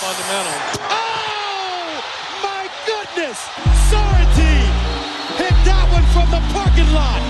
fundamental. 0.00 0.56
Oh, 0.88 2.00
my 2.42 2.64
goodness! 2.86 3.38
Sorrentine 3.90 4.72
hit 5.36 5.52
that 5.68 5.84
one 5.92 6.06
from 6.14 6.30
the 6.30 6.40
parking 6.54 6.90
lot. 6.94 7.20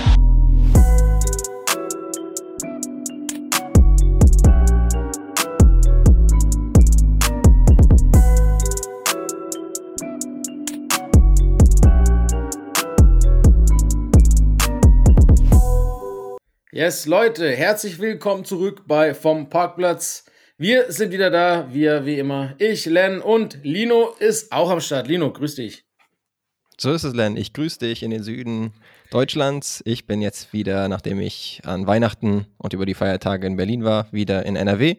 Yes, 16.71 17.05
Leute, 17.05 17.53
herzlich 17.53 17.99
willkommen 17.99 18.45
zurück 18.45 18.83
bei 18.87 19.13
Vom 19.13 19.49
Parkplatz. 19.49 20.23
Wir 20.61 20.91
sind 20.91 21.11
wieder 21.11 21.31
da, 21.31 21.73
wir 21.73 22.05
wie 22.05 22.19
immer. 22.19 22.53
Ich, 22.59 22.85
Len 22.85 23.19
und 23.19 23.57
Lino 23.63 24.13
ist 24.19 24.51
auch 24.51 24.69
am 24.69 24.79
Start. 24.79 25.07
Lino, 25.07 25.33
grüß 25.33 25.55
dich. 25.55 25.85
So 26.77 26.93
ist 26.93 27.03
es, 27.03 27.15
Len. 27.15 27.35
Ich 27.35 27.53
grüße 27.53 27.79
dich 27.79 28.03
in 28.03 28.11
den 28.11 28.21
Süden 28.21 28.71
Deutschlands. 29.09 29.81
Ich 29.85 30.05
bin 30.05 30.21
jetzt 30.21 30.53
wieder, 30.53 30.87
nachdem 30.87 31.19
ich 31.19 31.61
an 31.65 31.87
Weihnachten 31.87 32.45
und 32.59 32.73
über 32.73 32.85
die 32.85 32.93
Feiertage 32.93 33.47
in 33.47 33.55
Berlin 33.55 33.83
war, 33.83 34.05
wieder 34.13 34.45
in 34.45 34.55
NRW 34.55 34.97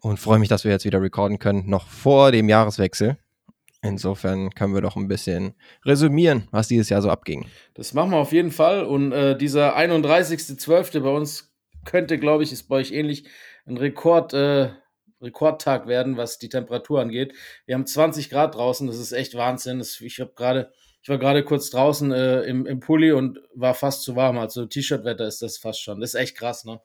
und 0.00 0.18
freue 0.18 0.40
mich, 0.40 0.48
dass 0.48 0.64
wir 0.64 0.72
jetzt 0.72 0.84
wieder 0.84 1.00
recorden 1.00 1.38
können, 1.38 1.70
noch 1.70 1.86
vor 1.86 2.32
dem 2.32 2.48
Jahreswechsel. 2.48 3.16
Insofern 3.82 4.50
können 4.50 4.74
wir 4.74 4.80
doch 4.80 4.96
ein 4.96 5.06
bisschen 5.06 5.54
resümieren, 5.84 6.48
was 6.50 6.66
dieses 6.66 6.88
Jahr 6.88 7.00
so 7.00 7.10
abging. 7.10 7.46
Das 7.74 7.94
machen 7.94 8.10
wir 8.10 8.16
auf 8.16 8.32
jeden 8.32 8.50
Fall. 8.50 8.84
Und 8.84 9.12
äh, 9.12 9.38
dieser 9.38 9.78
31.12. 9.78 10.98
bei 10.98 11.10
uns 11.10 11.54
könnte, 11.84 12.18
glaube 12.18 12.42
ich, 12.42 12.50
ist 12.50 12.64
bei 12.64 12.76
euch 12.76 12.90
ähnlich, 12.90 13.24
ein 13.66 13.76
Rekord, 13.76 14.34
äh, 14.34 14.70
Rekordtag 15.20 15.86
werden, 15.86 16.16
was 16.16 16.38
die 16.38 16.48
Temperatur 16.48 17.00
angeht. 17.00 17.34
Wir 17.66 17.74
haben 17.74 17.86
20 17.86 18.30
Grad 18.30 18.54
draußen, 18.54 18.86
das 18.86 18.98
ist 18.98 19.12
echt 19.12 19.34
Wahnsinn. 19.34 19.78
Das, 19.78 20.00
ich 20.00 20.20
habe 20.20 20.32
gerade, 20.34 20.72
ich 21.02 21.08
war 21.08 21.18
gerade 21.18 21.44
kurz 21.44 21.70
draußen 21.70 22.12
äh, 22.12 22.42
im, 22.42 22.66
im 22.66 22.80
Pulli 22.80 23.12
und 23.12 23.38
war 23.54 23.74
fast 23.74 24.02
zu 24.02 24.16
warm. 24.16 24.38
Also 24.38 24.66
T-Shirt-Wetter 24.66 25.26
ist 25.26 25.42
das 25.42 25.58
fast 25.58 25.82
schon. 25.82 26.00
Das 26.00 26.14
ist 26.14 26.20
echt 26.20 26.36
krass, 26.36 26.64
ne? 26.64 26.80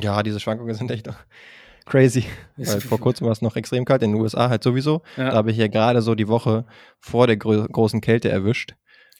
Ja, 0.00 0.22
diese 0.22 0.40
Schwankungen 0.40 0.74
sind 0.74 0.90
echt 0.90 1.08
crazy. 1.86 2.24
Weil 2.56 2.80
vor 2.80 3.00
kurzem 3.00 3.26
war 3.26 3.32
es 3.32 3.42
noch 3.42 3.56
extrem 3.56 3.84
kalt, 3.84 4.02
in 4.02 4.12
den 4.12 4.20
USA 4.20 4.48
halt 4.48 4.62
sowieso. 4.62 5.02
Ja. 5.16 5.30
Da 5.30 5.36
habe 5.36 5.50
ich 5.50 5.56
ja 5.56 5.68
gerade 5.68 6.02
so 6.02 6.14
die 6.14 6.28
Woche 6.28 6.66
vor 6.98 7.26
der 7.26 7.36
grö 7.36 7.66
großen 7.66 8.00
Kälte 8.00 8.28
erwischt. 8.28 8.74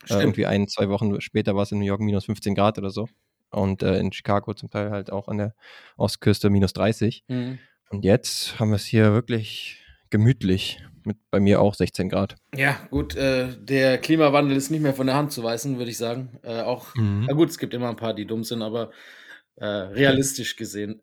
Äh, 0.09 0.15
irgendwie 0.15 0.47
ein, 0.47 0.69
zwei 0.69 0.89
Wochen 0.89 1.21
später 1.21 1.55
war 1.55 1.63
es 1.63 1.73
in 1.73 1.79
New 1.79 1.85
York 1.85 2.01
minus 2.01 2.27
15 2.27 2.55
Grad 2.55 2.79
oder 2.79 2.91
so. 2.91 3.09
Und 3.51 3.83
äh, 3.83 3.99
in 3.99 4.13
Chicago 4.13 4.53
zum 4.55 4.71
Teil 4.71 4.91
halt 4.91 5.11
auch 5.11 5.29
an 5.29 5.39
der 5.39 5.55
Ostküste 5.97 6.51
minus 6.51 6.73
30. 6.75 7.25
Mhm. 7.29 7.59
Und 7.91 8.05
jetzt 8.05 8.59
haben 8.61 8.71
wir 8.71 8.77
es 8.77 8.85
hier 8.85 9.13
wirklich 9.13 9.83
gemütlich. 10.11 10.81
Mit 11.05 11.17
bei 11.31 11.41
mir 11.41 11.63
auch 11.63 11.75
16 11.75 12.11
Grad. 12.11 12.35
Ja, 12.55 12.77
gut, 12.91 13.15
äh, 13.17 13.57
der 13.59 13.97
Klimawandel 13.99 14.57
ist 14.57 14.69
nicht 14.71 14.83
mehr 14.83 14.93
von 14.93 15.07
der 15.07 15.17
Hand 15.17 15.33
zu 15.33 15.43
weisen, 15.43 15.79
würde 15.79 15.91
ich 15.91 15.97
sagen. 15.97 16.39
Äh, 16.43 16.61
auch, 16.61 16.95
Mhm. 16.97 17.25
na 17.27 17.33
gut, 17.35 17.49
es 17.49 17.57
gibt 17.57 17.73
immer 17.73 17.89
ein 17.89 17.97
paar, 17.97 18.13
die 18.13 18.27
dumm 18.27 18.45
sind, 18.45 18.61
aber 18.61 18.91
äh, 19.57 19.65
realistisch 19.65 20.57
gesehen. 20.57 21.01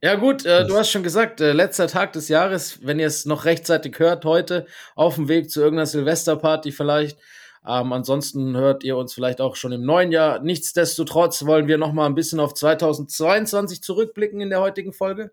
Ja, 0.00 0.14
gut, 0.14 0.46
äh, 0.46 0.64
du 0.64 0.76
hast 0.76 0.90
schon 0.90 1.02
gesagt, 1.02 1.40
äh, 1.40 1.52
letzter 1.52 1.88
Tag 1.88 2.12
des 2.12 2.28
Jahres, 2.28 2.86
wenn 2.86 3.00
ihr 3.00 3.08
es 3.08 3.24
noch 3.26 3.46
rechtzeitig 3.46 3.98
hört, 3.98 4.24
heute 4.24 4.66
auf 4.94 5.16
dem 5.16 5.26
Weg 5.28 5.50
zu 5.50 5.60
irgendeiner 5.60 5.86
Silvesterparty 5.86 6.70
vielleicht. 6.70 7.18
Ähm, 7.66 7.92
ansonsten 7.92 8.56
hört 8.56 8.84
ihr 8.84 8.96
uns 8.96 9.12
vielleicht 9.12 9.40
auch 9.40 9.56
schon 9.56 9.72
im 9.72 9.84
neuen 9.84 10.12
Jahr. 10.12 10.40
Nichtsdestotrotz 10.40 11.44
wollen 11.44 11.68
wir 11.68 11.78
noch 11.78 11.92
mal 11.92 12.06
ein 12.06 12.14
bisschen 12.14 12.40
auf 12.40 12.54
2022 12.54 13.82
zurückblicken 13.82 14.40
in 14.40 14.50
der 14.50 14.60
heutigen 14.60 14.92
Folge 14.92 15.32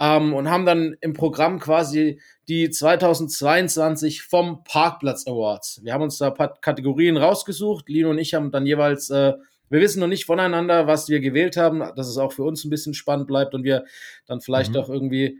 ähm, 0.00 0.34
und 0.34 0.48
haben 0.50 0.64
dann 0.66 0.96
im 1.00 1.12
Programm 1.12 1.58
quasi 1.58 2.20
die 2.48 2.70
2022 2.70 4.22
vom 4.22 4.62
Parkplatz 4.64 5.26
Awards. 5.26 5.80
Wir 5.82 5.92
haben 5.92 6.02
uns 6.02 6.18
da 6.18 6.28
ein 6.28 6.34
paar 6.34 6.54
Kategorien 6.60 7.16
rausgesucht. 7.16 7.88
Lino 7.88 8.10
und 8.10 8.18
ich 8.18 8.34
haben 8.34 8.50
dann 8.50 8.64
jeweils, 8.66 9.10
äh, 9.10 9.34
wir 9.68 9.80
wissen 9.80 10.00
noch 10.00 10.06
nicht 10.06 10.24
voneinander, 10.24 10.86
was 10.86 11.08
wir 11.08 11.20
gewählt 11.20 11.56
haben, 11.56 11.80
dass 11.96 12.08
es 12.08 12.16
auch 12.16 12.32
für 12.32 12.44
uns 12.44 12.64
ein 12.64 12.70
bisschen 12.70 12.94
spannend 12.94 13.26
bleibt 13.26 13.54
und 13.54 13.64
wir 13.64 13.84
dann 14.26 14.40
vielleicht 14.40 14.72
Mhm. 14.72 14.76
auch 14.78 14.88
irgendwie, 14.88 15.38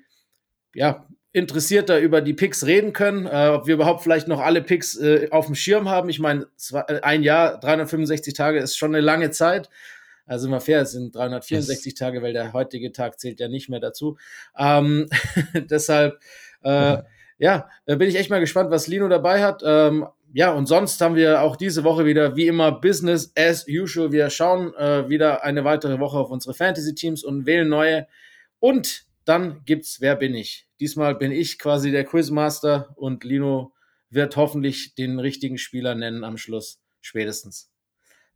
ja, 0.75 1.07
interessierter 1.33 1.99
über 2.01 2.21
die 2.21 2.33
Picks 2.35 2.67
reden 2.67 2.93
können, 2.93 3.27
äh, 3.27 3.49
ob 3.49 3.67
wir 3.67 3.75
überhaupt 3.75 4.03
vielleicht 4.03 4.29
noch 4.29 4.41
alle 4.41 4.63
Picks 4.63 4.97
äh, 4.97 5.29
auf 5.31 5.47
dem 5.47 5.55
Schirm 5.55 5.89
haben. 5.89 6.09
Ich 6.09 6.21
meine, 6.21 6.47
äh, 6.73 7.01
ein 7.01 7.23
Jahr, 7.23 7.61
365 7.61 8.35
Tage 8.35 8.59
ist 8.59 8.77
schon 8.77 8.95
eine 8.95 9.05
lange 9.05 9.31
Zeit. 9.31 9.69
Also 10.27 10.49
wir 10.49 10.61
fair, 10.61 10.83
es 10.83 10.93
sind 10.93 11.15
364 11.15 11.95
Tage, 11.95 12.23
weil 12.23 12.33
der 12.35 12.53
heutige 12.53 12.93
Tag 12.93 13.19
zählt 13.19 13.41
ja 13.41 13.49
nicht 13.49 13.69
mehr 13.69 13.81
dazu. 13.81 14.19
Ähm, 14.59 15.09
deshalb, 15.55 16.21
äh, 16.63 16.69
Ja. 17.39 17.69
ja, 17.87 17.97
bin 17.97 18.09
ich 18.09 18.17
echt 18.17 18.31
mal 18.31 18.41
gespannt, 18.41 18.71
was 18.71 18.87
Lino 18.87 19.09
dabei 19.09 19.43
hat. 19.43 19.63
Ähm, 19.65 20.07
ja, 20.35 20.53
und 20.53 20.67
sonst 20.67 21.01
haben 21.01 21.15
wir 21.15 21.41
auch 21.41 21.57
diese 21.57 21.85
Woche 21.85 22.05
wieder, 22.05 22.37
wie 22.37 22.47
immer, 22.47 22.73
Business 22.73 23.33
as 23.37 23.67
usual. 23.67 24.13
Wir 24.13 24.29
schauen 24.29 24.75
äh, 24.75 25.09
wieder 25.09 25.45
eine 25.45 25.65
weitere 25.65 25.99
Woche 25.99 26.19
auf 26.19 26.31
unsere 26.31 26.53
Fantasy-Teams 26.53 27.25
und 27.25 27.47
wählen 27.47 27.69
neue. 27.69 28.07
Und 28.61 29.07
dann 29.25 29.63
gibt's 29.65 30.01
Wer 30.03 30.17
bin 30.17 30.35
ich? 30.35 30.68
Diesmal 30.81 31.15
bin 31.15 31.33
ich 31.33 31.59
quasi 31.59 31.91
der 31.91 32.05
Quizmaster 32.05 32.95
und 32.97 33.25
Lino 33.25 33.73
wird 34.11 34.37
hoffentlich 34.37 34.95
den 34.95 35.19
richtigen 35.19 35.59
Spieler 35.59 35.95
nennen 35.95 36.25
am 36.25 36.37
Schluss, 36.39 36.81
spätestens. 37.01 37.71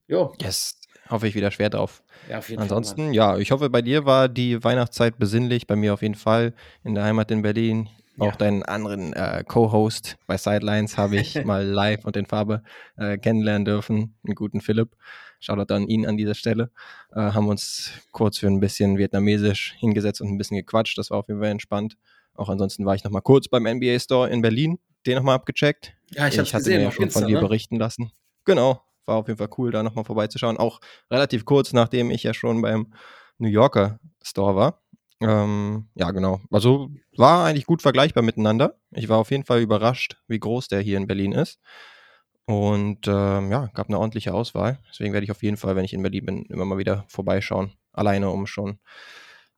Jo, 0.07 0.35
Yes. 0.41 0.79
Hoffe 1.09 1.27
ich 1.27 1.35
wieder 1.35 1.51
schwer 1.51 1.69
drauf. 1.69 2.03
ja, 2.29 2.39
auf 2.39 2.49
jeden 2.49 2.61
Fall. 2.61 2.65
Ansonsten, 2.65 3.13
ja, 3.13 3.37
ich 3.37 3.51
hoffe, 3.51 3.69
bei 3.71 3.83
dir 3.83 4.07
war 4.07 4.29
die 4.29 4.63
Weihnachtszeit 4.63 5.19
besinnlich. 5.19 5.67
Bei 5.67 5.77
mir 5.77 5.93
auf 5.95 6.03
jeden 6.03 6.15
Fall. 6.15 6.55
In 6.85 6.95
der 6.95 7.05
Heimat 7.05 7.31
in 7.31 7.43
Berlin. 7.43 7.89
Ja. 8.17 8.27
Auch 8.27 8.37
deinen 8.37 8.63
anderen 8.63 9.13
äh, 9.15 9.43
Co-Host 9.47 10.17
bei 10.27 10.37
Sidelines 10.37 10.97
habe 10.97 11.17
ich 11.17 11.35
mal 11.45 11.65
live 11.67 12.05
und 12.05 12.17
in 12.17 12.27
Farbe 12.27 12.63
äh, 12.97 13.19
kennenlernen 13.19 13.65
dürfen. 13.65 14.15
Einen 14.25 14.35
guten 14.35 14.61
Philipp. 14.61 14.97
Shoutout 15.41 15.75
an 15.75 15.89
ihn 15.89 16.07
an 16.07 16.17
dieser 16.17 16.35
Stelle. 16.35 16.71
Äh, 17.11 17.21
haben 17.21 17.49
uns 17.49 17.91
kurz 18.13 18.39
für 18.39 18.47
ein 18.47 18.61
bisschen 18.61 18.97
vietnamesisch 18.97 19.75
hingesetzt 19.79 20.21
und 20.21 20.29
ein 20.29 20.39
bisschen 20.39 20.57
gequatscht. 20.57 20.97
Das 20.99 21.11
war 21.11 21.19
auf 21.19 21.29
jeden 21.29 21.41
Fall 21.41 21.51
entspannt. 21.51 21.97
Auch 22.35 22.49
ansonsten 22.49 22.85
war 22.87 22.95
ich 22.95 23.05
nochmal 23.05 23.23
kurz 23.23 23.49
beim 23.49 23.65
NBA 23.65 23.99
Store 23.99 24.29
in 24.29 24.43
Berlin. 24.43 24.79
Den 25.07 25.17
nochmal 25.17 25.35
abgecheckt. 25.35 25.95
Ja, 26.11 26.29
ich, 26.29 26.39
hab's 26.39 26.55
hatte 26.55 26.65
gesehen 26.65 26.79
mir 26.79 26.85
ja 26.85 26.91
schon 26.93 27.05
Insta, 27.05 27.21
von 27.21 27.29
dir 27.29 27.37
ne? 27.37 27.41
berichten 27.41 27.77
lassen. 27.77 28.13
Genau, 28.45 28.83
war 29.07 29.17
auf 29.17 29.29
jeden 29.29 29.39
Fall 29.39 29.51
cool, 29.59 29.71
da 29.73 29.83
nochmal 29.83 30.05
vorbeizuschauen. 30.05 30.57
Auch 30.57 30.81
relativ 31.11 31.45
kurz, 31.45 31.73
nachdem 31.73 32.11
ich 32.11 32.23
ja 32.23 32.35
schon 32.35 32.63
beim 32.63 32.93
New 33.39 33.49
Yorker 33.49 33.99
Store 34.23 34.55
war. 34.55 34.83
Ähm, 35.21 35.89
ja, 35.95 36.11
genau. 36.11 36.41
Also 36.51 36.91
war 37.17 37.45
eigentlich 37.45 37.67
gut 37.67 37.83
vergleichbar 37.83 38.23
miteinander. 38.23 38.77
Ich 38.91 39.09
war 39.09 39.19
auf 39.19 39.31
jeden 39.31 39.45
Fall 39.45 39.61
überrascht, 39.61 40.17
wie 40.27 40.39
groß 40.39 40.69
der 40.69 40.81
hier 40.81 40.97
in 40.97 41.07
Berlin 41.07 41.33
ist. 41.33 41.61
Und 42.45 43.07
ähm, 43.07 43.51
ja, 43.51 43.67
gab 43.75 43.89
eine 43.89 43.99
ordentliche 43.99 44.35
Auswahl. 44.35 44.81
Deswegen 44.91 45.13
werde 45.13 45.25
ich 45.25 45.31
auf 45.31 45.43
jeden 45.43 45.57
Fall, 45.57 45.77
wenn 45.77 45.85
ich 45.85 45.93
in 45.93 46.03
Berlin 46.03 46.27
bin, 46.27 46.47
immer 46.47 46.65
mal 46.65 46.79
wieder 46.79 47.05
vorbeischauen. 47.09 47.73
Alleine, 47.93 48.31
um 48.31 48.47
schon 48.47 48.79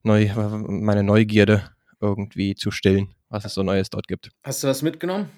neu, 0.02 0.30
meine 0.36 1.02
Neugierde 1.02 1.70
irgendwie 2.00 2.54
zu 2.54 2.70
stillen, 2.70 3.14
was 3.28 3.44
es 3.44 3.54
so 3.54 3.62
Neues 3.62 3.90
dort 3.90 4.08
gibt. 4.08 4.30
Hast 4.44 4.62
du 4.62 4.68
was 4.68 4.82
mitgenommen? 4.82 5.28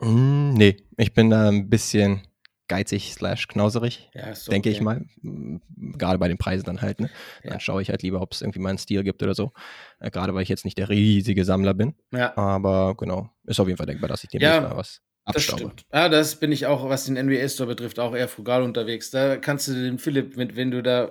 Mm, 0.00 0.52
nee, 0.54 0.76
ich 0.98 1.14
bin 1.14 1.30
da 1.30 1.48
ein 1.48 1.68
bisschen 1.70 2.22
geizig 2.68 3.12
slash 3.14 3.46
knauserig, 3.48 4.10
Ja, 4.12 4.26
ist 4.30 4.50
denke 4.50 4.68
okay. 4.68 4.76
ich 4.76 4.82
mal. 4.82 5.04
Mm, 5.22 5.58
Gerade 5.96 6.18
bei 6.18 6.28
den 6.28 6.36
Preisen 6.36 6.64
dann 6.64 6.82
halt, 6.82 7.00
ne? 7.00 7.08
Ja. 7.44 7.50
Dann 7.50 7.60
schaue 7.60 7.80
ich 7.80 7.90
halt 7.90 8.02
lieber, 8.02 8.20
ob 8.20 8.32
es 8.32 8.42
irgendwie 8.42 8.58
mal 8.58 8.70
einen 8.70 8.78
Stil 8.78 9.04
gibt 9.04 9.22
oder 9.22 9.34
so. 9.34 9.52
Äh, 10.00 10.10
Gerade 10.10 10.34
weil 10.34 10.42
ich 10.42 10.48
jetzt 10.48 10.64
nicht 10.64 10.76
der 10.78 10.88
riesige 10.88 11.44
Sammler 11.44 11.74
bin. 11.74 11.94
Ja, 12.12 12.36
Aber 12.36 12.94
genau, 12.96 13.30
ist 13.44 13.60
auf 13.60 13.68
jeden 13.68 13.76
Fall 13.78 13.86
denkbar, 13.86 14.08
dass 14.08 14.24
ich 14.24 14.30
demnächst 14.30 14.60
Ja, 14.60 14.68
mal 14.68 14.76
was 14.76 15.00
das 15.26 15.36
abstaube. 15.36 15.60
stimmt. 15.62 15.86
Ja, 15.92 16.08
das 16.08 16.36
bin 16.40 16.52
ich 16.52 16.66
auch, 16.66 16.88
was 16.88 17.04
den 17.06 17.14
NBA 17.16 17.48
Store 17.48 17.68
betrifft, 17.68 17.98
auch 18.00 18.14
eher 18.14 18.28
frugal 18.28 18.62
unterwegs. 18.62 19.10
Da 19.10 19.36
kannst 19.36 19.68
du 19.68 19.72
den 19.74 19.98
Philipp, 19.98 20.36
mit, 20.36 20.56
wenn 20.56 20.70
du 20.72 20.82
da 20.82 21.10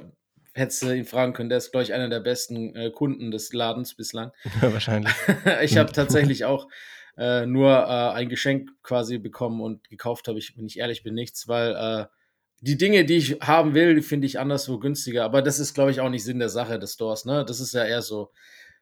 hättest 0.56 0.82
du 0.82 0.96
ihn 0.96 1.06
fragen 1.06 1.34
können, 1.34 1.50
der 1.50 1.60
ist, 1.60 1.72
glaube 1.72 1.84
ich, 1.84 1.94
einer 1.94 2.10
der 2.10 2.22
besten 2.22 2.76
äh, 2.76 2.90
Kunden 2.90 3.30
des 3.30 3.54
Ladens 3.54 3.94
bislang. 3.96 4.32
Wahrscheinlich. 4.62 5.14
ich 5.62 5.78
habe 5.78 5.92
tatsächlich 5.92 6.46
auch 6.46 6.68
äh, 7.18 7.46
nur 7.46 7.72
äh, 7.72 8.14
ein 8.14 8.30
Geschenk 8.30 8.70
quasi 8.82 9.18
bekommen 9.18 9.62
und 9.62 9.90
gekauft 9.90 10.28
habe 10.28 10.40
ich, 10.40 10.58
wenn 10.58 10.66
ich 10.66 10.80
ehrlich 10.80 11.04
bin, 11.04 11.14
nichts, 11.14 11.48
weil 11.48 11.76
äh, 11.76 12.06
die 12.62 12.78
Dinge, 12.78 13.06
die 13.06 13.18
ich 13.18 13.32
haben 13.42 13.74
will, 13.74 14.02
finde 14.02 14.26
ich 14.28 14.40
anderswo 14.40 14.80
günstiger. 14.80 15.26
Aber 15.26 15.42
das 15.42 15.60
ist, 15.60 15.74
glaube 15.74 15.92
ich, 15.92 16.00
auch 16.00 16.10
nicht 16.10 16.24
Sinn 16.24 16.40
der 16.40 16.50
Sache 16.50 16.80
des 16.80 16.94
Stores. 16.94 17.26
Ne? 17.26 17.46
Das 17.46 17.60
ist 17.60 17.74
ja 17.74 17.84
eher 17.86 18.02
so, 18.02 18.32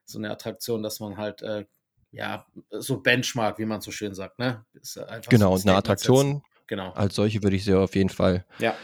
so 0.05 0.19
eine 0.19 0.31
Attraktion, 0.31 0.83
dass 0.83 0.99
man 0.99 1.17
halt, 1.17 1.41
äh, 1.41 1.65
ja, 2.11 2.45
so 2.69 3.01
Benchmark, 3.01 3.57
wie 3.57 3.65
man 3.65 3.81
so 3.81 3.89
schön 3.91 4.13
sagt. 4.13 4.37
Ne? 4.37 4.63
Ja 4.95 5.19
Genau, 5.27 5.57
so 5.57 5.63
ein 5.63 5.63
und 5.63 5.69
eine. 5.69 5.77
Attraktion 5.77 6.43
Genau. 6.67 6.91
als 6.93 7.15
solche 7.15 7.43
würde 7.43 7.55
ich 7.55 7.65
sie 7.65 7.73
auf 7.73 7.95
jeden 7.95 8.09
Fall 8.09 8.45
Ja. 8.59 8.75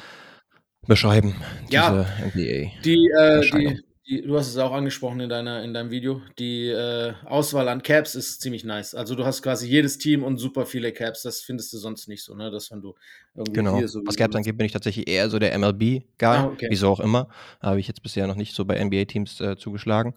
Beschreiben. 0.89 1.35
Ja. 1.69 2.05
Die, 2.35 3.09
äh, 3.17 3.41
die, 3.41 3.81
die, 4.05 4.21
du 4.23 4.37
hast 4.37 4.47
es 4.49 4.57
auch 4.57 4.73
angesprochen 4.73 5.21
in, 5.21 5.29
deiner, 5.29 5.63
in 5.63 5.73
deinem 5.73 5.91
Video. 5.91 6.21
Die 6.37 6.67
äh, 6.67 7.13
Auswahl 7.25 7.69
an 7.69 7.81
Caps 7.83 8.15
ist 8.15 8.41
ziemlich 8.41 8.65
nice. 8.65 8.95
Also 8.95 9.15
du 9.15 9.23
hast 9.23 9.41
quasi 9.41 9.69
jedes 9.69 9.99
Team 9.99 10.23
und 10.23 10.37
super 10.37 10.65
viele 10.65 10.91
Caps. 10.91 11.21
Das 11.21 11.41
findest 11.41 11.71
du 11.71 11.77
sonst 11.77 12.07
nicht 12.09 12.23
so, 12.23 12.35
ne? 12.35 12.51
Das 12.51 12.71
wenn 12.71 12.81
du 12.81 12.95
irgendwie 13.35 13.53
Genau. 13.53 13.77
hier 13.77 13.87
so 13.87 14.01
Was 14.05 14.17
Caps 14.17 14.35
angeht, 14.35 14.57
bin 14.57 14.65
ich 14.65 14.73
tatsächlich 14.73 15.07
eher 15.07 15.29
so 15.29 15.39
der 15.39 15.57
MLB-Guy. 15.57 16.03
Ah, 16.19 16.45
okay. 16.47 16.67
Wieso 16.69 16.89
auch 16.89 16.99
immer. 16.99 17.29
Habe 17.61 17.79
ich 17.79 17.87
jetzt 17.87 18.03
bisher 18.03 18.27
noch 18.27 18.35
nicht 18.35 18.53
so 18.53 18.65
bei 18.65 18.83
NBA-Teams 18.83 19.39
äh, 19.39 19.55
zugeschlagen. 19.55 20.13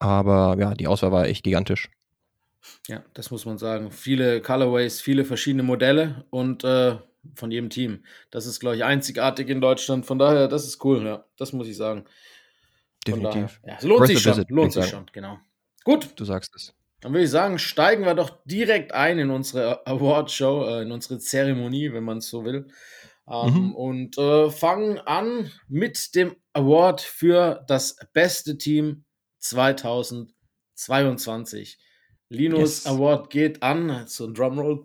Aber 0.00 0.56
ja, 0.58 0.74
die 0.74 0.86
Auswahl 0.86 1.12
war 1.12 1.26
echt 1.26 1.44
gigantisch. 1.44 1.90
Ja, 2.88 3.04
das 3.14 3.30
muss 3.30 3.44
man 3.44 3.58
sagen. 3.58 3.90
Viele 3.90 4.40
Colorways, 4.40 5.00
viele 5.00 5.24
verschiedene 5.24 5.62
Modelle 5.62 6.24
und 6.30 6.64
äh, 6.64 6.96
von 7.34 7.50
jedem 7.50 7.70
Team. 7.70 8.04
Das 8.30 8.46
ist, 8.46 8.60
glaube 8.60 8.76
ich, 8.76 8.84
einzigartig 8.84 9.48
in 9.48 9.60
Deutschland. 9.60 10.06
Von 10.06 10.18
daher, 10.18 10.48
das 10.48 10.66
ist 10.66 10.84
cool, 10.84 11.04
ja. 11.04 11.24
Das 11.36 11.52
muss 11.52 11.68
ich 11.68 11.76
sagen. 11.76 12.04
Definitiv. 13.06 13.60
Daher, 13.62 13.72
ja, 13.72 13.76
es 13.78 13.84
lohnt 13.84 14.00
Worth 14.00 14.08
sich 14.08 14.20
schon. 14.20 14.32
Visit, 14.32 14.50
lohnt 14.50 14.72
sich 14.72 14.84
sagen. 14.84 14.90
schon, 14.90 15.06
genau. 15.12 15.38
Gut. 15.84 16.08
Du 16.16 16.24
sagst 16.24 16.54
es. 16.54 16.74
Dann 17.00 17.12
würde 17.12 17.24
ich 17.24 17.30
sagen, 17.30 17.60
steigen 17.60 18.04
wir 18.04 18.14
doch 18.14 18.42
direkt 18.44 18.92
ein 18.92 19.20
in 19.20 19.30
unsere 19.30 19.86
Award-Show, 19.86 20.66
äh, 20.66 20.82
in 20.82 20.90
unsere 20.90 21.20
Zeremonie, 21.20 21.92
wenn 21.92 22.02
man 22.04 22.18
es 22.18 22.28
so 22.28 22.44
will. 22.44 22.66
Ähm, 23.30 23.54
mhm. 23.54 23.74
Und 23.74 24.18
äh, 24.18 24.50
fangen 24.50 24.98
an 24.98 25.50
mit 25.68 26.14
dem 26.14 26.36
Award 26.54 27.00
für 27.00 27.64
das 27.68 27.96
beste 28.12 28.58
Team 28.58 29.04
2022. 29.38 31.78
Linus 32.30 32.84
yes. 32.84 32.86
Award 32.86 33.30
geht 33.30 33.62
an, 33.62 34.06
so 34.06 34.26
ein 34.26 34.34
Drumroll. 34.34 34.84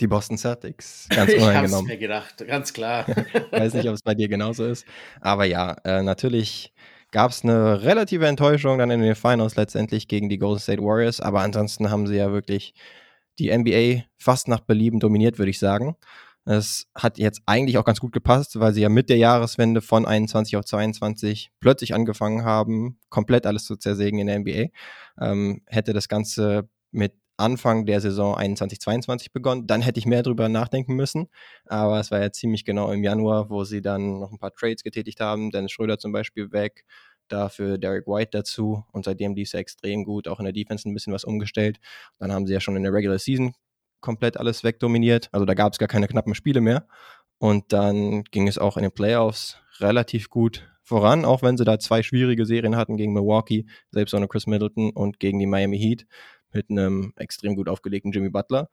Die 0.00 0.06
Boston 0.06 0.38
Celtics. 0.38 1.06
Ganz 1.10 1.32
unangenommen. 1.32 1.60
Ich 1.60 1.72
hab's 1.72 1.82
mir 1.84 1.98
gedacht, 1.98 2.46
ganz 2.46 2.72
klar. 2.72 3.06
Weiß 3.50 3.74
nicht, 3.74 3.88
ob 3.88 3.94
es 3.94 4.02
bei 4.02 4.14
dir 4.14 4.28
genauso 4.28 4.64
ist. 4.64 4.86
Aber 5.20 5.44
ja, 5.44 5.76
äh, 5.84 6.02
natürlich 6.02 6.72
gab 7.10 7.32
es 7.32 7.44
eine 7.44 7.82
relative 7.82 8.26
Enttäuschung 8.26 8.78
dann 8.78 8.90
in 8.90 9.02
den 9.02 9.14
Finals 9.14 9.56
letztendlich 9.56 10.08
gegen 10.08 10.28
die 10.28 10.38
Golden 10.38 10.60
State 10.60 10.82
Warriors. 10.82 11.20
Aber 11.20 11.40
ansonsten 11.40 11.90
haben 11.90 12.06
sie 12.06 12.16
ja 12.16 12.32
wirklich 12.32 12.74
die 13.38 13.56
NBA 13.56 14.04
fast 14.16 14.48
nach 14.48 14.60
Belieben 14.60 15.00
dominiert, 15.00 15.38
würde 15.38 15.50
ich 15.50 15.58
sagen. 15.58 15.96
Es 16.46 16.86
hat 16.94 17.18
jetzt 17.18 17.42
eigentlich 17.46 17.76
auch 17.76 17.84
ganz 17.84 18.00
gut 18.00 18.12
gepasst, 18.12 18.58
weil 18.58 18.72
sie 18.72 18.80
ja 18.80 18.88
mit 18.88 19.10
der 19.10 19.18
Jahreswende 19.18 19.82
von 19.82 20.06
21 20.06 20.56
auf 20.56 20.64
22 20.64 21.50
plötzlich 21.60 21.94
angefangen 21.94 22.44
haben, 22.44 22.98
komplett 23.10 23.46
alles 23.46 23.64
zu 23.64 23.76
zersägen 23.76 24.18
in 24.18 24.26
der 24.26 24.38
NBA. 24.40 24.70
Ähm, 25.20 25.62
hätte 25.66 25.92
das 25.92 26.08
Ganze 26.08 26.68
mit 26.90 27.12
Anfang 27.40 27.86
der 27.86 28.00
Saison 28.00 28.36
21-22 28.36 29.28
begonnen, 29.32 29.66
dann 29.66 29.82
hätte 29.82 29.98
ich 29.98 30.06
mehr 30.06 30.22
drüber 30.22 30.48
nachdenken 30.48 30.94
müssen. 30.94 31.28
Aber 31.66 31.98
es 31.98 32.10
war 32.10 32.20
ja 32.20 32.30
ziemlich 32.30 32.64
genau 32.64 32.92
im 32.92 33.02
Januar, 33.02 33.50
wo 33.50 33.64
sie 33.64 33.82
dann 33.82 34.20
noch 34.20 34.30
ein 34.30 34.38
paar 34.38 34.52
Trades 34.52 34.82
getätigt 34.82 35.20
haben. 35.20 35.50
Dennis 35.50 35.72
Schröder 35.72 35.98
zum 35.98 36.12
Beispiel 36.12 36.52
weg, 36.52 36.84
dafür 37.28 37.78
Derek 37.78 38.06
White 38.06 38.30
dazu 38.32 38.84
und 38.92 39.04
seitdem 39.04 39.34
lief 39.34 39.48
es 39.48 39.54
extrem 39.54 40.04
gut, 40.04 40.28
auch 40.28 40.38
in 40.38 40.44
der 40.44 40.52
Defense 40.52 40.88
ein 40.88 40.94
bisschen 40.94 41.12
was 41.12 41.24
umgestellt. 41.24 41.78
Dann 42.18 42.32
haben 42.32 42.46
sie 42.46 42.52
ja 42.52 42.60
schon 42.60 42.76
in 42.76 42.82
der 42.82 42.92
Regular 42.92 43.18
Season 43.18 43.54
komplett 44.00 44.36
alles 44.36 44.64
wegdominiert. 44.64 45.28
Also 45.32 45.46
da 45.46 45.54
gab 45.54 45.72
es 45.72 45.78
gar 45.78 45.88
keine 45.88 46.08
knappen 46.08 46.34
Spiele 46.34 46.60
mehr. 46.60 46.86
Und 47.38 47.72
dann 47.72 48.24
ging 48.24 48.48
es 48.48 48.58
auch 48.58 48.76
in 48.76 48.82
den 48.82 48.92
Playoffs 48.92 49.58
relativ 49.78 50.28
gut 50.28 50.68
voran, 50.82 51.24
auch 51.24 51.42
wenn 51.42 51.56
sie 51.56 51.64
da 51.64 51.78
zwei 51.78 52.02
schwierige 52.02 52.44
Serien 52.44 52.76
hatten 52.76 52.96
gegen 52.96 53.12
Milwaukee, 53.12 53.66
selbst 53.90 54.12
ohne 54.12 54.28
Chris 54.28 54.46
Middleton 54.46 54.90
und 54.90 55.20
gegen 55.20 55.38
die 55.38 55.46
Miami 55.46 55.78
Heat 55.78 56.06
mit 56.52 56.70
einem 56.70 57.12
extrem 57.16 57.56
gut 57.56 57.68
aufgelegten 57.68 58.12
Jimmy 58.12 58.30
Butler. 58.30 58.68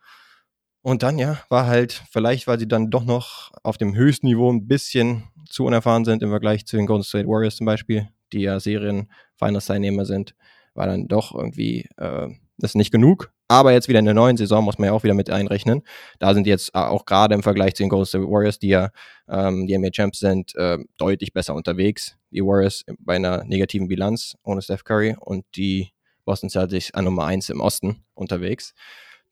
Und 0.82 1.04
dann, 1.04 1.18
ja, 1.18 1.40
war 1.50 1.68
halt, 1.68 2.04
vielleicht, 2.12 2.48
weil 2.48 2.60
sie 2.60 2.68
dann 2.68 2.90
doch 2.90 3.04
noch 3.04 3.52
auf 3.64 3.78
dem 3.78 3.96
höchsten 3.96 4.28
Niveau 4.28 4.52
ein 4.52 4.68
bisschen 4.68 5.24
zu 5.50 5.66
unerfahren 5.66 6.06
sind 6.06 6.24
im 6.24 6.30
Vergleich 6.30 6.66
zu 6.66 6.78
den 6.78 6.86
Golden 6.86 7.04
State 7.04 7.28
Warriors 7.28 7.58
zum 7.58 7.66
Beispiel, 7.66 8.08
die 8.32 8.42
ja 8.42 8.60
Serien-Finals-Teilnehmer 8.60 10.06
sind, 10.06 10.34
war 10.74 10.88
dann 10.88 11.08
doch 11.08 11.34
irgendwie 11.36 11.90
äh, 11.98 12.30
das 12.58 12.76
nicht 12.76 12.92
genug. 12.92 13.32
Aber 13.50 13.72
jetzt 13.72 13.88
wieder 13.88 14.00
in 14.00 14.06
der 14.06 14.14
neuen 14.14 14.36
Saison 14.36 14.64
muss 14.64 14.78
man 14.78 14.88
ja 14.88 14.94
auch 14.94 15.04
wieder 15.04 15.14
mit 15.14 15.30
einrechnen. 15.30 15.84
Da 16.20 16.34
sind 16.34 16.48
jetzt 16.48 16.70
äh, 16.74 16.80
auch 16.80 17.06
gerade 17.06 17.34
im 17.34 17.44
Vergleich 17.44 17.76
zu 17.76 17.84
den 17.84 17.90
Golden 17.90 18.06
State 18.06 18.26
Warriors, 18.26 18.60
die 18.60 18.70
ja 18.70 18.90
ähm, 19.30 19.68
die 19.68 19.78
NBA 19.78 19.92
Champs 19.92 20.20
sind, 20.20 20.56
äh, 20.56 20.78
deutlich 20.98 21.34
besser 21.34 21.56
unterwegs. 21.56 22.18
Die 22.32 22.42
Warriors 22.42 22.84
bei 23.00 23.16
einer 23.16 23.44
negativen 23.46 23.88
Bilanz 23.88 24.36
ohne 24.44 24.62
Steph 24.62 24.84
Curry 24.84 25.16
und 25.20 25.46
die 25.56 25.92
Boston 26.28 26.50
Celtics 26.50 26.94
an 26.94 27.06
Nummer 27.06 27.26
1 27.26 27.50
im 27.50 27.62
Osten 27.62 28.04
unterwegs. 28.14 28.76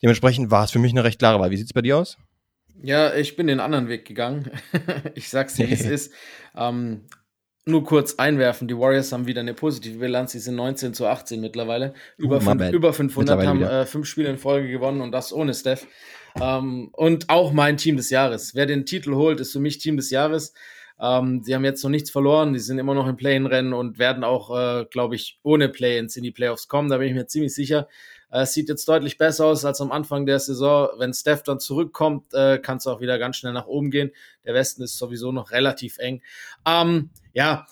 Dementsprechend 0.01 0.49
war 0.49 0.63
es 0.63 0.71
für 0.71 0.79
mich 0.79 0.91
eine 0.91 1.03
recht 1.03 1.19
klare 1.19 1.39
Wahl. 1.39 1.51
Wie 1.51 1.57
sieht 1.57 1.67
es 1.67 1.73
bei 1.73 1.81
dir 1.81 1.97
aus? 1.97 2.17
Ja, 2.81 3.13
ich 3.13 3.35
bin 3.35 3.47
den 3.47 3.59
anderen 3.59 3.87
Weg 3.87 4.05
gegangen. 4.05 4.49
ich 5.13 5.29
sag's 5.29 5.55
dir, 5.55 5.69
wie 5.69 5.73
es 5.73 5.81
ist. 5.85 6.13
Ähm, 6.55 7.01
nur 7.65 7.83
kurz 7.83 8.15
einwerfen, 8.15 8.67
die 8.67 8.77
Warriors 8.77 9.11
haben 9.11 9.25
wieder 9.25 9.41
eine 9.41 9.55
positive 9.55 9.97
Bilanz, 9.97 10.33
sie 10.33 10.39
sind 10.39 10.55
19 10.55 10.93
zu 10.93 11.07
18 11.07 11.41
mittlerweile. 11.41 11.95
Über, 12.17 12.37
uh, 12.37 12.39
fünf, 12.39 12.71
über 12.71 12.93
500 12.93 13.45
haben 13.45 13.63
äh, 13.63 13.85
fünf 13.85 14.07
Spiele 14.07 14.29
in 14.29 14.37
Folge 14.37 14.69
gewonnen 14.69 15.01
und 15.01 15.11
das 15.11 15.33
ohne 15.33 15.53
Steph. 15.53 15.87
Ähm, 16.39 16.89
und 16.93 17.29
auch 17.29 17.53
mein 17.53 17.77
Team 17.77 17.97
des 17.97 18.09
Jahres. 18.09 18.53
Wer 18.53 18.67
den 18.67 18.85
Titel 18.85 19.15
holt, 19.15 19.39
ist 19.39 19.51
für 19.51 19.59
mich 19.59 19.79
Team 19.79 19.97
des 19.97 20.11
Jahres. 20.11 20.53
Ähm, 20.99 21.41
sie 21.43 21.53
haben 21.53 21.65
jetzt 21.65 21.83
noch 21.83 21.89
nichts 21.89 22.09
verloren, 22.09 22.53
die 22.53 22.59
sind 22.59 22.79
immer 22.79 22.93
noch 22.93 23.07
im 23.07 23.17
Play-In-Rennen 23.17 23.73
und 23.73 23.99
werden 23.99 24.23
auch, 24.23 24.55
äh, 24.57 24.85
glaube 24.85 25.15
ich, 25.15 25.39
ohne 25.43 25.69
Play-Ins 25.69 26.15
in 26.15 26.23
die 26.23 26.31
Playoffs 26.31 26.67
kommen. 26.67 26.89
Da 26.89 26.97
bin 26.97 27.07
ich 27.09 27.13
mir 27.13 27.27
ziemlich 27.27 27.53
sicher. 27.53 27.87
Äh, 28.31 28.41
es 28.41 28.53
sieht 28.53 28.69
jetzt 28.69 28.87
deutlich 28.87 29.17
besser 29.17 29.45
aus 29.45 29.65
als 29.65 29.81
am 29.81 29.91
Anfang 29.91 30.25
der 30.25 30.39
Saison. 30.39 30.89
Wenn 30.97 31.13
Steph 31.13 31.43
dann 31.43 31.59
zurückkommt, 31.59 32.33
äh, 32.33 32.59
kann 32.59 32.77
es 32.77 32.87
auch 32.87 33.01
wieder 33.01 33.19
ganz 33.19 33.37
schnell 33.37 33.53
nach 33.53 33.67
oben 33.67 33.91
gehen. 33.91 34.11
Der 34.45 34.53
Westen 34.53 34.83
ist 34.83 34.97
sowieso 34.97 35.31
noch 35.31 35.51
relativ 35.51 35.97
eng. 35.97 36.21
Ähm, 36.65 37.09
ja, 37.33 37.65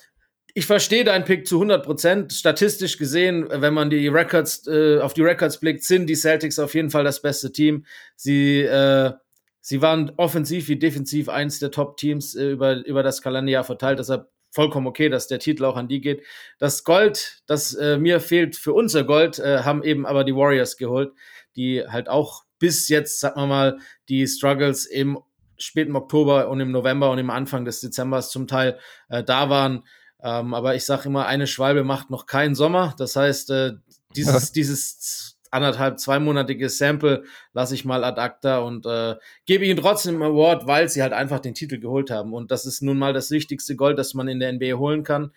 ich 0.55 0.65
verstehe 0.67 1.03
deinen 1.03 1.25
Pick 1.25 1.47
zu 1.47 1.55
100 1.55 1.83
Prozent. 1.83 2.33
Statistisch 2.33 2.97
gesehen, 2.97 3.47
wenn 3.49 3.73
man 3.73 3.89
die 3.89 4.07
Records 4.07 4.67
äh, 4.67 4.99
auf 4.99 5.13
die 5.13 5.23
Records 5.23 5.59
blickt, 5.59 5.83
sind 5.83 6.07
die 6.07 6.15
Celtics 6.15 6.59
auf 6.59 6.75
jeden 6.75 6.91
Fall 6.91 7.03
das 7.03 7.21
beste 7.21 7.51
Team. 7.51 7.85
Sie 8.15 8.61
äh, 8.61 9.13
sie 9.63 9.81
waren 9.81 10.11
offensiv 10.17 10.67
wie 10.67 10.77
defensiv 10.77 11.29
eins 11.29 11.59
der 11.59 11.71
Top-Teams 11.71 12.35
äh, 12.35 12.51
über 12.51 12.85
über 12.85 13.01
das 13.01 13.21
Kalenderjahr 13.21 13.63
verteilt. 13.63 13.97
Deshalb 13.97 14.29
vollkommen 14.51 14.85
okay, 14.85 15.09
dass 15.09 15.27
der 15.27 15.39
Titel 15.39 15.65
auch 15.65 15.77
an 15.77 15.87
die 15.87 16.01
geht. 16.01 16.23
Das 16.59 16.83
Gold, 16.83 17.41
das 17.47 17.73
äh, 17.73 17.97
mir 17.97 18.19
fehlt 18.19 18.55
für 18.55 18.73
unser 18.73 19.03
Gold, 19.03 19.39
äh, 19.39 19.63
haben 19.63 19.83
eben 19.83 20.05
aber 20.05 20.23
die 20.23 20.35
Warriors 20.35 20.77
geholt, 20.77 21.13
die 21.55 21.81
halt 21.87 22.09
auch 22.09 22.43
bis 22.59 22.87
jetzt, 22.89 23.19
sagen 23.19 23.39
wir 23.39 23.47
mal, 23.47 23.79
die 24.09 24.27
Struggles 24.27 24.85
im 24.85 25.17
späten 25.57 25.95
Oktober 25.95 26.49
und 26.49 26.59
im 26.59 26.71
November 26.71 27.09
und 27.09 27.17
im 27.17 27.29
Anfang 27.29 27.65
des 27.65 27.79
Dezembers 27.79 28.29
zum 28.31 28.47
Teil 28.47 28.77
äh, 29.09 29.23
da 29.23 29.49
waren. 29.49 29.85
Ähm, 30.21 30.53
aber 30.53 30.75
ich 30.75 30.85
sage 30.85 31.07
immer, 31.07 31.25
eine 31.25 31.47
Schwalbe 31.47 31.83
macht 31.83 32.09
noch 32.09 32.25
keinen 32.25 32.53
Sommer. 32.53 32.95
Das 32.97 33.15
heißt, 33.15 33.49
äh, 33.49 33.73
dieses, 34.15 34.51
dieses 34.53 35.32
anderthalb, 35.53 35.99
zweimonatige 35.99 36.69
Sample 36.69 37.23
lasse 37.53 37.75
ich 37.75 37.85
mal 37.85 38.03
ad 38.03 38.19
acta 38.19 38.59
und 38.59 38.85
äh, 38.85 39.15
gebe 39.45 39.65
ihnen 39.65 39.79
trotzdem 39.79 40.21
einen 40.21 40.31
Award, 40.31 40.67
weil 40.67 40.89
sie 40.89 41.01
halt 41.01 41.13
einfach 41.13 41.39
den 41.39 41.53
Titel 41.53 41.79
geholt 41.79 42.09
haben. 42.09 42.33
Und 42.33 42.51
das 42.51 42.65
ist 42.65 42.81
nun 42.81 42.97
mal 42.97 43.13
das 43.13 43.31
wichtigste 43.31 43.75
Gold, 43.75 43.97
das 43.97 44.13
man 44.13 44.27
in 44.27 44.39
der 44.39 44.51
NBA 44.51 44.77
holen 44.77 45.03
kann. 45.03 45.31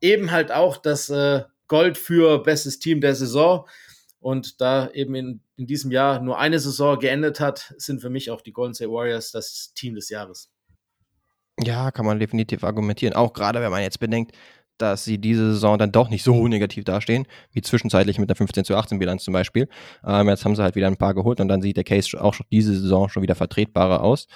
Eben 0.00 0.30
halt 0.30 0.52
auch 0.52 0.76
das 0.76 1.08
äh, 1.10 1.44
Gold 1.68 1.96
für 1.96 2.42
bestes 2.42 2.78
Team 2.78 3.00
der 3.00 3.14
Saison. 3.14 3.66
Und 4.20 4.60
da 4.60 4.90
eben 4.90 5.14
in, 5.14 5.40
in 5.56 5.66
diesem 5.66 5.90
Jahr 5.90 6.20
nur 6.20 6.38
eine 6.38 6.58
Saison 6.58 6.98
geendet 6.98 7.40
hat, 7.40 7.74
sind 7.76 8.00
für 8.00 8.10
mich 8.10 8.30
auch 8.30 8.40
die 8.40 8.52
Golden 8.52 8.74
State 8.74 8.90
Warriors 8.90 9.32
das 9.32 9.72
Team 9.74 9.94
des 9.94 10.08
Jahres. 10.08 10.50
Ja, 11.62 11.90
kann 11.90 12.06
man 12.06 12.18
definitiv 12.18 12.64
argumentieren. 12.64 13.14
Auch 13.14 13.32
gerade, 13.32 13.60
wenn 13.60 13.70
man 13.70 13.82
jetzt 13.82 14.00
bedenkt, 14.00 14.32
dass 14.78 15.04
sie 15.04 15.18
diese 15.18 15.52
Saison 15.52 15.78
dann 15.78 15.92
doch 15.92 16.08
nicht 16.10 16.22
so 16.22 16.48
negativ 16.48 16.84
dastehen, 16.84 17.26
wie 17.52 17.62
zwischenzeitlich 17.62 18.18
mit 18.18 18.28
der 18.28 18.36
15 18.36 18.64
zu 18.64 18.76
18 18.76 18.98
Bilanz 18.98 19.24
zum 19.24 19.32
Beispiel. 19.32 19.68
Ähm, 20.04 20.28
jetzt 20.28 20.44
haben 20.44 20.56
sie 20.56 20.62
halt 20.62 20.74
wieder 20.74 20.86
ein 20.86 20.96
paar 20.96 21.14
geholt 21.14 21.40
und 21.40 21.48
dann 21.48 21.62
sieht 21.62 21.76
der 21.76 21.84
Case 21.84 22.20
auch 22.20 22.34
schon 22.34 22.46
diese 22.50 22.74
Saison 22.74 23.08
schon 23.08 23.22
wieder 23.22 23.34
vertretbarer 23.34 24.02
aus. 24.02 24.26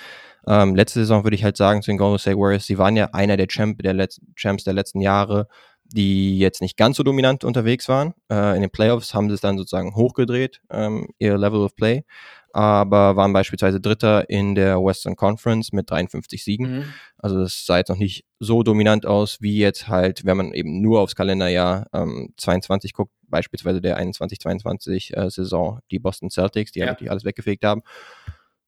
Ähm, 0.47 0.75
letzte 0.75 1.01
Saison 1.01 1.25
würde 1.25 1.35
ich 1.35 1.45
halt 1.45 1.57
sagen 1.57 1.83
zu 1.83 1.91
den 1.91 1.99
Golden 1.99 2.19
State 2.19 2.39
Warriors, 2.39 2.67
sie 2.67 2.79
waren 2.79 2.97
ja 2.97 3.11
einer 3.13 3.37
der, 3.37 3.49
Champ 3.49 3.83
der 3.83 3.95
Letz 3.95 4.21
Champs 4.37 4.65
der 4.65 4.75
letzten 4.75 5.01
Jahre, 5.01 5.49
die 5.85 6.39
jetzt 6.39 6.63
nicht 6.63 6.77
ganz 6.77 6.97
so 6.97 7.03
dominant 7.03 7.45
unterwegs 7.45 7.89
waren. 7.89 8.15
Äh, 8.31 8.55
in 8.57 8.63
den 8.63 8.71
Playoffs 8.71 9.15
haben 9.15 9.29
sie 9.29 9.35
es 9.35 9.41
dann 9.41 9.59
sozusagen 9.59 9.95
hochgedreht, 9.95 10.61
ähm, 10.71 11.09
ihr 11.19 11.37
Level 11.37 11.61
of 11.61 11.75
Play 11.75 12.05
aber 12.53 13.17
waren 13.17 13.33
beispielsweise 13.33 13.81
Dritter 13.81 14.29
in 14.31 14.55
der 14.55 14.83
Western 14.83 15.17
Conference 15.17 15.73
mit 15.73 15.91
53 15.91 16.43
Siegen. 16.43 16.79
Mhm. 16.79 16.85
Also 17.17 17.41
das 17.41 17.65
sah 17.67 17.79
jetzt 17.79 17.89
noch 17.89 17.97
nicht 17.97 18.25
so 18.41 18.63
dominant 18.63 19.07
aus, 19.07 19.41
wie 19.41 19.59
jetzt 19.59 19.89
halt, 19.89 20.25
wenn 20.25 20.37
man 20.37 20.53
eben 20.53 20.81
nur 20.81 21.01
aufs 21.01 21.15
Kalenderjahr 21.15 21.87
ähm, 21.93 22.33
22 22.37 22.93
guckt, 22.93 23.13
beispielsweise 23.23 23.81
der 23.81 23.99
21-22 24.01 25.15
äh, 25.15 25.31
Saison, 25.31 25.81
die 25.91 25.99
Boston 25.99 26.31
Celtics, 26.31 26.73
die 26.73 26.81
ja 26.81 26.87
wirklich 26.87 27.11
alles 27.11 27.25
weggefegt 27.25 27.65
haben. 27.65 27.83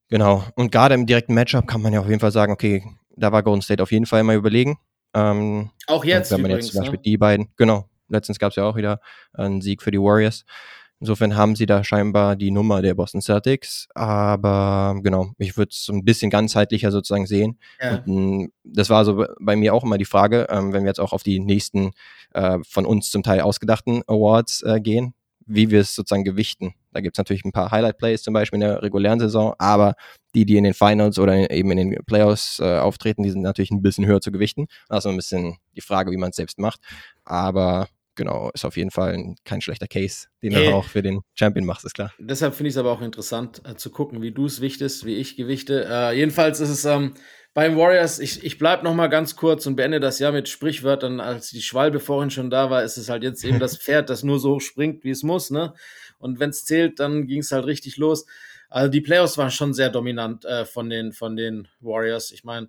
Genau. 0.08 0.44
Und 0.56 0.72
gerade 0.72 0.94
im 0.94 1.06
direkten 1.06 1.34
Matchup 1.34 1.66
kann 1.66 1.82
man 1.82 1.92
ja 1.92 2.00
auf 2.00 2.08
jeden 2.08 2.20
Fall 2.20 2.32
sagen, 2.32 2.52
okay, 2.52 2.84
da 3.16 3.32
war 3.32 3.42
Golden 3.42 3.62
State 3.62 3.82
auf 3.82 3.92
jeden 3.92 4.06
Fall 4.06 4.20
immer 4.20 4.34
überlegen. 4.34 4.78
Ähm, 5.14 5.70
auch 5.86 6.04
jetzt. 6.04 6.30
Wenn 6.30 6.42
man 6.42 6.50
übrigens, 6.50 6.66
jetzt 6.66 6.74
zum 6.74 6.82
Beispiel 6.82 6.98
ne? 6.98 7.02
die 7.04 7.16
beiden, 7.16 7.48
genau, 7.56 7.88
letztens 8.08 8.38
gab 8.38 8.50
es 8.50 8.56
ja 8.56 8.64
auch 8.64 8.76
wieder 8.76 9.00
einen 9.32 9.60
Sieg 9.60 9.82
für 9.82 9.90
die 9.90 10.00
Warriors. 10.00 10.44
Insofern 11.00 11.34
haben 11.34 11.56
sie 11.56 11.64
da 11.64 11.82
scheinbar 11.82 12.36
die 12.36 12.50
Nummer 12.50 12.82
der 12.82 12.94
Boston 12.94 13.22
Celtics. 13.22 13.88
Aber 13.94 15.00
genau, 15.02 15.32
ich 15.38 15.56
würde 15.56 15.70
es 15.72 15.88
ein 15.88 16.04
bisschen 16.04 16.30
ganzheitlicher 16.30 16.90
sozusagen 16.90 17.26
sehen. 17.26 17.58
Ja. 17.80 18.02
Und, 18.06 18.52
das 18.64 18.90
war 18.90 19.04
so 19.04 19.24
bei 19.40 19.56
mir 19.56 19.74
auch 19.74 19.82
immer 19.82 19.98
die 19.98 20.04
Frage, 20.04 20.46
ähm, 20.50 20.72
wenn 20.72 20.84
wir 20.84 20.90
jetzt 20.90 21.00
auch 21.00 21.12
auf 21.12 21.22
die 21.22 21.40
nächsten 21.40 21.92
äh, 22.34 22.58
von 22.68 22.84
uns 22.84 23.10
zum 23.10 23.22
Teil 23.22 23.40
ausgedachten 23.40 24.02
Awards 24.06 24.62
äh, 24.62 24.80
gehen, 24.80 25.14
wie 25.46 25.70
wir 25.70 25.80
es 25.80 25.94
sozusagen 25.94 26.22
gewichten. 26.22 26.74
Da 26.92 27.00
gibt 27.00 27.16
es 27.16 27.18
natürlich 27.18 27.44
ein 27.44 27.52
paar 27.52 27.70
Highlight-Plays 27.70 28.22
zum 28.22 28.34
Beispiel 28.34 28.58
in 28.58 28.68
der 28.68 28.82
regulären 28.82 29.18
Saison, 29.18 29.54
aber 29.58 29.94
die, 30.34 30.44
die 30.44 30.56
in 30.56 30.64
den 30.64 30.74
Finals 30.74 31.18
oder 31.18 31.50
eben 31.50 31.70
in 31.72 31.90
den 31.90 32.04
Playoffs 32.04 32.60
äh, 32.60 32.78
auftreten, 32.78 33.22
die 33.22 33.30
sind 33.30 33.42
natürlich 33.42 33.70
ein 33.70 33.82
bisschen 33.82 34.06
höher 34.06 34.20
zu 34.20 34.30
gewichten. 34.30 34.66
Also 34.88 35.08
ein 35.08 35.16
bisschen 35.16 35.56
die 35.74 35.80
Frage, 35.80 36.10
wie 36.10 36.16
man 36.16 36.30
es 36.30 36.36
selbst 36.36 36.58
macht. 36.58 36.80
Aber 37.24 37.88
genau, 38.20 38.50
ist 38.52 38.66
auf 38.66 38.76
jeden 38.76 38.90
Fall 38.90 39.14
ein, 39.14 39.36
kein 39.44 39.62
schlechter 39.62 39.86
Case, 39.86 40.26
den 40.42 40.52
hey. 40.52 40.66
du 40.66 40.74
auch 40.74 40.84
für 40.84 41.00
den 41.00 41.22
Champion 41.34 41.64
machst, 41.64 41.86
ist 41.86 41.94
klar. 41.94 42.12
Deshalb 42.18 42.54
finde 42.54 42.68
ich 42.68 42.74
es 42.74 42.78
aber 42.78 42.92
auch 42.92 43.00
interessant 43.00 43.62
äh, 43.64 43.76
zu 43.76 43.90
gucken, 43.90 44.20
wie 44.20 44.30
du 44.30 44.44
es 44.44 44.60
wichtest, 44.60 45.06
wie 45.06 45.16
ich 45.16 45.36
gewichte. 45.36 45.86
Äh, 45.88 46.16
jedenfalls 46.18 46.60
ist 46.60 46.68
es 46.68 46.84
ähm, 46.84 47.14
beim 47.54 47.78
Warriors, 47.78 48.18
ich, 48.18 48.44
ich 48.44 48.58
bleibe 48.58 48.84
noch 48.84 48.94
mal 48.94 49.06
ganz 49.06 49.36
kurz 49.36 49.66
und 49.66 49.74
beende 49.74 50.00
das 50.00 50.18
Jahr 50.18 50.32
mit 50.32 50.50
Sprichwörtern. 50.50 51.18
Als 51.18 51.48
die 51.48 51.62
Schwalbe 51.62 51.98
vorhin 51.98 52.30
schon 52.30 52.50
da 52.50 52.68
war, 52.68 52.84
ist 52.84 52.98
es 52.98 53.08
halt 53.08 53.22
jetzt 53.22 53.42
eben 53.42 53.58
das 53.58 53.78
Pferd, 53.78 54.10
das 54.10 54.22
nur 54.22 54.38
so 54.38 54.60
springt, 54.60 55.02
wie 55.02 55.10
es 55.10 55.22
muss. 55.22 55.50
Ne? 55.50 55.72
Und 56.18 56.40
wenn 56.40 56.50
es 56.50 56.66
zählt, 56.66 57.00
dann 57.00 57.26
ging 57.26 57.40
es 57.40 57.52
halt 57.52 57.64
richtig 57.64 57.96
los. 57.96 58.26
Also 58.68 58.90
die 58.90 59.00
Playoffs 59.00 59.38
waren 59.38 59.50
schon 59.50 59.72
sehr 59.72 59.88
dominant 59.88 60.44
äh, 60.44 60.66
von, 60.66 60.90
den, 60.90 61.12
von 61.12 61.36
den 61.36 61.68
Warriors. 61.80 62.32
Ich 62.32 62.44
meine, 62.44 62.68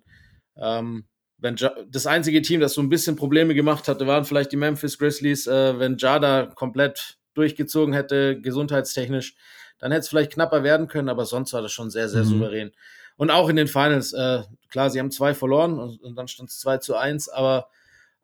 ähm, 0.56 1.04
wenn 1.42 1.56
ja, 1.56 1.74
das 1.90 2.06
einzige 2.06 2.40
Team, 2.40 2.60
das 2.60 2.74
so 2.74 2.80
ein 2.80 2.88
bisschen 2.88 3.16
Probleme 3.16 3.54
gemacht 3.54 3.88
hatte, 3.88 4.06
waren 4.06 4.24
vielleicht 4.24 4.52
die 4.52 4.56
Memphis 4.56 4.96
Grizzlies. 4.96 5.48
Äh, 5.48 5.78
wenn 5.78 5.98
Jada 5.98 6.46
komplett 6.46 7.18
durchgezogen 7.34 7.92
hätte, 7.92 8.40
gesundheitstechnisch, 8.40 9.34
dann 9.78 9.90
hätte 9.90 10.02
es 10.02 10.08
vielleicht 10.08 10.32
knapper 10.32 10.62
werden 10.62 10.86
können, 10.86 11.08
aber 11.08 11.26
sonst 11.26 11.52
war 11.52 11.60
das 11.60 11.72
schon 11.72 11.90
sehr, 11.90 12.08
sehr 12.08 12.22
mhm. 12.22 12.28
souverän. 12.28 12.72
Und 13.16 13.30
auch 13.30 13.48
in 13.48 13.56
den 13.56 13.66
Finals, 13.66 14.12
äh, 14.12 14.42
klar, 14.68 14.88
sie 14.90 15.00
haben 15.00 15.10
zwei 15.10 15.34
verloren 15.34 15.78
und, 15.78 16.00
und 16.00 16.14
dann 16.14 16.28
stand 16.28 16.48
es 16.48 16.60
2 16.60 16.78
zu 16.78 16.96
1, 16.96 17.28
aber 17.28 17.68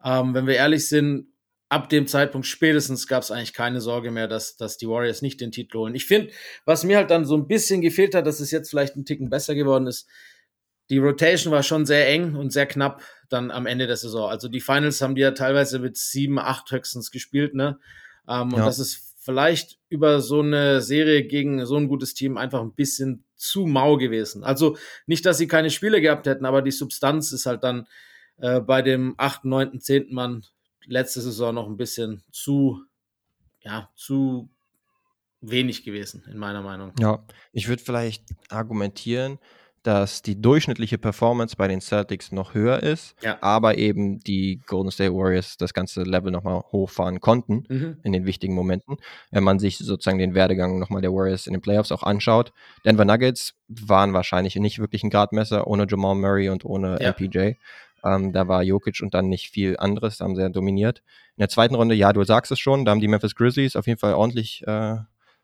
ähm, 0.04 0.32
wenn 0.34 0.46
wir 0.46 0.54
ehrlich 0.54 0.88
sind, 0.88 1.26
ab 1.68 1.88
dem 1.88 2.06
Zeitpunkt 2.06 2.46
spätestens 2.46 3.08
gab 3.08 3.24
es 3.24 3.30
eigentlich 3.30 3.52
keine 3.52 3.80
Sorge 3.80 4.10
mehr, 4.10 4.28
dass, 4.28 4.56
dass 4.56 4.78
die 4.78 4.88
Warriors 4.88 5.22
nicht 5.22 5.40
den 5.40 5.52
Titel 5.52 5.78
holen. 5.78 5.94
Ich 5.94 6.06
finde, 6.06 6.30
was 6.64 6.84
mir 6.84 6.96
halt 6.96 7.10
dann 7.10 7.24
so 7.24 7.36
ein 7.36 7.48
bisschen 7.48 7.80
gefehlt 7.80 8.14
hat, 8.14 8.26
dass 8.26 8.40
es 8.40 8.52
jetzt 8.52 8.70
vielleicht 8.70 8.96
ein 8.96 9.04
Ticken 9.04 9.28
besser 9.28 9.54
geworden 9.54 9.86
ist, 9.88 10.08
die 10.90 10.98
Rotation 10.98 11.52
war 11.52 11.62
schon 11.62 11.86
sehr 11.86 12.08
eng 12.08 12.34
und 12.34 12.52
sehr 12.52 12.66
knapp 12.66 13.02
dann 13.28 13.50
am 13.50 13.66
Ende 13.66 13.86
der 13.86 13.96
Saison. 13.96 14.28
Also 14.28 14.48
die 14.48 14.60
Finals 14.60 15.00
haben 15.02 15.14
die 15.14 15.20
ja 15.20 15.32
teilweise 15.32 15.78
mit 15.78 15.96
sieben, 15.96 16.38
acht 16.38 16.70
höchstens 16.70 17.10
gespielt, 17.10 17.54
ne? 17.54 17.78
Ähm, 18.26 18.50
ja. 18.50 18.56
Und 18.56 18.58
das 18.58 18.78
ist 18.78 19.16
vielleicht 19.20 19.78
über 19.90 20.20
so 20.20 20.40
eine 20.40 20.80
Serie 20.80 21.24
gegen 21.24 21.64
so 21.66 21.76
ein 21.76 21.88
gutes 21.88 22.14
Team 22.14 22.38
einfach 22.38 22.60
ein 22.60 22.74
bisschen 22.74 23.24
zu 23.36 23.66
mau 23.66 23.96
gewesen. 23.96 24.42
Also 24.44 24.76
nicht, 25.06 25.26
dass 25.26 25.38
sie 25.38 25.46
keine 25.46 25.70
Spiele 25.70 26.00
gehabt 26.00 26.26
hätten, 26.26 26.46
aber 26.46 26.62
die 26.62 26.70
Substanz 26.70 27.32
ist 27.32 27.46
halt 27.46 27.62
dann 27.62 27.86
äh, 28.38 28.60
bei 28.60 28.82
dem 28.82 29.14
achten, 29.18 29.50
neunten, 29.50 29.80
zehnten 29.80 30.14
Mann 30.14 30.46
letzte 30.86 31.20
Saison 31.20 31.54
noch 31.54 31.66
ein 31.66 31.76
bisschen 31.76 32.22
zu, 32.32 32.82
ja, 33.60 33.90
zu 33.94 34.48
wenig 35.40 35.84
gewesen, 35.84 36.24
in 36.30 36.38
meiner 36.38 36.62
Meinung. 36.62 36.92
Ja, 36.98 37.24
ich 37.52 37.68
würde 37.68 37.82
vielleicht 37.82 38.24
argumentieren, 38.48 39.38
dass 39.82 40.22
die 40.22 40.40
durchschnittliche 40.40 40.98
Performance 40.98 41.56
bei 41.56 41.68
den 41.68 41.80
Celtics 41.80 42.32
noch 42.32 42.54
höher 42.54 42.82
ist, 42.82 43.14
ja. 43.22 43.38
aber 43.40 43.78
eben 43.78 44.20
die 44.20 44.60
Golden 44.66 44.90
State 44.90 45.14
Warriors 45.14 45.56
das 45.56 45.74
ganze 45.74 46.02
Level 46.02 46.30
nochmal 46.30 46.62
hochfahren 46.72 47.20
konnten 47.20 47.64
mhm. 47.68 47.96
in 48.02 48.12
den 48.12 48.26
wichtigen 48.26 48.54
Momenten. 48.54 48.96
Wenn 49.30 49.44
man 49.44 49.58
sich 49.58 49.78
sozusagen 49.78 50.18
den 50.18 50.34
Werdegang 50.34 50.78
nochmal 50.78 51.02
der 51.02 51.12
Warriors 51.12 51.46
in 51.46 51.52
den 51.52 51.62
Playoffs 51.62 51.92
auch 51.92 52.02
anschaut, 52.02 52.52
Denver 52.84 53.04
Nuggets 53.04 53.54
waren 53.68 54.12
wahrscheinlich 54.12 54.56
nicht 54.56 54.78
wirklich 54.78 55.02
ein 55.04 55.10
Gradmesser 55.10 55.66
ohne 55.66 55.86
Jamal 55.88 56.14
Murray 56.14 56.48
und 56.48 56.64
ohne 56.64 56.98
ja. 57.00 57.10
MPJ. 57.10 57.52
Ähm, 58.04 58.32
da 58.32 58.46
war 58.46 58.62
Jokic 58.62 59.00
und 59.02 59.14
dann 59.14 59.28
nicht 59.28 59.50
viel 59.50 59.76
anderes, 59.76 60.18
da 60.18 60.24
haben 60.24 60.36
sie 60.36 60.50
dominiert. 60.50 61.02
In 61.36 61.40
der 61.40 61.48
zweiten 61.48 61.74
Runde, 61.74 61.94
ja, 61.94 62.12
du 62.12 62.22
sagst 62.24 62.52
es 62.52 62.60
schon, 62.60 62.84
da 62.84 62.92
haben 62.92 63.00
die 63.00 63.08
Memphis 63.08 63.34
Grizzlies 63.34 63.74
auf 63.74 63.86
jeden 63.86 63.98
Fall 63.98 64.14
ordentlich 64.14 64.62
äh, 64.66 64.96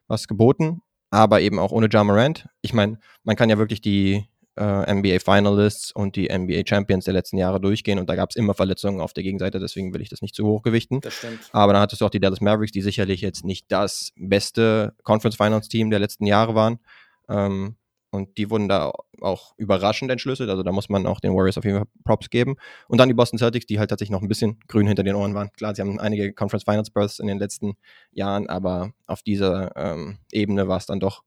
was 0.07 0.29
geboten 0.29 0.83
aber 1.15 1.41
eben 1.41 1.61
auch 1.61 1.71
ohne 1.71 1.89
Ja 1.91 2.03
Morant. 2.03 2.49
Ich 2.61 2.75
meine, 2.75 2.99
man 3.23 3.37
kann 3.37 3.49
ja 3.49 3.57
wirklich 3.57 3.81
die 3.81 4.27
äh, 4.57 4.93
NBA 4.93 5.21
Finalists 5.21 5.93
und 5.93 6.17
die 6.17 6.29
NBA 6.29 6.63
Champions 6.67 7.05
der 7.05 7.15
letzten 7.15 7.39
Jahre 7.39 7.61
durchgehen 7.61 8.01
und 8.01 8.09
da 8.09 8.17
gab 8.17 8.31
es 8.31 8.37
immer 8.37 8.53
Verletzungen 8.53 9.01
auf 9.01 9.13
der 9.13 9.23
Gegenseite, 9.23 9.61
deswegen 9.61 9.95
will 9.95 10.01
ich 10.01 10.09
das 10.09 10.23
nicht 10.23 10.35
zu 10.35 10.45
hoch 10.45 10.63
gewichten. 10.63 11.01
Das 11.01 11.15
stimmt. 11.15 11.51
Aber 11.53 11.73
dann 11.73 11.83
hattest 11.83 12.01
du 12.01 12.07
auch 12.07 12.11
die 12.11 12.19
Dallas 12.19 12.41
Mavericks, 12.41 12.73
die 12.73 12.83
sicherlich 12.83 13.21
jetzt 13.21 13.45
nicht 13.45 13.71
das 13.71 14.11
beste 14.17 14.95
Conference 15.05 15.37
Finals 15.37 15.69
Team 15.69 15.91
der 15.91 16.01
letzten 16.01 16.27
Jahre 16.27 16.57
waren. 16.57 16.81
Ähm, 17.29 17.77
und 18.15 18.39
die 18.39 18.49
wurden 18.49 18.69
da 18.69 18.93
auch 19.21 19.55
überraschend 19.57 20.09
entschlüsselt. 20.09 20.49
Also 20.49 20.63
da 20.63 20.71
muss 20.71 20.89
man 20.89 21.05
auch 21.05 21.19
den 21.19 21.35
Warriors 21.35 21.59
auf 21.59 21.65
jeden 21.65 21.79
Fall 21.79 21.89
Props 22.05 22.31
geben. 22.31 22.55
Und 22.87 22.99
dann 22.99 23.09
die 23.09 23.15
Boston 23.15 23.41
Celtics, 23.41 23.67
die 23.67 23.81
halt 23.81 23.91
tatsächlich 23.91 24.13
noch 24.13 24.23
ein 24.23 24.29
bisschen 24.29 24.61
grün 24.69 24.87
hinter 24.87 25.03
den 25.03 25.17
Ohren 25.17 25.35
waren. 25.35 25.51
Klar, 25.53 25.75
sie 25.75 25.83
haben 25.83 25.99
einige 25.99 26.33
Conference 26.33 26.63
Finals 26.63 26.91
Bursts 26.91 27.19
in 27.19 27.27
den 27.27 27.41
letzten 27.41 27.75
Jahren, 28.13 28.49
aber 28.49 28.93
auf 29.09 29.23
dieser 29.23 29.77
ähm, 29.77 30.19
Ebene 30.31 30.69
war 30.69 30.77
es 30.77 30.87
dann 30.87 31.01
doch 31.01 31.25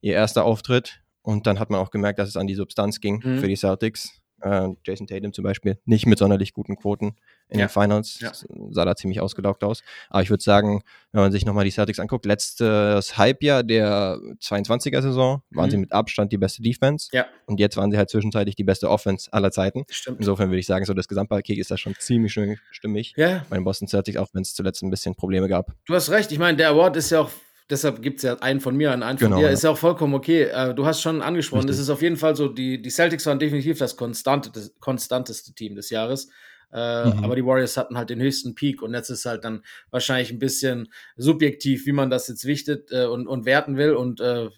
ihr 0.00 0.14
erster 0.14 0.44
Auftritt. 0.44 1.02
Und 1.20 1.46
dann 1.46 1.58
hat 1.58 1.68
man 1.68 1.78
auch 1.78 1.90
gemerkt, 1.90 2.18
dass 2.18 2.30
es 2.30 2.38
an 2.38 2.46
die 2.46 2.54
Substanz 2.54 3.00
ging 3.00 3.20
mhm. 3.22 3.40
für 3.40 3.48
die 3.48 3.56
Celtics. 3.56 4.19
Äh, 4.42 4.68
Jason 4.84 5.06
Tatum 5.06 5.32
zum 5.32 5.44
Beispiel 5.44 5.78
nicht 5.84 6.06
mit 6.06 6.18
sonderlich 6.18 6.52
guten 6.52 6.76
Quoten 6.76 7.16
in 7.48 7.58
ja. 7.58 7.66
den 7.66 7.70
Finals. 7.70 8.20
Ja. 8.20 8.32
Sah 8.70 8.84
da 8.84 8.96
ziemlich 8.96 9.20
ausgelaugt 9.20 9.64
aus. 9.64 9.82
Aber 10.08 10.22
ich 10.22 10.30
würde 10.30 10.42
sagen, 10.42 10.82
wenn 11.12 11.22
man 11.22 11.32
sich 11.32 11.44
nochmal 11.44 11.64
die 11.64 11.70
Celtics 11.70 11.98
anguckt, 11.98 12.24
letztes 12.24 13.18
Halbjahr 13.18 13.62
der 13.62 14.18
22er-Saison 14.40 15.42
waren 15.50 15.66
mhm. 15.66 15.70
sie 15.70 15.76
mit 15.78 15.92
Abstand 15.92 16.32
die 16.32 16.38
beste 16.38 16.62
Defense. 16.62 17.08
Ja. 17.12 17.26
Und 17.46 17.60
jetzt 17.60 17.76
waren 17.76 17.90
sie 17.90 17.98
halt 17.98 18.10
zwischenzeitlich 18.10 18.56
die 18.56 18.64
beste 18.64 18.88
Offense 18.88 19.32
aller 19.32 19.50
Zeiten. 19.50 19.84
Stimmt. 19.90 20.18
Insofern 20.20 20.50
würde 20.50 20.60
ich 20.60 20.66
sagen, 20.66 20.84
so 20.84 20.94
das 20.94 21.08
Gesamtpaket 21.08 21.58
ist 21.58 21.70
da 21.70 21.76
schon 21.76 21.94
ziemlich 21.98 22.32
schön 22.32 22.58
stimmig 22.70 23.14
ja. 23.16 23.44
bei 23.50 23.56
den 23.56 23.64
Boston 23.64 23.88
Celtics, 23.88 24.16
auch 24.16 24.28
wenn 24.32 24.42
es 24.42 24.54
zuletzt 24.54 24.82
ein 24.82 24.90
bisschen 24.90 25.14
Probleme 25.14 25.48
gab. 25.48 25.72
Du 25.86 25.94
hast 25.94 26.10
recht. 26.10 26.32
Ich 26.32 26.38
meine, 26.38 26.56
der 26.56 26.70
Award 26.70 26.96
ist 26.96 27.10
ja 27.10 27.20
auch 27.20 27.30
deshalb 27.70 28.02
gibt 28.02 28.18
es 28.18 28.22
ja 28.24 28.34
einen 28.40 28.60
von 28.60 28.76
mir 28.76 28.92
und 28.92 29.02
einen 29.02 29.18
genau, 29.18 29.32
von 29.32 29.40
dir. 29.40 29.46
Ja. 29.46 29.52
Ist 29.52 29.64
ja 29.64 29.70
auch 29.70 29.78
vollkommen 29.78 30.14
okay. 30.14 30.42
Äh, 30.42 30.74
du 30.74 30.86
hast 30.86 31.00
schon 31.00 31.22
angesprochen, 31.22 31.68
es 31.68 31.78
ist 31.78 31.90
auf 31.90 32.02
jeden 32.02 32.16
Fall 32.16 32.36
so, 32.36 32.48
die, 32.48 32.80
die 32.80 32.90
Celtics 32.90 33.26
waren 33.26 33.38
definitiv 33.38 33.78
das 33.78 33.96
konstante, 33.96 34.50
konstanteste 34.80 35.54
Team 35.54 35.74
des 35.74 35.90
Jahres. 35.90 36.28
Äh, 36.72 37.06
mhm. 37.06 37.24
Aber 37.24 37.34
die 37.34 37.44
Warriors 37.44 37.76
hatten 37.76 37.96
halt 37.96 38.10
den 38.10 38.20
höchsten 38.20 38.54
Peak 38.54 38.82
und 38.82 38.94
jetzt 38.94 39.10
ist 39.10 39.26
halt 39.26 39.44
dann 39.44 39.62
wahrscheinlich 39.90 40.30
ein 40.30 40.38
bisschen 40.38 40.88
subjektiv, 41.16 41.86
wie 41.86 41.92
man 41.92 42.10
das 42.10 42.28
jetzt 42.28 42.44
wichtet 42.44 42.92
äh, 42.92 43.06
und, 43.06 43.26
und 43.26 43.44
werten 43.44 43.76
will. 43.76 43.94
Und 43.94 44.20
äh, 44.20 44.48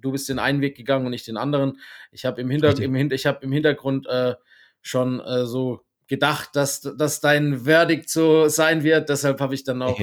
du 0.00 0.12
bist 0.12 0.28
den 0.28 0.38
einen 0.38 0.60
Weg 0.60 0.76
gegangen 0.76 1.06
und 1.06 1.12
nicht 1.12 1.26
den 1.26 1.36
anderen. 1.36 1.78
Ich 2.10 2.24
habe 2.24 2.40
im, 2.40 2.50
Hinter 2.50 2.78
im, 2.78 2.94
Hin 2.94 3.10
ich 3.10 3.26
hab 3.26 3.42
im 3.42 3.52
Hintergrund 3.52 4.08
schon 4.84 5.22
so 5.44 5.84
gedacht, 6.08 6.50
dass, 6.54 6.80
dass 6.80 7.20
dein 7.20 7.60
Verdikt 7.60 8.10
so 8.10 8.48
sein 8.48 8.82
wird. 8.82 9.08
Deshalb 9.08 9.40
habe 9.40 9.54
ich 9.54 9.62
dann 9.62 9.80
auch 9.80 9.98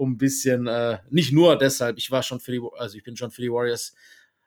um 0.00 0.12
ein 0.12 0.16
bisschen, 0.16 0.66
äh, 0.66 0.98
nicht 1.10 1.30
nur 1.30 1.58
deshalb, 1.58 1.98
ich 1.98 2.10
war 2.10 2.22
schon 2.22 2.40
für 2.40 2.52
die, 2.52 2.62
also 2.78 2.96
ich 2.96 3.04
bin 3.04 3.18
schon 3.18 3.30
für 3.30 3.42
die 3.42 3.52
Warriors 3.52 3.94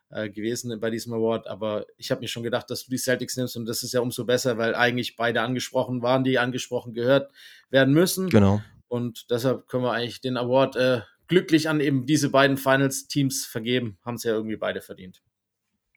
äh, 0.10 0.28
gewesen 0.28 0.80
bei 0.80 0.90
diesem 0.90 1.14
Award, 1.14 1.46
aber 1.46 1.86
ich 1.96 2.10
habe 2.10 2.22
mir 2.22 2.28
schon 2.28 2.42
gedacht, 2.42 2.72
dass 2.72 2.86
du 2.86 2.90
die 2.90 2.98
Celtics 2.98 3.38
nimmst 3.38 3.56
und 3.56 3.68
das 3.68 3.84
ist 3.84 3.94
ja 3.94 4.00
umso 4.00 4.26
besser, 4.26 4.58
weil 4.58 4.74
eigentlich 4.74 5.16
beide 5.16 5.42
angesprochen 5.42 6.02
waren, 6.02 6.24
die 6.24 6.40
angesprochen 6.40 6.96
gehört 6.96 7.32
werden 7.70 7.94
müssen. 7.94 8.30
Genau. 8.30 8.64
Und 8.88 9.30
deshalb 9.30 9.68
können 9.68 9.84
wir 9.84 9.92
eigentlich 9.92 10.22
den 10.22 10.38
Award 10.38 10.76
äh, 10.76 11.02
glücklich 11.28 11.70
an 11.70 11.82
eben 11.82 12.08
diese 12.08 12.32
beiden 12.32 12.58
Finals-Teams 12.58 13.46
vergeben, 13.46 14.00
haben 14.04 14.16
es 14.16 14.24
ja 14.24 14.34
irgendwie 14.34 14.58
beide 14.58 14.82
verdient. 14.82 15.22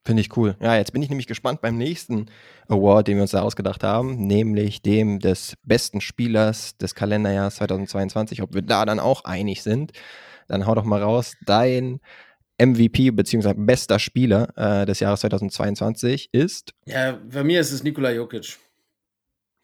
Finde 0.06 0.20
ich 0.20 0.36
cool. 0.36 0.54
Ja, 0.60 0.76
jetzt 0.76 0.92
bin 0.92 1.02
ich 1.02 1.08
nämlich 1.08 1.26
gespannt 1.26 1.60
beim 1.60 1.76
nächsten 1.76 2.26
Award, 2.68 3.08
den 3.08 3.16
wir 3.16 3.22
uns 3.22 3.32
da 3.32 3.42
ausgedacht 3.42 3.82
haben, 3.82 4.28
nämlich 4.28 4.80
dem 4.80 5.18
des 5.18 5.56
besten 5.64 6.00
Spielers 6.00 6.76
des 6.76 6.94
Kalenderjahres 6.94 7.56
2022. 7.56 8.40
Ob 8.40 8.54
wir 8.54 8.62
da 8.62 8.84
dann 8.84 9.00
auch 9.00 9.24
einig 9.24 9.64
sind, 9.64 9.90
dann 10.46 10.64
hau 10.64 10.76
doch 10.76 10.84
mal 10.84 11.02
raus. 11.02 11.34
Dein 11.44 11.98
MVP 12.56 13.10
bzw. 13.10 13.54
bester 13.56 13.98
Spieler 13.98 14.52
äh, 14.56 14.86
des 14.86 15.00
Jahres 15.00 15.20
2022 15.22 16.28
ist? 16.30 16.72
Ja, 16.84 17.18
bei 17.28 17.42
mir 17.42 17.60
ist 17.60 17.72
es 17.72 17.82
Nikola 17.82 18.12
Jokic. 18.12 18.58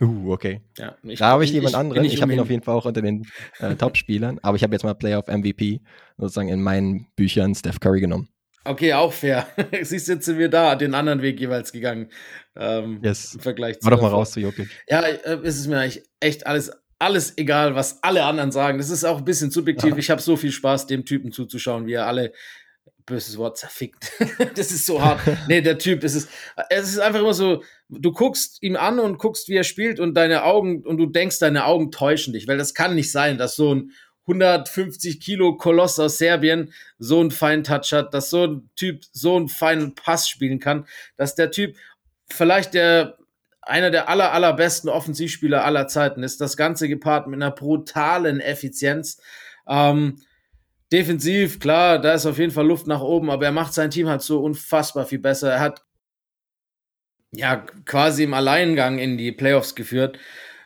Uh, 0.02 0.32
okay. 0.32 0.60
Ja, 0.76 0.96
ich, 1.04 1.20
da 1.20 1.28
habe 1.28 1.44
ich, 1.44 1.50
ich 1.50 1.54
jemand 1.54 1.76
anderen. 1.76 2.04
Ich, 2.04 2.14
ich 2.14 2.22
habe 2.22 2.32
ihn 2.32 2.40
auf 2.40 2.50
jeden 2.50 2.64
Fall 2.64 2.74
auch 2.74 2.86
unter 2.86 3.00
den 3.00 3.24
äh, 3.60 3.76
Top-Spielern, 3.76 4.40
aber 4.42 4.56
ich 4.56 4.64
habe 4.64 4.74
jetzt 4.74 4.82
mal 4.82 4.94
Player 4.94 5.20
of 5.20 5.28
MVP 5.28 5.82
sozusagen 6.16 6.48
in 6.48 6.60
meinen 6.60 7.06
Büchern 7.14 7.54
Steph 7.54 7.78
Curry 7.78 8.00
genommen. 8.00 8.28
Okay, 8.64 8.92
auch 8.92 9.12
fair. 9.12 9.46
Siehst 9.82 10.08
jetzt 10.08 10.24
sind 10.24 10.38
wir 10.38 10.48
da 10.48 10.76
den 10.76 10.94
anderen 10.94 11.22
Weg 11.22 11.40
jeweils 11.40 11.72
gegangen. 11.72 12.10
Ähm, 12.56 13.00
yes. 13.02 13.34
Im 13.34 13.40
Vergleich 13.40 13.80
zu. 13.80 13.84
Mach 13.84 13.96
doch 13.96 14.02
mal 14.02 14.08
raus 14.08 14.32
zu 14.32 14.40
Jokic. 14.40 14.68
Ja, 14.88 15.00
äh, 15.00 15.38
es 15.42 15.58
ist 15.58 15.66
mir 15.66 15.78
eigentlich 15.78 16.02
echt 16.20 16.46
alles, 16.46 16.70
alles 16.98 17.36
egal, 17.38 17.74
was 17.74 18.02
alle 18.02 18.24
anderen 18.24 18.52
sagen. 18.52 18.78
Das 18.78 18.90
ist 18.90 19.04
auch 19.04 19.18
ein 19.18 19.24
bisschen 19.24 19.50
subjektiv. 19.50 19.92
Ja. 19.92 19.98
Ich 19.98 20.10
habe 20.10 20.22
so 20.22 20.36
viel 20.36 20.52
Spaß, 20.52 20.86
dem 20.86 21.04
Typen 21.04 21.32
zuzuschauen, 21.32 21.86
wie 21.86 21.94
er 21.94 22.06
alle 22.06 22.32
böses 23.06 23.36
Wort 23.36 23.58
zerfickt. 23.58 24.12
das 24.54 24.70
ist 24.70 24.86
so 24.86 25.02
hart. 25.02 25.20
nee, 25.48 25.60
der 25.60 25.78
Typ, 25.78 26.04
es 26.04 26.14
ist, 26.14 26.28
es 26.70 26.90
ist 26.90 26.98
einfach 27.00 27.20
immer 27.20 27.34
so, 27.34 27.62
du 27.88 28.12
guckst 28.12 28.62
ihn 28.62 28.76
an 28.76 29.00
und 29.00 29.18
guckst, 29.18 29.48
wie 29.48 29.56
er 29.56 29.64
spielt 29.64 29.98
und 29.98 30.14
deine 30.14 30.44
Augen, 30.44 30.84
und 30.84 30.98
du 30.98 31.06
denkst, 31.06 31.38
deine 31.40 31.64
Augen 31.64 31.90
täuschen 31.90 32.32
dich, 32.32 32.46
weil 32.46 32.58
das 32.58 32.74
kann 32.74 32.94
nicht 32.94 33.10
sein, 33.10 33.38
dass 33.38 33.56
so 33.56 33.74
ein 33.74 33.92
150 34.26 35.20
Kilo 35.20 35.56
Koloss 35.56 35.98
aus 35.98 36.18
Serbien 36.18 36.72
so 36.98 37.20
einen 37.20 37.30
feinen 37.30 37.64
Touch 37.64 37.92
hat, 37.92 38.14
dass 38.14 38.30
so 38.30 38.44
ein 38.44 38.70
Typ 38.76 39.02
so 39.12 39.36
einen 39.36 39.48
feinen 39.48 39.94
Pass 39.94 40.28
spielen 40.28 40.60
kann, 40.60 40.86
dass 41.16 41.34
der 41.34 41.50
Typ 41.50 41.76
vielleicht 42.28 42.74
der 42.74 43.18
einer 43.62 43.90
der 43.90 44.08
aller, 44.08 44.32
allerbesten 44.32 44.90
Offensivspieler 44.90 45.64
aller 45.64 45.86
Zeiten 45.86 46.22
ist. 46.22 46.40
Das 46.40 46.56
Ganze 46.56 46.88
gepaart 46.88 47.28
mit 47.28 47.40
einer 47.40 47.52
brutalen 47.52 48.40
Effizienz. 48.40 49.20
Ähm, 49.68 50.16
defensiv, 50.92 51.60
klar, 51.60 52.00
da 52.00 52.12
ist 52.12 52.26
auf 52.26 52.38
jeden 52.38 52.52
Fall 52.52 52.66
Luft 52.66 52.88
nach 52.88 53.00
oben, 53.00 53.30
aber 53.30 53.46
er 53.46 53.52
macht 53.52 53.72
sein 53.72 53.90
Team 53.90 54.08
halt 54.08 54.22
so 54.22 54.42
unfassbar 54.42 55.06
viel 55.06 55.20
besser. 55.20 55.52
Er 55.52 55.60
hat 55.60 55.84
ja 57.30 57.56
quasi 57.84 58.24
im 58.24 58.34
Alleingang 58.34 58.98
in 58.98 59.16
die 59.16 59.32
Playoffs 59.32 59.74
geführt. 59.74 60.18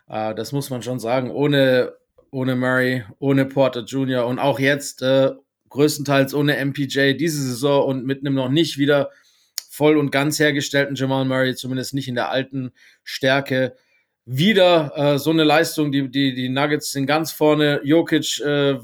Äh, 0.08 0.34
das 0.34 0.52
muss 0.52 0.70
man 0.70 0.82
schon 0.82 0.98
sagen. 0.98 1.30
Ohne 1.30 1.94
ohne 2.30 2.56
Murray, 2.56 3.04
ohne 3.18 3.44
Porter 3.44 3.84
Jr. 3.84 4.26
und 4.26 4.38
auch 4.38 4.58
jetzt 4.58 5.02
äh, 5.02 5.32
größtenteils 5.68 6.34
ohne 6.34 6.64
MPJ 6.64 7.14
diese 7.14 7.42
Saison 7.42 7.86
und 7.86 8.06
mit 8.06 8.20
einem 8.20 8.34
noch 8.34 8.48
nicht 8.48 8.78
wieder 8.78 9.10
voll 9.70 9.96
und 9.96 10.10
ganz 10.10 10.38
hergestellten 10.38 10.96
Jamal 10.96 11.24
Murray, 11.24 11.54
zumindest 11.54 11.92
nicht 11.92 12.08
in 12.08 12.14
der 12.14 12.30
alten 12.30 12.72
Stärke. 13.04 13.76
Wieder 14.24 14.92
äh, 14.96 15.18
so 15.18 15.30
eine 15.30 15.44
Leistung, 15.44 15.92
die, 15.92 16.10
die, 16.10 16.34
die 16.34 16.48
Nuggets 16.48 16.92
sind 16.92 17.06
ganz 17.06 17.30
vorne. 17.30 17.80
Jokic 17.84 18.40
äh, 18.40 18.78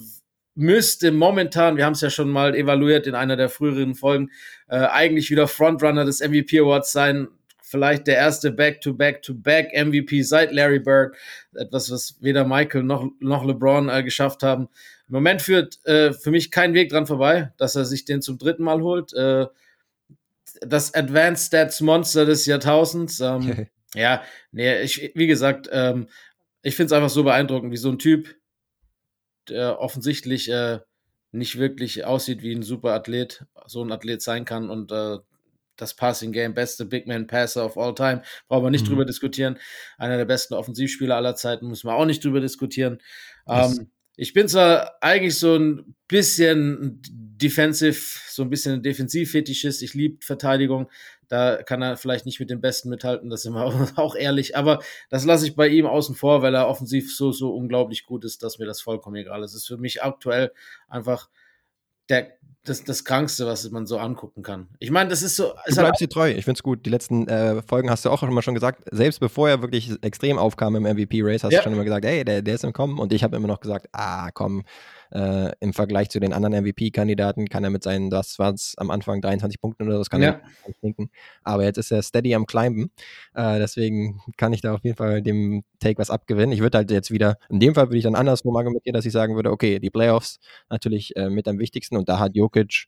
müsste 0.54 1.10
momentan, 1.10 1.76
wir 1.76 1.86
haben 1.86 1.94
es 1.94 2.02
ja 2.02 2.10
schon 2.10 2.28
mal 2.28 2.54
evaluiert 2.54 3.06
in 3.06 3.14
einer 3.14 3.36
der 3.36 3.48
früheren 3.48 3.94
Folgen, 3.94 4.30
äh, 4.68 4.76
eigentlich 4.76 5.30
wieder 5.30 5.48
Frontrunner 5.48 6.04
des 6.04 6.20
MVP 6.20 6.60
Awards 6.60 6.92
sein. 6.92 7.28
Vielleicht 7.72 8.06
der 8.06 8.16
erste 8.16 8.52
Back-to-Back-to-Back 8.52 9.72
MVP 9.74 10.20
seit 10.24 10.52
Larry 10.52 10.78
Bird. 10.78 11.16
Etwas, 11.54 11.90
was 11.90 12.16
weder 12.20 12.44
Michael 12.44 12.82
noch, 12.82 13.10
noch 13.18 13.46
LeBron 13.46 13.88
äh, 13.88 14.02
geschafft 14.02 14.42
haben. 14.42 14.68
Im 15.08 15.14
Moment 15.14 15.40
führt 15.40 15.82
äh, 15.86 16.12
für 16.12 16.30
mich 16.30 16.50
kein 16.50 16.74
Weg 16.74 16.90
dran 16.90 17.06
vorbei, 17.06 17.50
dass 17.56 17.74
er 17.74 17.86
sich 17.86 18.04
den 18.04 18.20
zum 18.20 18.36
dritten 18.36 18.62
Mal 18.62 18.82
holt. 18.82 19.14
Äh, 19.14 19.46
das 20.60 20.92
Advanced 20.92 21.46
Stats 21.46 21.80
Monster 21.80 22.26
des 22.26 22.44
Jahrtausends. 22.44 23.20
Ähm, 23.20 23.68
ja, 23.94 24.22
nee, 24.50 24.82
ich, 24.82 25.12
wie 25.14 25.26
gesagt, 25.26 25.70
ähm, 25.72 26.08
ich 26.60 26.76
finde 26.76 26.88
es 26.88 26.92
einfach 26.92 27.08
so 27.08 27.24
beeindruckend, 27.24 27.72
wie 27.72 27.78
so 27.78 27.88
ein 27.88 27.98
Typ 27.98 28.34
der 29.48 29.80
offensichtlich 29.80 30.50
äh, 30.50 30.80
nicht 31.30 31.58
wirklich 31.58 32.04
aussieht 32.04 32.42
wie 32.42 32.54
ein 32.54 32.62
super 32.62 32.92
Athlet, 32.92 33.46
so 33.64 33.82
ein 33.82 33.90
Athlet 33.90 34.20
sein 34.20 34.44
kann 34.44 34.68
und 34.68 34.92
äh, 34.92 35.16
das 35.82 35.94
Passing 35.94 36.32
Game, 36.32 36.54
beste 36.54 36.86
Big 36.86 37.06
Man 37.06 37.26
Passer 37.26 37.66
of 37.66 37.76
all 37.76 37.94
time, 37.94 38.22
brauchen 38.48 38.64
wir 38.64 38.70
nicht 38.70 38.84
mhm. 38.84 38.90
drüber 38.90 39.04
diskutieren. 39.04 39.58
Einer 39.98 40.16
der 40.16 40.24
besten 40.24 40.54
Offensivspieler 40.54 41.16
aller 41.16 41.34
Zeiten, 41.34 41.68
müssen 41.68 41.88
wir 41.88 41.94
auch 41.94 42.06
nicht 42.06 42.24
drüber 42.24 42.40
diskutieren. 42.40 42.98
Ähm, 43.48 43.90
ich 44.16 44.34
bin 44.34 44.46
zwar 44.46 44.98
eigentlich 45.00 45.38
so 45.38 45.56
ein 45.56 45.94
bisschen 46.06 47.00
defensive, 47.02 48.18
so 48.28 48.42
ein 48.42 48.50
bisschen 48.50 48.74
ein 48.74 48.82
Defensivfetischist. 48.82 49.82
Ich 49.82 49.94
liebe 49.94 50.24
Verteidigung. 50.24 50.90
Da 51.28 51.62
kann 51.62 51.80
er 51.80 51.96
vielleicht 51.96 52.26
nicht 52.26 52.38
mit 52.38 52.50
den 52.50 52.60
Besten 52.60 52.90
mithalten, 52.90 53.30
das 53.30 53.42
sind 53.42 53.54
wir 53.54 53.64
auch 53.96 54.14
ehrlich. 54.14 54.56
Aber 54.56 54.80
das 55.08 55.24
lasse 55.24 55.46
ich 55.46 55.56
bei 55.56 55.68
ihm 55.68 55.86
außen 55.86 56.14
vor, 56.14 56.42
weil 56.42 56.54
er 56.54 56.68
offensiv 56.68 57.14
so, 57.14 57.32
so 57.32 57.54
unglaublich 57.54 58.04
gut 58.04 58.24
ist, 58.24 58.42
dass 58.42 58.58
mir 58.58 58.66
das 58.66 58.82
vollkommen 58.82 59.16
egal 59.16 59.42
ist. 59.42 59.54
Es 59.54 59.62
ist 59.62 59.68
für 59.68 59.78
mich 59.78 60.02
aktuell 60.02 60.52
einfach 60.88 61.28
der, 62.08 62.32
das, 62.64 62.84
das 62.84 63.04
Krankste, 63.04 63.46
was 63.46 63.68
man 63.70 63.86
so 63.86 63.98
angucken 63.98 64.42
kann. 64.42 64.68
Ich 64.78 64.90
meine, 64.90 65.10
das 65.10 65.22
ist 65.22 65.36
so. 65.36 65.52
Du 65.66 65.74
bleibst 65.74 66.00
dir 66.00 66.08
treu. 66.08 66.30
Ich 66.30 66.44
finde 66.44 66.58
es 66.58 66.62
gut. 66.62 66.86
Die 66.86 66.90
letzten 66.90 67.26
äh, 67.26 67.60
Folgen 67.62 67.90
hast 67.90 68.04
du 68.04 68.10
auch 68.10 68.22
immer 68.22 68.42
schon 68.42 68.54
gesagt, 68.54 68.84
selbst 68.90 69.18
bevor 69.18 69.48
er 69.48 69.62
wirklich 69.62 69.92
extrem 70.02 70.38
aufkam 70.38 70.76
im 70.76 70.84
MVP-Race, 70.84 71.42
hast 71.42 71.52
ja. 71.52 71.58
du 71.58 71.64
schon 71.64 71.72
immer 71.72 71.84
gesagt, 71.84 72.04
hey, 72.04 72.24
der, 72.24 72.42
der 72.42 72.54
ist 72.54 72.64
im 72.64 72.72
Kommen. 72.72 72.98
Und 72.98 73.12
ich 73.12 73.24
habe 73.24 73.36
immer 73.36 73.48
noch 73.48 73.60
gesagt, 73.60 73.88
ah, 73.92 74.30
komm, 74.30 74.62
äh, 75.12 75.52
Im 75.60 75.74
Vergleich 75.74 76.08
zu 76.08 76.20
den 76.20 76.32
anderen 76.32 76.64
MVP-Kandidaten 76.64 77.48
kann 77.48 77.64
er 77.64 77.70
mit 77.70 77.82
seinen, 77.82 78.08
das 78.08 78.38
war 78.38 78.54
es 78.54 78.74
am 78.78 78.90
Anfang 78.90 79.20
23 79.20 79.60
Punkten 79.60 79.84
oder 79.84 79.92
so, 79.92 79.98
das 79.98 80.10
kann 80.10 80.22
ja. 80.22 80.40
er 80.64 80.72
denken. 80.82 81.10
Aber 81.42 81.64
jetzt 81.64 81.76
ist 81.76 81.90
er 81.90 82.02
steady 82.02 82.34
am 82.34 82.46
Climben. 82.46 82.90
Äh, 83.34 83.58
deswegen 83.58 84.20
kann 84.38 84.54
ich 84.54 84.62
da 84.62 84.74
auf 84.74 84.84
jeden 84.84 84.96
Fall 84.96 85.20
dem 85.20 85.64
Take 85.80 85.98
was 85.98 86.08
abgewinnen. 86.08 86.52
Ich 86.52 86.60
würde 86.60 86.78
halt 86.78 86.90
jetzt 86.90 87.10
wieder, 87.10 87.36
in 87.50 87.60
dem 87.60 87.74
Fall 87.74 87.88
würde 87.88 87.98
ich 87.98 88.04
dann 88.04 88.14
andersrum 88.14 88.56
argumentieren, 88.56 88.94
dass 88.94 89.04
ich 89.04 89.12
sagen 89.12 89.36
würde, 89.36 89.50
okay, 89.50 89.78
die 89.78 89.90
Playoffs 89.90 90.38
natürlich 90.70 91.14
äh, 91.16 91.28
mit 91.28 91.46
am 91.46 91.58
wichtigsten 91.58 91.96
und 91.96 92.08
da 92.08 92.18
hat 92.18 92.34
Jokic 92.34 92.86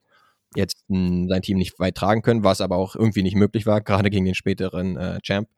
jetzt 0.57 0.85
mh, 0.88 1.09
hm, 1.09 1.28
sein 1.28 1.43
Team 1.43 1.59
nicht 1.59 1.78
weit 1.78 1.95
tragen 1.95 2.23
können, 2.23 2.43
was 2.43 2.62
aber 2.62 2.76
auch 2.76 2.97
irgendwie 2.97 3.23
nicht 3.23 3.37
möglich 3.37 3.66
war, 3.66 3.83
gerade 3.83 4.09
gegen 4.09 4.25
den 4.25 4.35
späteren 4.35 4.97
äh, 4.97 5.19
Champ. 5.23 5.49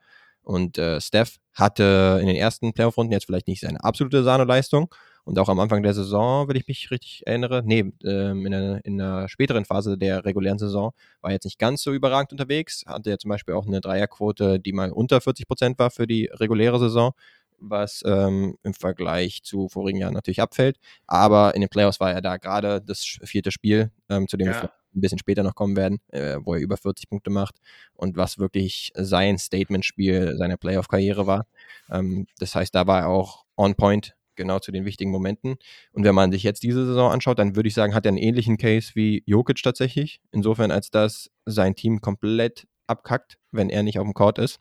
Und 0.43 0.79
äh, 0.79 1.01
Steph 1.01 1.39
hatte 1.55 2.19
in 2.21 2.29
den 2.29 2.37
ersten 2.37 2.73
Playoff-Runden 2.73 3.13
jetzt 3.13 3.27
vielleicht 3.27 3.49
nicht 3.49 3.61
seine 3.61 3.83
absolute 3.83 4.23
Sahneleistung, 4.23 4.89
und 5.27 5.41
auch 5.41 5.49
am 5.49 5.59
Anfang 5.59 5.83
der 5.83 5.93
Saison, 5.93 6.49
wenn 6.49 6.55
ich 6.55 6.69
mich 6.69 6.93
richtig 6.93 7.27
erinnere, 7.27 7.63
nee, 7.65 7.93
ähm, 8.05 8.47
in, 8.47 8.53
der, 8.53 8.85
in 8.85 8.97
der 8.97 9.29
späteren 9.29 9.65
Phase 9.65 9.99
der 9.99 10.25
regulären 10.25 10.59
Saison 10.59 10.93
war 11.21 11.33
jetzt 11.33 11.45
nicht 11.45 11.59
ganz 11.59 11.83
so 11.83 11.93
überragend 11.93 12.31
unterwegs. 12.31 12.85
Hatte 12.87 13.11
ja 13.11 13.19
zum 13.19 13.31
Beispiel 13.31 13.55
auch 13.55 13.67
eine 13.67 13.81
Dreierquote, 13.81 14.61
die 14.61 14.73
mal 14.73 14.93
unter 14.93 15.21
40 15.21 15.49
Prozent 15.49 15.79
war 15.81 15.91
für 15.91 16.07
die 16.07 16.31
reguläre 16.33 16.79
Saison, 16.79 17.13
was 17.59 18.05
ähm, 18.07 18.57
im 18.63 18.73
Vergleich 18.73 19.43
zu 19.43 19.69
vorigen 19.69 19.99
Jahren 19.99 20.15
natürlich 20.15 20.41
abfällt. 20.41 20.79
Aber 21.09 21.57
in 21.57 21.61
den 21.61 21.71
Playoffs 21.71 21.99
war 21.99 22.13
er 22.13 22.23
da 22.23 22.37
gerade 22.37 22.81
das 22.81 23.01
vierte 23.25 23.51
Spiel, 23.51 23.91
ähm, 24.09 24.29
zu 24.29 24.37
dem 24.37 24.47
ja. 24.47 24.63
wir 24.63 24.71
ein 24.95 25.01
bisschen 25.01 25.19
später 25.19 25.43
noch 25.43 25.57
kommen 25.57 25.75
werden, 25.75 25.99
äh, 26.13 26.37
wo 26.41 26.55
er 26.55 26.61
über 26.61 26.77
40 26.77 27.09
Punkte 27.09 27.31
macht 27.31 27.57
und 27.95 28.17
was 28.17 28.39
wirklich 28.39 28.93
sein 28.95 29.39
Statement-Spiel 29.39 30.37
seiner 30.37 30.57
Playoff-Karriere 30.57 31.27
war. 31.27 31.47
Ähm, 31.91 32.29
das 32.39 32.55
heißt, 32.55 32.73
da 32.73 32.87
war 32.87 33.01
er 33.01 33.09
auch 33.09 33.45
on 33.57 33.75
point 33.75 34.15
genau 34.37 34.59
zu 34.59 34.73
den 34.73 34.85
wichtigen 34.85 35.11
Momenten. 35.11 35.57
Und 35.93 36.05
wenn 36.05 36.15
man 36.15 36.33
sich 36.33 36.43
jetzt 36.43 36.63
diese 36.63 36.87
Saison 36.87 37.11
anschaut, 37.11 37.39
dann 37.39 37.57
würde 37.57 37.69
ich 37.69 37.75
sagen, 37.75 37.95
hat 37.95 38.07
er 38.07 38.11
einen 38.11 38.19
ähnlichen 38.19 38.57
Case 38.57 38.93
wie 38.95 39.23
Jokic 39.27 39.63
tatsächlich. 39.63 40.21
Insofern, 40.33 40.71
als 40.71 40.91
dass 40.91 41.31
sein 41.45 41.75
Team 41.75 42.01
komplett 42.01 42.67
abkackt, 42.87 43.39
wenn 43.53 43.71
er 43.71 43.83
nicht 43.83 43.99
auf 43.99 44.05
dem 44.05 44.15
Court 44.15 44.39
ist. 44.39 44.59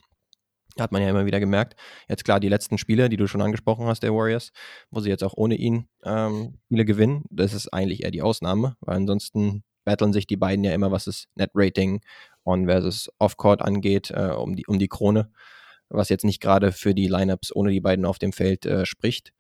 Hat 0.80 0.92
man 0.92 1.02
ja 1.02 1.10
immer 1.10 1.26
wieder 1.26 1.40
gemerkt. 1.40 1.80
Jetzt 2.10 2.26
klar, 2.26 2.42
die 2.42 2.50
letzten 2.50 2.78
Spiele, 2.78 3.08
die 3.08 3.16
du 3.16 3.28
schon 3.28 3.42
angesprochen 3.42 3.86
hast, 3.86 4.04
der 4.04 4.14
Warriors, 4.14 4.52
wo 4.92 5.00
sie 5.00 5.10
jetzt 5.10 5.24
auch 5.24 5.34
ohne 5.36 5.56
ihn 5.56 5.88
ähm, 6.04 6.58
Spiele 6.66 6.84
gewinnen, 6.84 7.24
das 7.30 7.54
ist 7.54 7.70
eigentlich 7.70 8.04
eher 8.04 8.12
die 8.12 8.22
Ausnahme, 8.22 8.76
weil 8.82 8.98
ansonsten 8.98 9.64
battlen 9.86 10.12
sich 10.12 10.28
die 10.28 10.36
beiden 10.36 10.66
ja 10.66 10.74
immer, 10.74 10.92
was 10.92 11.06
das 11.06 11.26
Net-Rating 11.36 12.02
on 12.44 12.66
versus 12.66 13.10
Off-Court 13.20 13.62
angeht, 13.62 14.12
äh, 14.12 14.32
um, 14.32 14.56
die, 14.56 14.66
um 14.68 14.78
die 14.78 14.90
Krone, 14.90 15.32
was 15.90 16.10
jetzt 16.10 16.26
nicht 16.26 16.42
gerade 16.42 16.72
für 16.74 16.94
die 16.94 17.08
Lineups 17.08 17.56
ohne 17.56 17.72
die 17.72 17.82
beiden 17.82 18.06
auf 18.06 18.20
dem 18.20 18.34
Feld 18.34 18.66
äh, 18.66 18.86
spricht. 18.86 19.32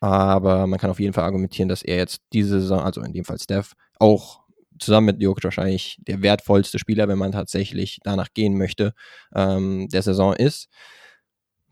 Aber 0.00 0.66
man 0.66 0.78
kann 0.78 0.90
auf 0.90 1.00
jeden 1.00 1.12
Fall 1.12 1.24
argumentieren, 1.24 1.68
dass 1.68 1.82
er 1.82 1.96
jetzt 1.96 2.20
diese 2.32 2.60
Saison, 2.60 2.80
also 2.80 3.02
in 3.02 3.12
dem 3.12 3.24
Fall 3.24 3.38
Steph, 3.38 3.74
auch 3.98 4.40
zusammen 4.78 5.06
mit 5.06 5.22
Jokic 5.22 5.44
wahrscheinlich 5.44 5.98
der 6.06 6.22
wertvollste 6.22 6.78
Spieler, 6.78 7.08
wenn 7.08 7.18
man 7.18 7.32
tatsächlich 7.32 7.98
danach 8.04 8.28
gehen 8.32 8.56
möchte, 8.56 8.94
ähm, 9.34 9.88
der 9.88 10.02
Saison 10.02 10.34
ist. 10.34 10.68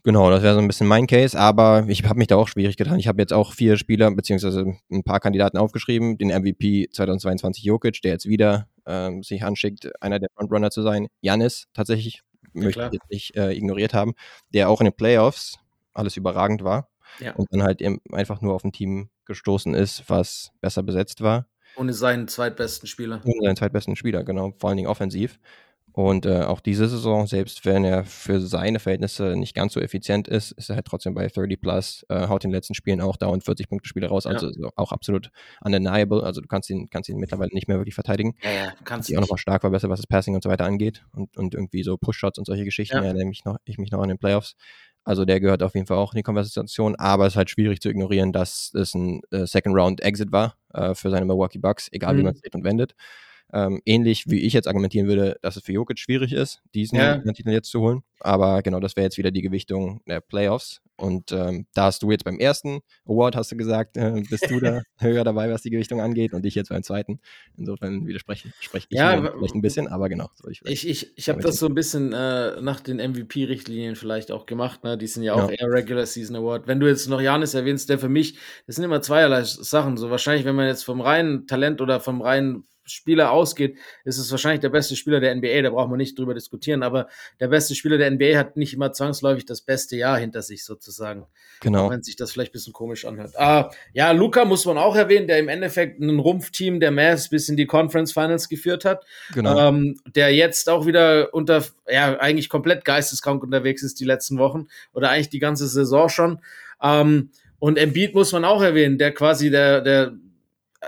Genau, 0.03 0.29
das 0.29 0.41
wäre 0.41 0.53
so 0.53 0.61
ein 0.61 0.67
bisschen 0.67 0.87
mein 0.87 1.07
Case, 1.07 1.37
aber 1.37 1.85
ich 1.89 2.03
habe 2.05 2.17
mich 2.17 2.27
da 2.27 2.37
auch 2.37 2.47
schwierig 2.47 2.77
getan. 2.77 2.97
Ich 2.99 3.09
habe 3.09 3.21
jetzt 3.21 3.33
auch 3.33 3.53
vier 3.53 3.77
Spieler, 3.77 4.09
beziehungsweise 4.11 4.73
ein 4.89 5.03
paar 5.03 5.19
Kandidaten 5.19 5.57
aufgeschrieben. 5.57 6.17
Den 6.17 6.29
MVP 6.29 6.87
2022 6.91 7.63
Jokic, 7.63 8.01
der 8.01 8.13
jetzt 8.13 8.25
wieder 8.25 8.69
ähm, 8.85 9.21
sich 9.23 9.43
anschickt, 9.43 9.91
einer 10.01 10.19
der 10.19 10.29
Frontrunner 10.33 10.71
zu 10.71 10.81
sein. 10.81 11.07
Janis 11.19 11.67
tatsächlich, 11.73 12.21
ja, 12.53 12.63
möchte 12.63 12.85
ich 12.85 12.93
jetzt 12.93 13.11
nicht 13.11 13.35
äh, 13.35 13.51
ignoriert 13.51 13.93
haben, 13.93 14.13
der 14.53 14.69
auch 14.69 14.79
in 14.79 14.85
den 14.85 14.95
Playoffs 14.95 15.59
alles 15.93 16.15
überragend 16.15 16.63
war 16.63 16.87
ja. 17.19 17.33
und 17.35 17.47
dann 17.51 17.63
halt 17.63 17.81
eben 17.81 17.99
einfach 18.11 18.41
nur 18.41 18.53
auf 18.53 18.63
ein 18.63 18.71
Team 18.71 19.09
gestoßen 19.25 19.73
ist, 19.73 20.09
was 20.09 20.51
besser 20.61 20.83
besetzt 20.83 21.21
war. 21.21 21.47
Ohne 21.75 21.93
seinen 21.93 22.27
zweitbesten 22.27 22.87
Spieler. 22.87 23.21
Ohne 23.23 23.45
seinen 23.45 23.55
zweitbesten 23.55 23.95
Spieler, 23.95 24.23
genau, 24.23 24.53
vor 24.57 24.69
allen 24.69 24.77
Dingen 24.77 24.89
offensiv. 24.89 25.39
Und 25.97 26.27
äh, 26.27 26.43
auch 26.43 26.59
diese 26.59 26.87
Saison, 26.87 27.25
selbst 27.25 27.65
wenn 27.65 27.83
er 27.83 28.03
für 28.03 28.39
seine 28.39 28.79
Verhältnisse 28.79 29.35
nicht 29.35 29.55
ganz 29.55 29.73
so 29.73 29.79
effizient 29.79 30.27
ist, 30.27 30.51
ist 30.51 30.69
er 30.69 30.75
halt 30.75 30.85
trotzdem 30.85 31.15
bei 31.15 31.25
30 31.25 31.59
plus, 31.59 32.05
äh, 32.09 32.27
haut 32.27 32.43
in 32.43 32.51
den 32.51 32.55
letzten 32.55 32.75
Spielen 32.75 33.01
auch 33.01 33.17
dauernd 33.17 33.43
40 33.43 33.67
Punkte 33.67 33.89
Spiele 33.89 34.07
raus, 34.07 34.27
also 34.27 34.51
ja. 34.51 34.69
auch 34.75 34.91
absolut 34.91 35.31
undeniable. 35.59 36.21
Also 36.21 36.39
du 36.39 36.47
kannst 36.47 36.69
ihn, 36.69 36.91
kannst 36.91 37.09
ihn 37.09 37.17
mittlerweile 37.17 37.49
nicht 37.51 37.67
mehr 37.67 37.77
wirklich 37.79 37.95
verteidigen. 37.95 38.35
Ja, 38.43 38.51
ja, 38.51 38.73
kannst 38.83 39.09
du. 39.09 39.17
auch 39.17 39.21
nochmal 39.21 39.39
stark 39.39 39.61
verbessert, 39.61 39.89
was 39.89 39.99
das 39.99 40.05
Passing 40.05 40.35
und 40.35 40.43
so 40.43 40.51
weiter 40.51 40.65
angeht 40.65 41.03
und, 41.13 41.35
und 41.35 41.55
irgendwie 41.55 41.81
so 41.81 41.97
Push-Shots 41.97 42.37
und 42.37 42.45
solche 42.45 42.63
Geschichten, 42.63 42.97
ja. 42.97 43.03
ja 43.03 43.13
nämlich 43.13 43.43
noch, 43.43 43.57
ich 43.65 43.79
mich 43.79 43.89
noch 43.89 44.01
an 44.03 44.09
den 44.09 44.19
Playoffs. 44.19 44.55
Also 45.07 45.23
der 45.23 45.39
gehört 45.39 45.63
auf 45.63 45.73
jeden 45.73 45.87
Fall 45.87 45.95
auch 45.95 46.11
in 46.11 46.17
die 46.17 46.23
Konversation, 46.23 46.97
aber 46.97 47.27
es 47.27 47.33
ist 47.33 47.37
halt 47.37 47.49
schwierig 47.49 47.79
zu 47.79 47.87
ignorieren, 47.87 48.33
dass 48.33 48.73
es 48.73 48.93
ein 48.93 49.21
äh, 49.31 49.45
Second-Round-Exit 49.45 50.33
war 50.33 50.57
äh, 50.73 50.95
für 50.95 51.09
seine 51.09 51.25
Milwaukee 51.25 51.59
Bucks, 51.59 51.87
egal 51.93 52.13
mhm. 52.13 52.17
wie 52.17 52.23
man 52.23 52.33
es 52.33 52.41
dreht 52.41 52.55
und 52.55 52.65
wendet. 52.65 52.93
Ähm, 53.53 53.81
ähnlich 53.85 54.25
wie 54.27 54.41
ich 54.41 54.53
jetzt 54.53 54.67
argumentieren 54.67 55.07
würde, 55.07 55.37
dass 55.41 55.55
es 55.55 55.63
für 55.63 55.71
Jokic 55.71 55.99
schwierig 55.99 56.33
ist, 56.33 56.61
diesen 56.75 56.97
ja. 56.97 57.17
Titel 57.31 57.51
jetzt 57.51 57.69
zu 57.69 57.79
holen. 57.79 58.03
Aber 58.19 58.61
genau, 58.61 58.79
das 58.79 58.95
wäre 58.95 59.05
jetzt 59.05 59.17
wieder 59.17 59.31
die 59.31 59.41
Gewichtung 59.41 60.01
der 60.07 60.21
Playoffs. 60.21 60.81
Und 60.99 61.31
ähm, 61.31 61.67
da 61.75 61.85
hast 61.85 62.01
du 62.01 62.09
jetzt 62.09 62.23
beim 62.23 62.39
ersten 62.39 62.79
Award, 63.05 63.35
hast 63.35 63.51
du 63.51 63.55
gesagt, 63.55 63.97
äh, 63.97 64.23
bist 64.27 64.49
du 64.49 64.59
da 64.59 64.81
höher 64.97 65.23
dabei, 65.23 65.51
was 65.51 65.61
die 65.61 65.69
Gewichtung 65.69 66.01
angeht, 66.01 66.33
und 66.33 66.43
ich 66.43 66.55
jetzt 66.55 66.69
beim 66.69 66.81
zweiten. 66.81 67.19
Insofern 67.55 68.07
widerspreche 68.07 68.51
spreche 68.59 68.87
ich 68.89 68.97
ja, 68.97 69.31
vielleicht 69.31 69.53
ein 69.53 69.61
bisschen, 69.61 69.87
aber 69.87 70.09
genau. 70.09 70.29
Ich 70.49 70.61
ich, 70.65 70.87
ich, 70.89 71.15
ich 71.15 71.29
habe 71.29 71.39
das 71.39 71.57
so 71.57 71.67
ein 71.67 71.75
bisschen 71.75 72.13
äh, 72.13 72.59
nach 72.61 72.79
den 72.79 72.97
MVP-Richtlinien 72.97 73.95
vielleicht 73.95 74.31
auch 74.31 74.47
gemacht. 74.47 74.83
Ne? 74.83 74.97
Die 74.97 75.05
sind 75.05 75.21
ja 75.21 75.35
auch 75.35 75.51
ja. 75.51 75.57
eher 75.57 75.71
Regular 75.71 76.07
Season 76.07 76.35
Award. 76.35 76.67
Wenn 76.67 76.79
du 76.79 76.87
jetzt 76.87 77.07
noch 77.07 77.21
Janis 77.21 77.53
erwähnst, 77.53 77.89
der 77.89 77.99
für 77.99 78.09
mich, 78.09 78.39
das 78.65 78.77
sind 78.77 78.85
immer 78.85 79.01
zweierlei 79.01 79.43
Sachen. 79.43 79.97
So 79.97 80.09
wahrscheinlich, 80.09 80.45
wenn 80.45 80.55
man 80.55 80.65
jetzt 80.65 80.83
vom 80.83 80.99
reinen 80.99 81.45
Talent 81.45 81.79
oder 81.79 81.99
vom 81.99 82.21
reinen 82.21 82.65
Spieler 82.87 83.31
ausgeht, 83.31 83.77
ist 84.05 84.17
es 84.17 84.31
wahrscheinlich 84.31 84.61
der 84.61 84.69
beste 84.69 84.95
Spieler 84.95 85.19
der 85.19 85.35
NBA, 85.35 85.61
da 85.61 85.69
braucht 85.69 85.89
man 85.89 85.97
nicht 85.97 86.17
drüber 86.17 86.33
diskutieren, 86.33 86.83
aber 86.83 87.07
der 87.39 87.49
beste 87.49 87.75
Spieler 87.75 87.97
der 87.97 88.09
NBA 88.11 88.37
hat 88.37 88.57
nicht 88.57 88.73
immer 88.73 88.91
zwangsläufig 88.93 89.45
das 89.45 89.61
beste 89.61 89.95
Jahr 89.95 90.17
hinter 90.17 90.41
sich 90.41 90.63
sozusagen. 90.63 91.25
Genau. 91.61 91.85
Auch 91.85 91.91
wenn 91.91 92.03
sich 92.03 92.15
das 92.15 92.31
vielleicht 92.31 92.51
ein 92.51 92.53
bisschen 92.53 92.73
komisch 92.73 93.05
anhört. 93.05 93.31
Ah, 93.37 93.71
ja, 93.93 94.11
Luca 94.11 94.45
muss 94.45 94.65
man 94.65 94.77
auch 94.77 94.95
erwähnen, 94.95 95.27
der 95.27 95.39
im 95.39 95.49
Endeffekt 95.49 95.99
ein 95.99 96.19
Rumpfteam 96.19 96.79
der 96.79 96.91
Mavs 96.91 97.29
bis 97.29 97.49
in 97.49 97.57
die 97.57 97.65
Conference 97.65 98.13
Finals 98.13 98.49
geführt 98.49 98.85
hat. 98.85 99.05
Genau. 99.33 99.69
Ähm, 99.69 99.99
der 100.15 100.33
jetzt 100.33 100.69
auch 100.69 100.85
wieder 100.85 101.33
unter, 101.33 101.63
ja, 101.89 102.17
eigentlich 102.19 102.49
komplett 102.49 102.85
geisteskrank 102.85 103.43
unterwegs 103.43 103.83
ist 103.83 103.99
die 103.99 104.05
letzten 104.05 104.37
Wochen 104.37 104.67
oder 104.93 105.09
eigentlich 105.09 105.29
die 105.29 105.39
ganze 105.39 105.67
Saison 105.67 106.09
schon. 106.09 106.39
Ähm, 106.81 107.31
Und 107.59 107.79
Embiid 107.79 108.13
muss 108.13 108.31
man 108.33 108.45
auch 108.45 108.61
erwähnen, 108.61 108.99
der 108.99 109.11
quasi 109.13 109.49
der, 109.49 109.81
der, 109.81 110.13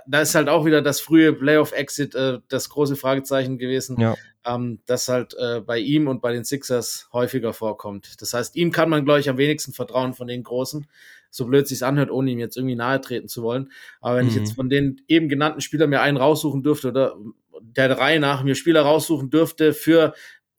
da 0.08 0.22
ist 0.22 0.36
halt 0.36 0.50
auch 0.50 0.66
wieder 0.66 0.82
das 0.82 1.00
frühe 1.00 1.34
Playoff-Exit 1.34 2.16
äh, 2.16 2.40
das 2.48 2.70
große 2.70 2.96
Fragezeichen 2.96 3.58
gewesen, 3.58 4.00
Ja. 4.00 4.16
ähm, 4.46 4.80
das 4.86 5.08
halt 5.08 5.34
äh, 5.40 5.62
bei 5.62 5.80
ihm 5.80 6.08
und 6.08 6.22
bei 6.22 6.32
den 6.34 6.44
Sixers 6.44 7.10
häufiger 7.14 7.54
vorkommt. 7.54 8.22
Das 8.22 8.34
heißt, 8.34 8.56
ihm 8.56 8.72
kann 8.72 8.90
man, 8.90 9.06
glaube 9.06 9.20
ich, 9.20 9.30
am 9.30 9.38
wenigsten 9.38 9.74
vertrauen 9.74 10.14
von 10.14 10.28
den 10.28 10.44
Großen, 10.44 10.88
so 11.30 11.46
blöd 11.46 11.68
sich's 11.68 11.84
anhört, 11.84 12.10
ohne 12.12 12.32
ihm 12.32 12.40
jetzt 12.40 12.58
irgendwie 12.58 12.76
nahe 12.76 13.00
treten 13.02 13.28
zu 13.28 13.44
wollen. 13.44 13.72
Aber 14.02 14.18
wenn 14.18 14.28
ich 14.28 14.34
Mhm. 14.34 14.40
jetzt 14.40 14.54
von 14.54 14.70
den 14.70 15.02
eben 15.08 15.30
genannten 15.30 15.62
Spielern 15.62 15.90
mir 15.90 16.02
einen 16.02 16.18
raussuchen 16.18 16.64
dürfte 16.64 16.88
oder 16.90 17.16
der 17.62 17.98
Reihe 17.98 18.20
nach 18.20 18.44
mir 18.44 18.56
Spieler 18.56 18.82
raussuchen 18.82 19.30
dürfte 19.30 19.74
für 19.74 20.14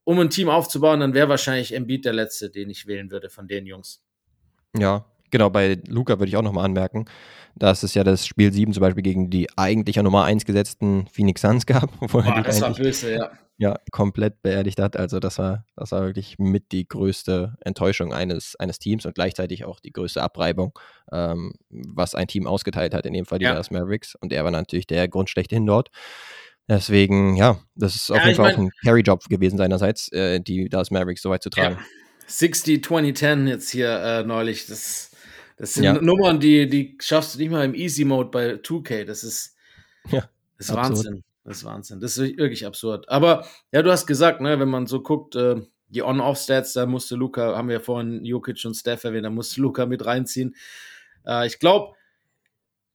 um 0.04 0.18
ein 0.20 0.30
Team 0.30 0.48
aufzubauen, 0.48 1.00
dann 1.00 1.14
wäre 1.14 1.28
wahrscheinlich 1.28 1.74
Embiid 1.74 2.04
der 2.04 2.12
letzte, 2.12 2.50
den 2.50 2.70
ich 2.70 2.86
wählen 2.86 3.10
würde 3.10 3.30
von 3.30 3.48
den 3.48 3.66
Jungs. 3.66 4.02
Ja, 4.76 5.09
genau, 5.30 5.50
bei 5.50 5.78
Luca 5.88 6.18
würde 6.18 6.28
ich 6.28 6.36
auch 6.36 6.42
nochmal 6.42 6.64
anmerken, 6.64 7.04
dass 7.56 7.82
es 7.82 7.94
ja 7.94 8.04
das 8.04 8.26
Spiel 8.26 8.52
7 8.52 8.72
zum 8.72 8.80
Beispiel 8.82 9.02
gegen 9.02 9.30
die 9.30 9.48
eigentlich 9.56 9.98
an 9.98 10.04
Nummer 10.04 10.24
1 10.24 10.44
gesetzten 10.44 11.06
Phoenix 11.08 11.40
Suns 11.40 11.66
gab, 11.66 11.90
er 12.02 12.08
Boah, 12.08 12.42
das 12.44 12.60
war 12.60 12.72
böse, 12.74 13.14
ja. 13.14 13.30
ja, 13.58 13.76
komplett 13.90 14.40
beerdigt 14.42 14.78
hat. 14.80 14.96
Also 14.96 15.18
das 15.20 15.38
war, 15.38 15.64
das 15.76 15.92
war 15.92 16.02
wirklich 16.06 16.38
mit 16.38 16.70
die 16.72 16.86
größte 16.86 17.56
Enttäuschung 17.64 18.12
eines, 18.14 18.54
eines 18.56 18.78
Teams 18.78 19.04
und 19.04 19.14
gleichzeitig 19.14 19.64
auch 19.64 19.80
die 19.80 19.92
größte 19.92 20.22
Abreibung, 20.22 20.78
ähm, 21.12 21.52
was 21.68 22.14
ein 22.14 22.28
Team 22.28 22.46
ausgeteilt 22.46 22.94
hat, 22.94 23.04
in 23.06 23.12
dem 23.12 23.26
Fall 23.26 23.38
die 23.40 23.44
Ja. 23.46 23.52
Dallas 23.52 23.70
Mavericks. 23.70 24.14
Und 24.20 24.32
er 24.32 24.44
war 24.44 24.50
natürlich 24.52 24.86
der 24.86 25.08
Grund 25.08 25.28
schlechthin 25.28 25.66
dort. 25.66 25.88
Deswegen, 26.68 27.34
ja, 27.36 27.58
das 27.74 27.96
ist 27.96 28.10
auf 28.12 28.18
Ja, 28.18 28.26
jeden 28.26 28.36
Fall 28.36 28.52
auch 28.52 28.56
mein- 28.56 28.66
ein 28.66 28.70
Carry-Job 28.84 29.24
gewesen 29.28 29.58
seinerseits, 29.58 30.10
äh, 30.12 30.40
die 30.40 30.68
Dallas 30.68 30.92
Mavericks 30.92 31.20
so 31.22 31.30
weit 31.30 31.42
zu 31.42 31.50
tragen. 31.50 31.74
Ja. 31.76 31.84
60, 32.28 32.84
20, 32.84 33.16
10 33.16 33.48
jetzt 33.48 33.70
hier 33.70 33.90
äh, 33.90 34.22
neulich. 34.22 34.66
Das, 34.66 35.09
das 35.60 35.74
sind 35.74 35.84
Ja. 35.84 36.00
Nummern, 36.00 36.40
die, 36.40 36.66
die 36.66 36.96
schaffst 37.02 37.34
du 37.34 37.38
nicht 37.38 37.50
mal 37.50 37.66
im 37.66 37.74
Easy 37.74 38.06
Mode 38.06 38.30
bei 38.30 38.54
2K. 38.54 39.04
Das 39.04 39.22
ist, 39.22 39.54
Ja, 40.10 40.20
das 40.56 40.68
ist 40.68 40.70
absurd. 40.70 40.96
Wahnsinn. 40.96 41.24
Das 41.44 41.58
ist 41.58 41.64
Wahnsinn. 41.64 42.00
Das 42.00 42.16
ist 42.16 42.38
wirklich 42.38 42.64
absurd. 42.64 43.06
Aber 43.10 43.46
ja, 43.70 43.82
du 43.82 43.90
hast 43.90 44.06
gesagt, 44.06 44.40
ne, 44.40 44.58
wenn 44.58 44.70
man 44.70 44.86
so 44.86 45.02
guckt, 45.02 45.36
äh, 45.36 45.56
die 45.88 46.02
On-Off-Stats, 46.02 46.72
da 46.72 46.86
musste 46.86 47.14
Luca, 47.14 47.58
haben 47.58 47.68
wir 47.68 47.80
vorhin 47.80 48.24
Jokic 48.24 48.64
und 48.64 48.74
Steph 48.74 49.04
erwähnt, 49.04 49.26
da 49.26 49.30
musste 49.30 49.60
Luca 49.60 49.84
mit 49.84 50.06
reinziehen. 50.06 50.56
Äh, 51.26 51.46
ich 51.46 51.58
glaube, 51.58 51.94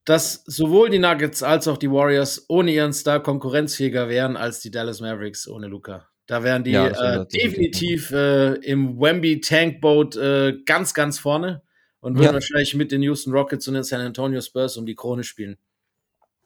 dass 0.04 0.44
sowohl 0.48 0.90
die 0.90 0.98
Nuggets 1.00 1.44
als 1.44 1.68
auch 1.68 1.78
die 1.78 1.92
Warriors 1.92 2.46
ohne 2.48 2.72
ihren 2.72 2.94
Star 2.94 3.22
konkurrenzfähiger 3.22 4.10
wären 4.10 4.38
als 4.38 4.60
die 4.60 4.72
Dallas 4.72 5.02
Mavericks 5.02 5.48
ohne 5.48 5.68
Luca. 5.68 6.08
Da 6.26 6.42
wären 6.44 6.64
die 6.64 6.72
Ja, 6.72 6.88
äh, 7.22 7.28
definitiv 7.28 8.10
äh, 8.10 8.54
im 8.56 9.00
Wemby 9.00 9.40
Tankboat 9.42 10.16
äh, 10.16 10.58
ganz, 10.66 10.96
ganz 10.96 11.20
vorne 11.20 11.62
und 12.06 12.16
würden 12.16 12.28
Ja. 12.28 12.34
wahrscheinlich 12.34 12.76
mit 12.76 12.92
den 12.92 13.02
Houston 13.04 13.32
Rockets 13.34 13.68
und 13.68 13.74
den 13.74 13.84
San 13.84 14.02
Antonio 14.02 14.40
Spurs 14.42 14.78
um 14.78 14.86
die 14.86 14.96
Krone 14.96 15.24
spielen. 15.24 15.58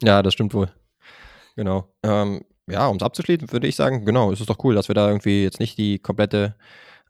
Ja, 0.02 0.22
das 0.24 0.34
stimmt 0.34 0.54
wohl. 0.54 0.72
Genau. 1.56 1.93
Ähm, 2.04 2.45
ja, 2.69 2.88
um 2.88 2.98
es 2.98 3.04
abzuschließen, 3.04 3.52
würde 3.52 3.67
ich 3.67 3.76
sagen, 3.76 4.06
genau, 4.06 4.32
es 4.32 4.39
ist 4.39 4.50
doch 4.50 4.63
cool, 4.63 4.76
dass 4.76 4.88
wir 4.88 4.95
da 4.95 5.08
irgendwie 5.08 5.43
jetzt 5.43 5.60
nicht 5.60 5.78
die 5.78 6.00
komplette 6.00 6.56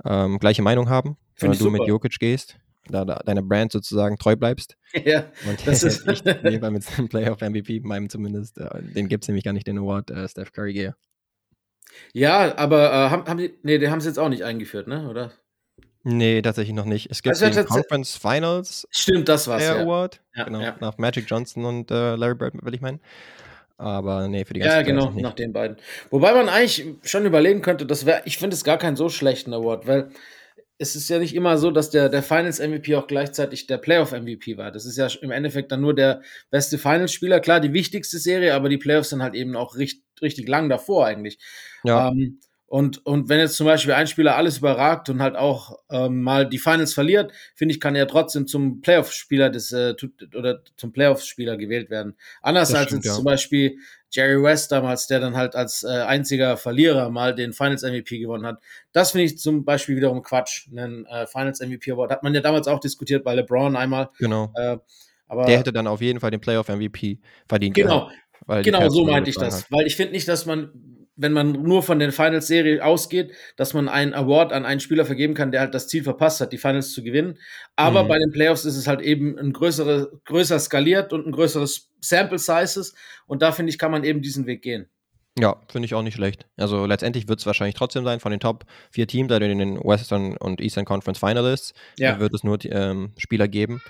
ähm, 0.06 0.40
gleiche 0.40 0.62
Meinung 0.62 0.90
haben, 0.90 1.18
ich 1.36 1.60
du 1.60 1.70
mit 1.70 1.82
super. 1.82 1.88
Jokic 1.90 2.18
gehst, 2.20 2.58
da, 2.88 3.06
da 3.06 3.16
deiner 3.20 3.42
Brand 3.44 3.72
sozusagen 3.72 4.18
treu 4.18 4.36
bleibst. 4.36 4.76
ja, 5.06 5.26
Und 5.48 5.68
Das 5.68 5.84
ist- 5.84 6.08
ich 6.08 6.24
Fall 6.62 6.72
mit 6.72 6.98
dem 6.98 7.08
Playoff 7.10 7.42
MVP, 7.42 7.82
meinem 7.82 8.10
zumindest, 8.10 8.58
äh, 8.58 8.82
den 8.82 9.08
gibt 9.10 9.24
es 9.26 9.28
nämlich 9.28 9.44
gar 9.44 9.54
nicht, 9.54 9.68
den 9.68 9.78
Award, 9.78 10.10
äh, 10.12 10.28
Steph 10.28 10.52
Curry 10.54 10.74
gehe. 10.74 10.96
ja, 12.14 12.58
aber 12.58 12.92
äh, 12.92 13.10
haben, 13.10 13.26
haben 13.28 13.38
die, 13.38 13.54
nee, 13.64 13.78
den 13.78 13.92
haben 13.92 14.02
sie 14.02 14.08
jetzt 14.08 14.18
auch 14.20 14.30
nicht 14.30 14.44
eingeführt, 14.44 14.88
ne? 14.88 15.08
Oder? 15.10 15.32
Nee, 16.04 16.42
tatsächlich 16.42 16.76
noch 16.76 16.86
nicht. 16.86 17.10
Es 17.12 17.22
gibt 17.22 17.36
Also, 17.42 17.50
den 17.50 17.66
Conference 17.66 18.16
Finals 18.16 18.88
Stimmt, 18.90 19.28
das 19.28 19.48
war's. 19.48 19.64
Player 19.64 19.78
Ja. 19.78 19.84
Award, 19.84 20.22
Ja, 20.36 20.44
genau, 20.46 20.62
ja. 20.62 20.76
nach 20.80 20.98
Magic 20.98 21.26
Johnson 21.28 21.66
und 21.66 21.92
äh, 21.92 22.16
Larry 22.16 22.36
Bird, 22.36 22.54
will 22.64 22.74
ich 22.74 22.82
meinen. 22.82 23.00
Aber 23.78 24.28
nee, 24.28 24.44
für 24.46 24.54
die 24.54 24.60
Ja, 24.60 24.82
ganzen 24.82 24.86
genau, 24.86 25.12
nach 25.22 25.34
den 25.34 25.54
beiden. 25.54 25.78
Wobei 26.10 26.34
man 26.34 26.50
eigentlich 26.50 26.86
schon 27.04 27.26
überlegen 27.26 27.62
könnte, 27.62 27.86
das 27.86 28.06
wäre, 28.06 28.22
ich 28.26 28.38
finde 28.38 28.56
es 28.56 28.64
gar 28.64 28.78
keinen 28.78 28.96
so 28.98 29.10
schlechten 29.10 29.54
Award, 29.54 29.88
weil 29.88 30.10
es 30.78 30.96
ist 30.96 31.10
ja 31.10 31.20
nicht 31.20 31.36
immer 31.36 31.58
so, 31.58 31.72
dass 31.72 31.90
der, 31.90 32.08
der 32.10 32.24
Finals 32.24 32.60
MVP 32.60 32.96
auch 32.96 33.08
gleichzeitig 33.08 33.68
der 33.68 33.78
Playoff 33.78 34.12
MVP 34.14 34.58
war. 34.58 34.72
Das 34.72 34.86
ist 34.86 34.98
ja 34.98 35.08
im 35.22 35.32
Endeffekt 35.32 35.72
dann 35.72 35.82
nur 35.82 35.94
der 35.94 36.22
beste 36.52 36.78
Finals-Spieler. 36.78 37.42
Klar, 37.42 37.60
die 37.60 37.74
wichtigste 37.74 38.18
Serie, 38.18 38.54
aber 38.54 38.70
die 38.70 38.78
Playoffs 38.78 39.10
sind 39.10 39.22
halt 39.22 39.36
eben 39.36 39.58
auch 39.58 39.76
richtig, 39.76 40.06
richtig 40.22 40.48
lang 40.48 40.70
davor 40.70 41.06
eigentlich. 41.06 41.38
Ja, 41.84 42.10
Ähm, 42.10 42.40
und, 42.70 43.06
und 43.06 43.30
wenn 43.30 43.40
jetzt 43.40 43.56
zum 43.56 43.66
Beispiel 43.66 43.94
ein 43.94 44.08
Spieler 44.08 44.36
alles 44.36 44.60
überragt 44.60 45.10
und 45.10 45.22
halt 45.22 45.36
auch 45.36 45.78
ähm, 45.90 46.22
mal 46.22 46.48
die 46.48 46.60
Finals 46.60 46.94
verliert, 46.94 47.32
finde 47.56 47.74
ich, 47.74 47.80
kann 47.80 47.96
er 47.96 48.08
trotzdem 48.08 48.46
zum 48.48 48.82
Playoff-Spieler 48.82 49.50
des 49.50 49.72
äh, 49.72 49.96
oder 50.36 50.62
zum 50.78 50.92
Playoff-Spieler 50.92 51.58
gewählt 51.58 51.90
werden. 51.90 52.16
Anders 52.42 52.70
Das 52.70 52.78
als 52.78 52.86
stimmt, 52.88 53.04
jetzt 53.04 53.12
ja. 53.12 53.16
zum 53.16 53.26
Beispiel 53.26 53.78
Jerry 54.12 54.42
West 54.42 54.72
damals, 54.72 55.08
der 55.08 55.20
dann 55.20 55.36
halt 55.36 55.56
als 55.56 55.84
äh, 55.84 55.88
einziger 55.88 56.58
Verlierer 56.58 57.10
mal 57.10 57.34
den 57.36 57.54
Finals 57.54 57.84
MVP 57.84 58.20
gewonnen 58.20 58.46
hat. 58.46 58.60
Das 58.92 59.12
finde 59.12 59.26
ich 59.26 59.38
zum 59.38 59.66
Beispiel 59.66 59.96
wiederum 59.96 60.22
Quatsch. 60.22 60.68
Einen 60.72 61.06
äh, 61.08 61.28
Finals 61.28 61.60
MVP 61.62 61.92
Award 61.92 62.12
hat 62.12 62.24
man 62.24 62.34
ja 62.34 62.42
damals 62.42 62.68
auch 62.68 62.80
diskutiert 62.80 63.24
bei 63.24 63.34
LeBron 63.36 63.76
einmal. 63.76 64.10
genau. 64.20 64.52
Äh, 64.56 64.78
aber 65.28 65.46
Der 65.46 65.60
hätte 65.60 65.72
dann 65.72 65.86
auf 65.88 66.02
jeden 66.02 66.20
Fall 66.20 66.32
den 66.32 66.42
Playoff 66.42 66.70
MVP 66.70 67.20
verdient. 67.48 67.76
genau, 67.76 68.10
gehabt, 68.48 68.66
Genau, 68.66 68.90
so 68.90 69.06
meinte 69.06 69.30
ich 69.30 69.38
das. 69.38 69.64
hat. 69.64 69.72
Weil 69.72 69.86
ich 69.86 69.96
finde 69.96 70.14
nicht, 70.14 70.28
dass 70.28 70.48
man, 70.48 70.72
wenn 71.22 71.34
man 71.34 71.52
nur 71.52 71.84
von 71.84 72.00
der 72.00 72.12
Finals-Serie 72.14 72.84
ausgeht, 72.84 73.32
dass 73.58 73.74
man 73.74 73.90
einen 73.90 74.14
Award 74.14 74.54
an 74.54 74.66
einen 74.66 74.80
Spieler 74.80 75.06
vergeben 75.06 75.34
kann, 75.34 75.52
der 75.52 75.60
halt 75.62 75.74
das 75.76 75.88
Ziel 75.90 76.04
verpasst 76.04 76.40
hat, 76.40 76.54
die 76.54 76.58
Finals 76.58 76.94
zu 76.94 77.04
gewinnen. 77.04 77.38
Aber 77.76 78.04
Mhm. 78.04 78.08
bei 78.08 78.18
den 78.18 78.32
Playoffs 78.32 78.64
ist 78.66 78.78
es 78.78 78.88
halt 78.88 79.02
eben 79.02 79.38
ein 79.38 79.52
größere, 79.52 80.12
größer 80.26 80.58
skaliert 80.60 81.12
und 81.12 81.28
ein 81.28 81.32
größeres 81.34 81.90
Sample 82.00 82.40
Sizes. 82.40 82.96
Und 83.28 83.42
da 83.42 83.52
finde 83.52 83.72
ich, 83.72 83.78
kann 83.78 83.92
man 83.92 84.04
eben 84.06 84.22
diesen 84.22 84.46
Weg 84.46 84.62
gehen. 84.62 84.88
Ja, 85.38 85.58
finde 85.72 85.86
ich 85.86 85.94
auch 85.94 86.02
nicht 86.02 86.16
schlecht. 86.16 86.48
Also 86.58 86.86
letztendlich 86.86 87.28
wird 87.28 87.40
es 87.40 87.46
wahrscheinlich 87.46 87.76
trotzdem 87.76 88.04
sein 88.04 88.20
von 88.20 88.32
den 88.32 88.40
Top 88.40 88.66
vier 88.92 89.08
Teams, 89.08 89.32
also 89.32 89.46
in 89.46 89.60
den 89.60 89.78
Western 89.78 90.36
und 90.38 90.60
Eastern 90.62 90.86
Conference 90.86 91.20
Finalists, 91.20 91.74
Ja. 91.98 92.20
wird 92.20 92.34
es 92.34 92.44
nur 92.44 92.58
ähm, 92.66 93.12
Spieler 93.18 93.48
geben. 93.48 93.82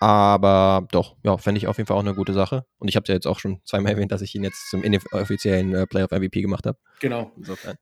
Aber 0.00 0.86
doch, 0.92 1.16
ja, 1.24 1.38
fände 1.38 1.58
ich 1.58 1.66
auf 1.66 1.78
jeden 1.78 1.86
Fall 1.86 1.96
auch 1.96 2.02
eine 2.02 2.14
gute 2.14 2.32
Sache. 2.34 2.66
Und 2.78 2.88
ich 2.88 2.96
habe 2.96 3.06
ja 3.08 3.14
jetzt 3.14 3.26
auch 3.26 3.38
schon 3.38 3.60
zweimal 3.64 3.92
erwähnt, 3.92 4.12
dass 4.12 4.22
ich 4.22 4.34
ihn 4.34 4.44
jetzt 4.44 4.70
zum 4.70 4.82
inoffiziellen 4.82 5.74
äh, 5.74 5.86
Playoff 5.86 6.10
MVP 6.10 6.42
gemacht 6.42 6.66
habe. 6.66 6.78
Genau. 7.00 7.32
Insofern, 7.36 7.76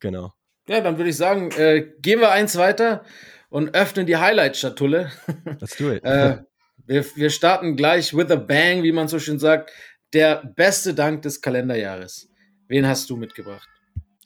genau. 0.00 0.32
Ja, 0.68 0.80
dann 0.80 0.96
würde 0.96 1.10
ich 1.10 1.16
sagen, 1.16 1.50
äh, 1.52 1.86
gehen 2.00 2.20
wir 2.20 2.32
eins 2.32 2.56
weiter 2.56 3.04
und 3.50 3.74
öffnen 3.74 4.06
die 4.06 4.16
Highlight-Schatulle. 4.16 5.12
Let's 5.60 5.76
do 5.76 5.92
it. 5.92 6.02
äh, 6.04 6.38
wir, 6.86 7.04
wir 7.16 7.30
starten 7.30 7.76
gleich 7.76 8.14
with 8.14 8.30
a 8.30 8.36
bang, 8.36 8.82
wie 8.82 8.92
man 8.92 9.08
so 9.08 9.18
schön 9.18 9.38
sagt. 9.38 9.70
Der 10.12 10.42
beste 10.56 10.94
Dank 10.94 11.22
des 11.22 11.40
Kalenderjahres. 11.40 12.28
Wen 12.68 12.86
hast 12.86 13.10
du 13.10 13.16
mitgebracht? 13.16 13.68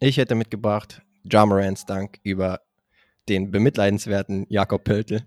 Ich 0.01 0.17
hätte 0.17 0.35
mitgebracht 0.35 1.03
Jamarans 1.25 1.87
Dank 1.87 2.19
über 2.23 2.61
den 3.29 3.51
bemitleidenswerten 3.51 4.47
Jakob 4.49 4.85
Pöltl. 4.85 5.23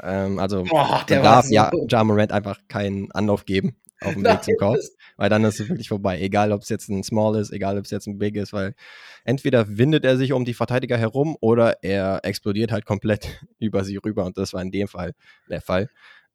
Ähm, 0.00 0.38
also 0.38 0.64
Boah, 0.64 1.04
man 1.08 1.22
darf 1.22 1.50
ja 1.50 1.70
Jamarant 1.88 2.32
einfach 2.32 2.58
keinen 2.68 3.10
Anlauf 3.12 3.44
geben 3.44 3.76
auf 4.00 4.14
dem 4.14 4.24
Weg 4.24 4.42
zum 4.42 4.56
Korb, 4.56 4.78
weil 5.16 5.28
dann 5.28 5.44
ist 5.44 5.60
es 5.60 5.68
wirklich 5.68 5.88
vorbei. 5.88 6.20
Egal, 6.20 6.52
ob 6.52 6.62
es 6.62 6.68
jetzt 6.68 6.88
ein 6.88 7.02
Small 7.02 7.36
ist, 7.36 7.52
egal, 7.52 7.78
ob 7.78 7.84
es 7.84 7.90
jetzt 7.90 8.06
ein 8.06 8.18
Big 8.18 8.36
ist, 8.36 8.52
weil 8.52 8.74
entweder 9.24 9.76
windet 9.76 10.04
er 10.04 10.16
sich 10.16 10.32
um 10.32 10.44
die 10.44 10.54
Verteidiger 10.54 10.96
herum 10.96 11.36
oder 11.40 11.82
er 11.82 12.20
explodiert 12.24 12.72
halt 12.72 12.86
komplett 12.86 13.40
über 13.58 13.84
sie 13.84 13.96
rüber 13.96 14.24
und 14.24 14.38
das 14.38 14.52
war 14.52 14.62
in 14.62 14.70
dem 14.70 14.88
Fall 14.88 15.14
der 15.48 15.60
Fall. 15.60 15.88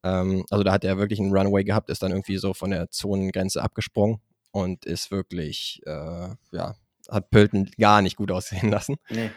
Ähm, 0.04 0.44
also 0.50 0.64
da 0.64 0.72
hat 0.72 0.84
er 0.84 0.98
wirklich 0.98 1.20
einen 1.20 1.36
Runway 1.36 1.64
gehabt, 1.64 1.90
ist 1.90 2.02
dann 2.02 2.12
irgendwie 2.12 2.38
so 2.38 2.54
von 2.54 2.70
der 2.70 2.90
Zonengrenze 2.90 3.62
abgesprungen 3.62 4.20
und 4.52 4.84
ist 4.84 5.10
wirklich, 5.10 5.80
äh, 5.86 6.28
ja, 6.52 6.74
hat 7.08 7.30
Pölten 7.30 7.70
gar 7.78 8.02
nicht 8.02 8.16
gut 8.16 8.30
aussehen 8.30 8.70
lassen. 8.70 8.96
Nee. 9.10 9.30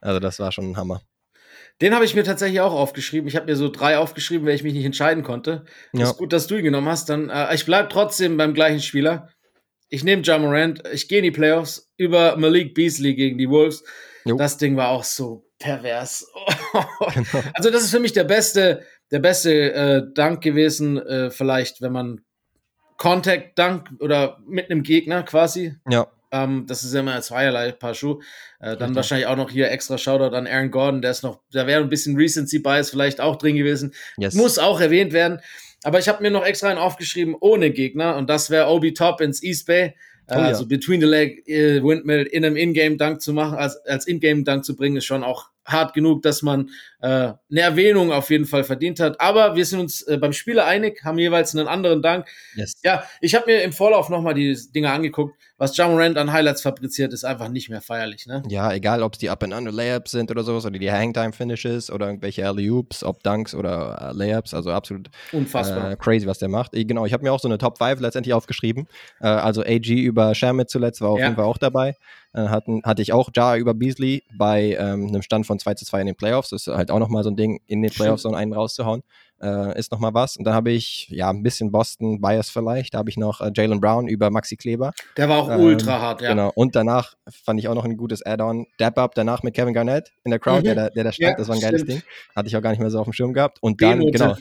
Also 0.00 0.20
das 0.20 0.38
war 0.38 0.52
schon 0.52 0.70
ein 0.70 0.76
Hammer. 0.76 1.00
Den 1.80 1.94
habe 1.94 2.04
ich 2.04 2.14
mir 2.14 2.24
tatsächlich 2.24 2.60
auch 2.60 2.72
aufgeschrieben. 2.72 3.26
Ich 3.26 3.36
habe 3.36 3.46
mir 3.46 3.56
so 3.56 3.68
drei 3.68 3.98
aufgeschrieben, 3.98 4.46
weil 4.46 4.54
ich 4.54 4.62
mich 4.62 4.74
nicht 4.74 4.84
entscheiden 4.84 5.24
konnte. 5.24 5.64
Ja. 5.92 6.04
Ist 6.04 6.16
gut, 6.16 6.32
dass 6.32 6.46
du 6.46 6.56
ihn 6.56 6.64
genommen 6.64 6.88
hast. 6.88 7.08
Dann, 7.08 7.30
äh, 7.30 7.54
ich 7.54 7.66
bleibe 7.66 7.88
trotzdem 7.88 8.36
beim 8.36 8.54
gleichen 8.54 8.80
Spieler. 8.80 9.28
Ich 9.88 10.04
nehme 10.04 10.22
Ja 10.22 10.38
Morant. 10.38 10.82
Ich 10.92 11.08
gehe 11.08 11.18
in 11.18 11.24
die 11.24 11.30
Playoffs 11.30 11.90
über 11.96 12.36
Malik 12.36 12.74
Beasley 12.74 13.14
gegen 13.14 13.38
die 13.38 13.48
Wolves. 13.50 13.84
Jo. 14.24 14.36
Das 14.36 14.56
Ding 14.56 14.76
war 14.76 14.88
auch 14.88 15.04
so 15.04 15.46
pervers. 15.58 16.26
Genau. 17.14 17.44
Also 17.54 17.70
das 17.70 17.84
ist 17.84 17.92
für 17.92 18.00
mich 18.00 18.14
der 18.14 18.24
beste, 18.24 18.82
der 19.12 19.20
beste 19.20 19.72
äh, 19.72 20.02
Dank 20.12 20.42
gewesen. 20.42 20.98
Äh, 20.98 21.30
vielleicht, 21.30 21.80
wenn 21.80 21.92
man 21.92 22.20
Contact 22.96 23.56
Dank 23.56 23.90
oder 24.00 24.40
mit 24.44 24.70
einem 24.70 24.82
Gegner 24.82 25.22
quasi. 25.22 25.76
Ja, 25.88 26.08
Ähm, 26.34 26.64
das 26.66 26.82
ist 26.82 26.92
ja 26.92 27.00
immer 27.00 27.20
zweierlei 27.22 27.70
Paar 27.70 27.94
Schuh. 27.94 28.20
Äh, 28.58 28.70
dann 28.70 28.78
Richtig. 28.78 28.96
wahrscheinlich 28.96 29.26
auch 29.28 29.36
noch 29.36 29.50
hier 29.50 29.70
extra 29.70 29.96
Shoutout 29.96 30.34
an 30.34 30.48
Aaron 30.48 30.70
Gordon, 30.72 31.00
der 31.00 31.12
ist 31.12 31.22
noch, 31.22 31.40
da 31.52 31.66
wäre 31.66 31.80
ein 31.80 31.88
bisschen 31.88 32.16
Recency 32.16 32.58
Bias 32.58 32.90
vielleicht 32.90 33.20
auch 33.20 33.36
drin 33.36 33.56
gewesen. 33.56 33.94
yes. 34.16 34.34
Muss 34.34 34.58
auch 34.58 34.80
erwähnt 34.80 35.12
werden. 35.12 35.40
Aber 35.84 35.98
ich 35.98 36.08
habe 36.08 36.22
mir 36.22 36.30
noch 36.30 36.44
extra 36.44 36.68
einen 36.68 36.78
aufgeschrieben 36.78 37.36
ohne 37.38 37.70
Gegner 37.70 38.16
und 38.16 38.28
das 38.28 38.50
wäre 38.50 38.68
Obi 38.68 38.94
Top 38.94 39.20
ins 39.20 39.42
East 39.42 39.66
Bay. 39.66 39.82
Äh, 39.82 39.92
Oh 40.26 40.34
ja. 40.36 40.40
Also 40.46 40.66
between 40.66 41.02
the 41.02 41.06
leg 41.06 41.46
äh, 41.46 41.82
Windmill 41.82 42.22
in 42.22 42.44
einem 42.44 42.56
Ingame 42.56 42.96
Dunk 42.96 43.20
zu 43.20 43.34
machen, 43.34 43.58
als, 43.58 43.76
als 43.86 44.06
Ingame 44.08 44.42
Dunk 44.42 44.64
zu 44.64 44.74
bringen, 44.74 44.96
ist 44.96 45.04
schon 45.04 45.22
auch 45.22 45.50
hart 45.64 45.94
genug, 45.94 46.22
dass 46.22 46.42
man 46.42 46.70
äh, 47.00 47.06
eine 47.08 47.38
Erwähnung 47.50 48.12
auf 48.12 48.30
jeden 48.30 48.44
Fall 48.46 48.64
verdient 48.64 49.00
hat. 49.00 49.20
Aber 49.20 49.56
wir 49.56 49.64
sind 49.64 49.80
uns 49.80 50.02
äh, 50.02 50.18
beim 50.18 50.32
Spieler 50.32 50.66
einig, 50.66 51.02
haben 51.04 51.18
jeweils 51.18 51.54
einen 51.56 51.68
anderen 51.68 52.02
Dank. 52.02 52.26
Yes. 52.54 52.74
Ja, 52.82 53.04
ich 53.20 53.34
habe 53.34 53.46
mir 53.46 53.62
im 53.62 53.72
Vorlauf 53.72 54.08
nochmal 54.08 54.34
die 54.34 54.56
Dinge 54.74 54.90
angeguckt. 54.90 55.34
Was 55.56 55.76
John 55.76 55.92
Morant 55.92 56.18
an 56.18 56.32
Highlights 56.32 56.62
fabriziert, 56.62 57.12
ist 57.12 57.24
einfach 57.24 57.48
nicht 57.48 57.70
mehr 57.70 57.80
feierlich. 57.80 58.26
Ne? 58.26 58.42
Ja, 58.48 58.72
egal, 58.72 59.02
ob 59.02 59.12
es 59.14 59.18
die 59.20 59.30
Up-and-Under-Layups 59.30 60.10
sind 60.10 60.30
oder 60.30 60.42
sowas, 60.42 60.66
oder 60.66 60.78
die 60.78 60.90
Hangtime-Finishes 60.90 61.90
oder 61.90 62.06
irgendwelche 62.06 62.46
Alley-Oops, 62.46 63.04
ob 63.04 63.22
Dunks 63.22 63.54
oder 63.54 64.10
äh, 64.10 64.16
Layups, 64.16 64.52
also 64.52 64.70
absolut 64.72 65.10
Unfassbar. 65.32 65.92
äh, 65.92 65.96
crazy, 65.96 66.26
was 66.26 66.38
der 66.38 66.48
macht. 66.48 66.74
Ich, 66.74 66.86
genau, 66.86 67.06
ich 67.06 67.12
habe 67.12 67.22
mir 67.22 67.32
auch 67.32 67.40
so 67.40 67.48
eine 67.48 67.58
Top 67.58 67.78
5 67.78 68.00
letztendlich 68.00 68.34
aufgeschrieben. 68.34 68.86
Äh, 69.20 69.28
also 69.28 69.62
AG 69.62 69.88
über 69.88 70.34
Shamit 70.34 70.70
zuletzt 70.70 71.00
war 71.00 71.10
auf 71.10 71.18
Ja. 71.20 71.26
jeden 71.26 71.36
Fall 71.36 71.44
auch 71.46 71.58
dabei. 71.58 71.94
Dann 72.34 72.50
hatten, 72.50 72.82
hatte 72.84 73.00
ich 73.00 73.12
auch 73.12 73.30
Ja 73.34 73.56
über 73.56 73.72
Beasley 73.74 74.24
bei 74.36 74.76
ähm, 74.78 75.06
einem 75.06 75.22
Stand 75.22 75.46
von 75.46 75.58
2 75.58 75.74
zu 75.74 75.84
2 75.86 76.00
in 76.00 76.06
den 76.08 76.16
Playoffs. 76.16 76.50
Das 76.50 76.66
ist 76.66 76.74
halt 76.74 76.90
auch 76.90 76.98
nochmal 76.98 77.22
so 77.24 77.30
ein 77.30 77.36
Ding, 77.36 77.60
in 77.66 77.80
den. 77.80 77.90
Playoffs 77.92 78.22
so 78.22 78.32
einen 78.34 78.52
rauszuhauen. 78.52 79.02
Äh, 79.40 79.78
ist 79.78 79.92
nochmal 79.92 80.14
was. 80.14 80.36
Und 80.36 80.44
dann 80.44 80.54
habe 80.54 80.70
ich, 80.72 81.08
ja, 81.10 81.28
ein 81.30 81.42
bisschen 81.42 81.70
Boston-Bias 81.70 82.50
vielleicht. 82.50 82.94
Da 82.94 82.98
habe 82.98 83.10
ich 83.10 83.16
noch 83.16 83.40
äh, 83.40 83.50
Jalen 83.54 83.80
Brown 83.80 84.08
über 84.08 84.30
Maxi 84.30 84.56
Kleber. 84.56 84.92
Der 85.16 85.28
war 85.28 85.38
auch 85.42 85.50
Ähm, 85.50 85.60
ultra 85.60 86.00
hart, 86.00 86.22
ja. 86.22 86.30
Genau. 86.30 86.50
Und 86.54 86.74
danach 86.76 87.14
fand 87.44 87.60
ich 87.60 87.68
auch 87.68 87.74
noch 87.74 87.84
ein 87.84 87.96
gutes 87.96 88.24
Add-on. 88.24 88.66
Dap-Up 88.78 89.14
danach 89.14 89.42
mit 89.42 89.54
Kevin 89.54 89.74
Garnett 89.74 90.12
in 90.24 90.30
der 90.30 90.40
Crowd, 90.40 90.60
Mhm. 90.60 90.64
der, 90.64 90.74
da- 90.74 90.90
der 90.90 91.04
da 91.04 91.12
stand. 91.12 91.30
Ja, 91.32 91.36
das 91.36 91.48
war 91.48 91.54
ein 91.56 91.60
geiles 91.60 91.82
stimmt. 91.82 92.02
Ding. 92.02 92.08
Hatte 92.34 92.48
ich 92.48 92.56
auch 92.56 92.62
gar 92.62 92.70
nicht 92.70 92.80
mehr 92.80 92.90
so 92.90 92.98
auf 92.98 93.04
dem 93.04 93.12
Schirm 93.12 93.32
gehabt. 93.32 93.58
Und 93.60 93.80
dann, 93.82 94.00
genau. 94.00 94.34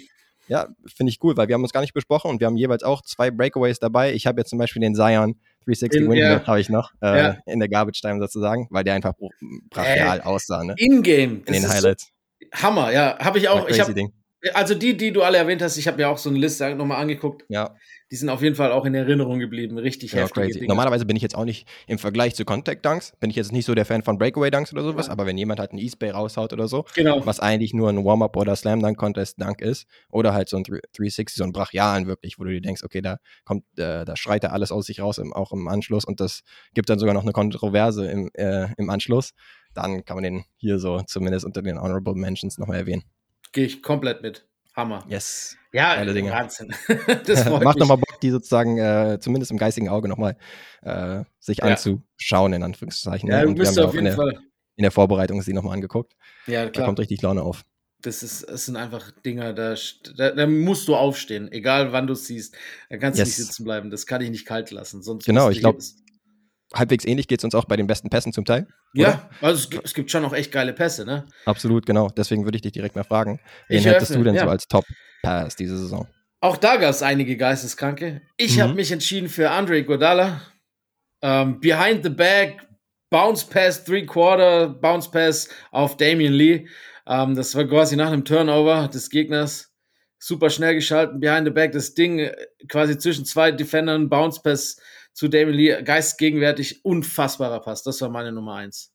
Ja, 0.48 0.68
finde 0.86 1.10
ich 1.10 1.20
cool, 1.24 1.38
weil 1.38 1.48
wir 1.48 1.56
haben 1.56 1.64
uns 1.64 1.72
gar 1.74 1.82
nicht 1.82 1.94
besprochen 1.94 2.30
und 2.30 2.40
wir 2.42 2.48
haben 2.48 2.58
jeweils 2.58 2.84
auch 2.84 3.02
zwei 3.02 3.32
Breakaways 3.32 3.80
dabei. 3.80 4.14
Ich 4.14 4.28
habe 4.28 4.42
jetzt 4.42 4.50
zum 4.50 4.60
Beispiel 4.60 4.82
den 4.82 4.94
Zion 4.94 5.36
360 5.66 5.90
Den- 5.90 6.02
Windmill, 6.10 6.20
ja. 6.20 6.46
habe 6.48 6.60
ich 6.60 6.70
noch, 6.70 6.92
äh, 7.02 7.18
Ja. 7.18 7.38
in 7.46 7.60
der 7.60 7.70
Garbage 7.70 8.02
Time 8.02 8.20
sozusagen, 8.20 8.68
weil 8.70 8.84
der 8.84 8.94
einfach 8.96 9.14
bra- 9.14 9.30
brachial 9.70 10.22
aussah, 10.22 10.64
ne? 10.64 10.76
In-Game. 10.78 11.44
In 11.46 11.54
den 11.54 11.68
Highlights. 11.70 12.10
Hammer, 12.54 12.92
ja. 12.92 13.18
Habe 13.20 13.40
ich 13.40 13.50
auch. 13.50 13.68
Ich 13.68 13.80
hab, 13.80 13.90
also 14.54 14.76
die, 14.76 14.98
die 14.98 15.12
du 15.12 15.24
alle 15.24 15.38
erwähnt 15.38 15.62
hast, 15.62 15.78
ich 15.78 15.88
habe 15.88 15.98
mir 15.98 16.10
auch 16.10 16.18
so 16.18 16.30
eine 16.30 16.38
Liste 16.40 16.76
nochmal 16.76 17.00
angeguckt. 17.02 17.46
Ja, 17.48 17.76
Die 18.14 18.18
sind 18.18 18.30
auf 18.30 18.44
jeden 18.44 18.54
Fall 18.54 18.72
auch 18.72 18.86
in 18.86 18.94
Erinnerung 18.94 19.40
geblieben. 19.40 19.80
Richtig 19.80 20.12
ja 20.12 20.20
heftige 20.22 20.46
crazy. 20.46 20.60
Dinge. 20.60 20.68
Normalerweise 20.68 21.04
bin 21.04 21.16
ich 21.16 21.24
jetzt 21.24 21.34
auch 21.36 21.46
nicht 21.46 21.68
im 21.88 21.98
Vergleich 21.98 22.36
zu 22.36 22.46
Contact 22.46 22.86
Dunks, 22.86 23.14
bin 23.20 23.32
ich 23.32 23.36
jetzt 23.36 23.52
nicht 23.52 23.66
so 23.66 23.74
der 23.74 23.86
Fan 23.86 24.04
von 24.04 24.20
Breakaway 24.20 24.52
Dunks 24.52 24.72
oder 24.72 24.84
sowas, 24.84 25.10
aber 25.10 25.26
wenn 25.26 25.36
jemand 25.36 25.60
halt 25.60 25.72
einen 25.72 25.80
East 25.80 25.98
Bay 25.98 26.12
raushaut 26.12 26.54
oder 26.54 26.68
so, 26.68 26.86
Genau. 26.94 27.26
was 27.26 27.40
eigentlich 27.40 27.74
nur 27.74 27.90
ein 27.90 28.06
Warm-Up 28.06 28.38
oder 28.38 28.56
Slam 28.56 28.82
Dunk 28.84 29.00
Contest 29.00 29.42
Dunk 29.42 29.62
ist 29.62 29.88
oder 30.12 30.32
halt 30.36 30.48
so 30.48 30.58
ein 30.58 30.64
360, 30.64 31.36
so 31.36 31.44
ein 31.44 31.54
Brachialen 31.54 32.06
wirklich, 32.06 32.38
wo 32.38 32.44
du 32.44 32.52
dir 32.52 32.62
denkst, 32.62 32.84
okay, 32.84 33.02
da 33.02 33.18
kommt, 33.46 33.64
äh, 33.80 34.06
da 34.06 34.16
schreit 34.16 34.44
er 34.44 34.54
alles 34.54 34.72
aus 34.72 34.86
sich 34.86 35.00
raus, 35.02 35.18
im, 35.18 35.34
auch 35.34 35.52
im 35.52 35.68
Anschluss 35.68 36.06
und 36.06 36.20
das 36.20 36.44
gibt 36.76 36.92
dann 36.92 37.00
sogar 37.00 37.16
noch 37.16 37.24
eine 37.24 37.32
Kontroverse 37.32 38.06
im, 38.06 38.30
äh, 38.36 38.68
im 38.78 38.92
Anschluss, 38.92 39.32
dann 39.74 40.06
kann 40.06 40.18
man 40.18 40.24
den 40.24 40.44
hier 40.58 40.78
so 40.78 41.02
zumindest 41.02 41.46
unter 41.48 41.64
den 41.64 41.82
Honorable 41.82 42.14
Mentions 42.14 42.60
nochmal 42.60 42.78
erwähnen. 42.78 43.06
Gehe 43.54 43.66
ich 43.66 43.82
komplett 43.82 44.22
mit. 44.22 44.46
Hammer. 44.76 45.04
Yes. 45.08 45.56
Ja, 45.72 45.96
Geile 45.96 46.14
Dinge. 46.14 46.32
Wahnsinn. 46.32 46.74
das 47.26 47.46
Macht 47.50 47.78
nochmal 47.80 47.98
Bock, 47.98 48.20
die 48.22 48.30
sozusagen 48.32 48.78
äh, 48.78 49.18
zumindest 49.20 49.52
im 49.52 49.58
geistigen 49.58 49.90
Auge 49.90 50.08
nochmal 50.08 50.36
äh, 50.82 51.24
sich 51.40 51.58
Ja. 51.60 51.66
anzuschauen, 51.66 52.54
in 52.54 52.64
Anführungszeichen. 52.64 53.30
Ja, 53.30 53.38
ne? 53.38 53.44
du 53.44 53.50
Und 53.50 53.60
wir 53.60 53.66
haben 53.66 53.68
bist 53.68 53.78
ja 53.78 53.84
auf 53.84 53.90
auch 53.90 53.94
in 53.94 54.06
jeden 54.06 54.06
der, 54.06 54.16
Fall. 54.16 54.40
in 54.76 54.82
der 54.84 54.92
Vorbereitung 54.92 55.42
sie 55.42 55.54
nochmal 55.54 55.74
angeguckt. 55.76 56.14
Ja, 56.48 56.66
Da 56.66 56.72
klar. 56.72 56.86
kommt 56.88 57.00
richtig 57.00 57.22
Laune 57.22 57.42
auf. 57.44 57.64
Das, 58.02 58.22
ist, 58.22 58.50
das 58.50 58.66
sind 58.66 58.76
einfach 58.76 59.12
Dinger, 59.26 59.54
da, 59.54 59.76
da, 60.18 60.32
da 60.32 60.46
musst 60.48 60.88
du 60.90 60.96
aufstehen, 60.96 61.50
egal 61.52 61.94
wann 61.94 62.06
du 62.06 62.14
es 62.14 62.26
siehst. 62.28 62.54
Da 62.90 62.98
kannst 62.98 63.18
du 63.18 63.22
Yes. 63.22 63.30
nicht 63.30 63.48
sitzen 63.48 63.64
bleiben. 63.64 63.90
Das 63.92 64.06
kann 64.06 64.22
ich 64.22 64.30
nicht 64.30 64.46
kalt 64.46 64.72
lassen. 64.72 65.02
Sonst 65.02 65.26
Genau, 65.26 65.46
du 65.46 65.52
ich 65.54 65.60
glaub, 65.60 65.76
jedes- 65.76 65.98
Halbwegs 66.74 67.06
ähnlich 67.06 67.28
geht 67.28 67.40
es 67.40 67.44
uns 67.46 67.54
auch 67.56 67.66
bei 67.66 67.78
den 67.78 67.86
besten 67.88 68.10
Pässen 68.10 68.34
zum 68.34 68.46
Teil. 68.46 68.68
Ja, 68.94 69.30
also 69.42 69.60
es 69.64 69.70
gibt, 69.70 69.86
es 69.86 69.94
gibt 69.94 70.12
schon 70.12 70.22
noch 70.22 70.34
echt 70.34 70.52
geile 70.52 70.74
Pässe, 70.74 71.06
ne? 71.06 71.26
Absolut, 71.46 71.86
genau. 71.86 72.10
Deswegen 72.10 72.44
würde 72.46 72.58
ich 72.58 72.62
dich 72.62 72.72
direkt 72.74 72.96
mal 72.96 73.04
fragen. 73.04 73.40
Wen 73.68 73.80
Ich 73.80 73.86
hättest 73.86 74.12
du 74.12 74.16
eröffne, 74.16 74.32
denn 74.34 74.40
so 74.40 74.46
ja. 74.46 74.52
als 74.52 74.68
Top-Pass 74.68 75.56
diese 75.56 75.78
Saison? 75.78 76.08
Auch 76.42 76.58
da 76.58 76.76
gab 76.76 76.90
es 76.92 77.02
einige 77.02 77.36
Geisteskranke. 77.38 78.22
Ich 78.38 78.58
Mhm. 78.58 78.62
habe 78.62 78.74
mich 78.76 78.92
entschieden 78.92 79.30
für 79.30 79.50
Andre 79.50 79.84
Godala. 79.84 80.42
Ähm, 81.22 81.60
behind 81.62 82.04
the 82.04 82.10
back, 82.10 82.58
Bounce 83.10 83.46
Pass, 83.46 83.84
Three 83.84 84.06
Quarter, 84.06 84.68
Bounce 84.70 85.10
Pass 85.10 85.48
auf 85.72 85.98
Damian 85.98 86.34
Lee. 86.34 86.68
Ähm, 87.08 87.36
das 87.36 87.56
war 87.56 87.66
quasi 87.66 87.96
nach 87.96 88.08
einem 88.12 88.26
Turnover 88.26 88.88
des 88.90 89.10
Gegners. 89.10 89.72
Super 90.20 90.50
schnell 90.50 90.76
geschalten, 90.76 91.20
behind 91.20 91.46
the 91.46 91.52
back, 91.52 91.72
das 91.72 91.94
Ding 91.96 92.20
äh, 92.20 92.36
quasi 92.68 92.98
zwischen 92.98 93.26
zwei 93.26 93.52
Defendern, 93.52 94.10
Bounce 94.10 94.42
Pass 94.42 94.78
zu 95.14 95.28
Damian 95.28 95.54
Lee, 95.54 95.84
geistgegenwärtig, 95.84 96.84
unfassbarer 96.84 97.62
Pass. 97.62 97.84
Das 97.84 98.02
war 98.02 98.10
meine 98.10 98.32
Nummer 98.32 98.56
eins. 98.56 98.94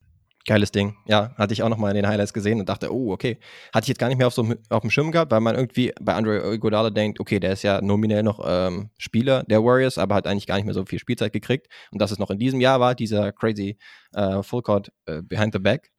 Geiles 0.49 0.73
Ding. 0.73 0.97
Ja, 1.07 1.35
hatte 1.37 1.53
ich 1.53 1.63
auch 1.63 1.69
nochmal 1.69 1.91
in 1.91 1.97
den 1.97 2.09
Highlights 2.09 2.33
gesehen 2.33 2.59
und 2.59 2.71
dachte, 2.71 2.91
oh, 2.91 3.13
okay. 3.13 3.39
Hatte 3.75 3.85
ich 3.85 3.89
jetzt 3.89 3.99
gar 3.99 4.09
nicht 4.09 4.17
mehr 4.17 4.27
auf, 4.27 4.33
so, 4.33 4.55
auf 4.71 4.81
dem 4.81 4.91
Schirm 4.91 5.13
gehabt, 5.13 5.31
weil 5.31 5.41
man 5.41 5.55
irgendwie 5.55 5.93
bei 6.01 6.15
Andre 6.15 6.55
Iguodala 6.55 6.89
denkt, 6.89 7.21
okay, 7.21 7.39
der 7.39 7.53
ist 7.53 7.63
ja 7.63 7.83
nominell 7.83 8.23
noch 8.23 8.41
ähm, 8.43 8.89
Spieler 8.97 9.45
der 9.45 9.63
Warriors, 9.63 9.99
aber 9.99 10.15
hat 10.15 10.27
eigentlich 10.27 10.47
gar 10.47 10.57
nicht 10.57 10.65
mehr 10.65 10.73
so 10.73 10.87
viel 10.87 10.99
Spielzeit 10.99 11.35
gekriegt. 11.35 11.67
Und 11.91 12.01
dass 12.01 12.13
es 12.13 12.19
noch 12.19 12.31
in 12.31 12.39
diesem 12.39 12.63
Jahr 12.63 12.81
war, 12.81 12.95
dieser 12.95 13.31
crazy 13.33 13.77
äh, 14.15 14.43
Full 14.43 14.63
Court 14.63 14.91
äh, 15.05 15.21
Behind 15.21 15.53
the 15.53 15.59
Back, 15.59 15.91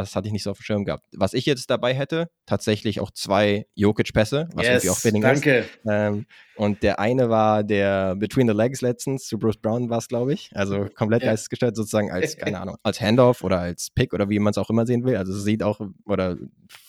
das 0.00 0.16
hatte 0.16 0.26
ich 0.26 0.32
nicht 0.32 0.42
so 0.42 0.50
auf 0.50 0.58
dem 0.58 0.62
Schirm 0.64 0.84
gehabt. 0.84 1.04
Was 1.12 1.34
ich 1.34 1.46
jetzt 1.46 1.68
dabei 1.70 1.94
hätte, 1.94 2.28
tatsächlich 2.46 3.00
auch 3.00 3.10
zwei 3.10 3.66
Jokic-Pässe, 3.74 4.48
was 4.54 4.66
irgendwie 4.66 4.90
auch 4.90 5.04
ist. 5.04 5.22
danke. 5.22 5.64
Ähm, 5.86 6.26
und 6.56 6.82
der 6.82 6.98
eine 6.98 7.28
war 7.30 7.62
der 7.64 8.14
Between 8.16 8.46
the 8.48 8.54
Legs 8.54 8.80
letztens, 8.80 9.26
zu 9.26 9.38
Bruce 9.38 9.56
Brown 9.58 9.90
war 9.90 9.98
es, 9.98 10.08
glaube 10.08 10.32
ich. 10.32 10.50
Also 10.54 10.86
komplett 10.94 11.22
Ja. 11.22 11.30
geistesgestört, 11.30 11.76
sozusagen 11.76 12.10
als, 12.10 12.36
keine 12.38 12.60
Ahnung, 12.60 12.76
als 12.82 13.00
Handoff 13.00 13.42
oder 13.44 13.58
als 13.60 13.90
Pick 13.90 14.12
oder 14.14 14.28
wie 14.30 14.38
man 14.38 14.50
es 14.52 14.58
auch 14.58 14.70
immer 14.70 14.86
sehen 14.86 15.04
will. 15.04 15.16
Also 15.16 15.32
sieht 15.32 15.62
auch 15.62 15.80
oder 16.06 16.36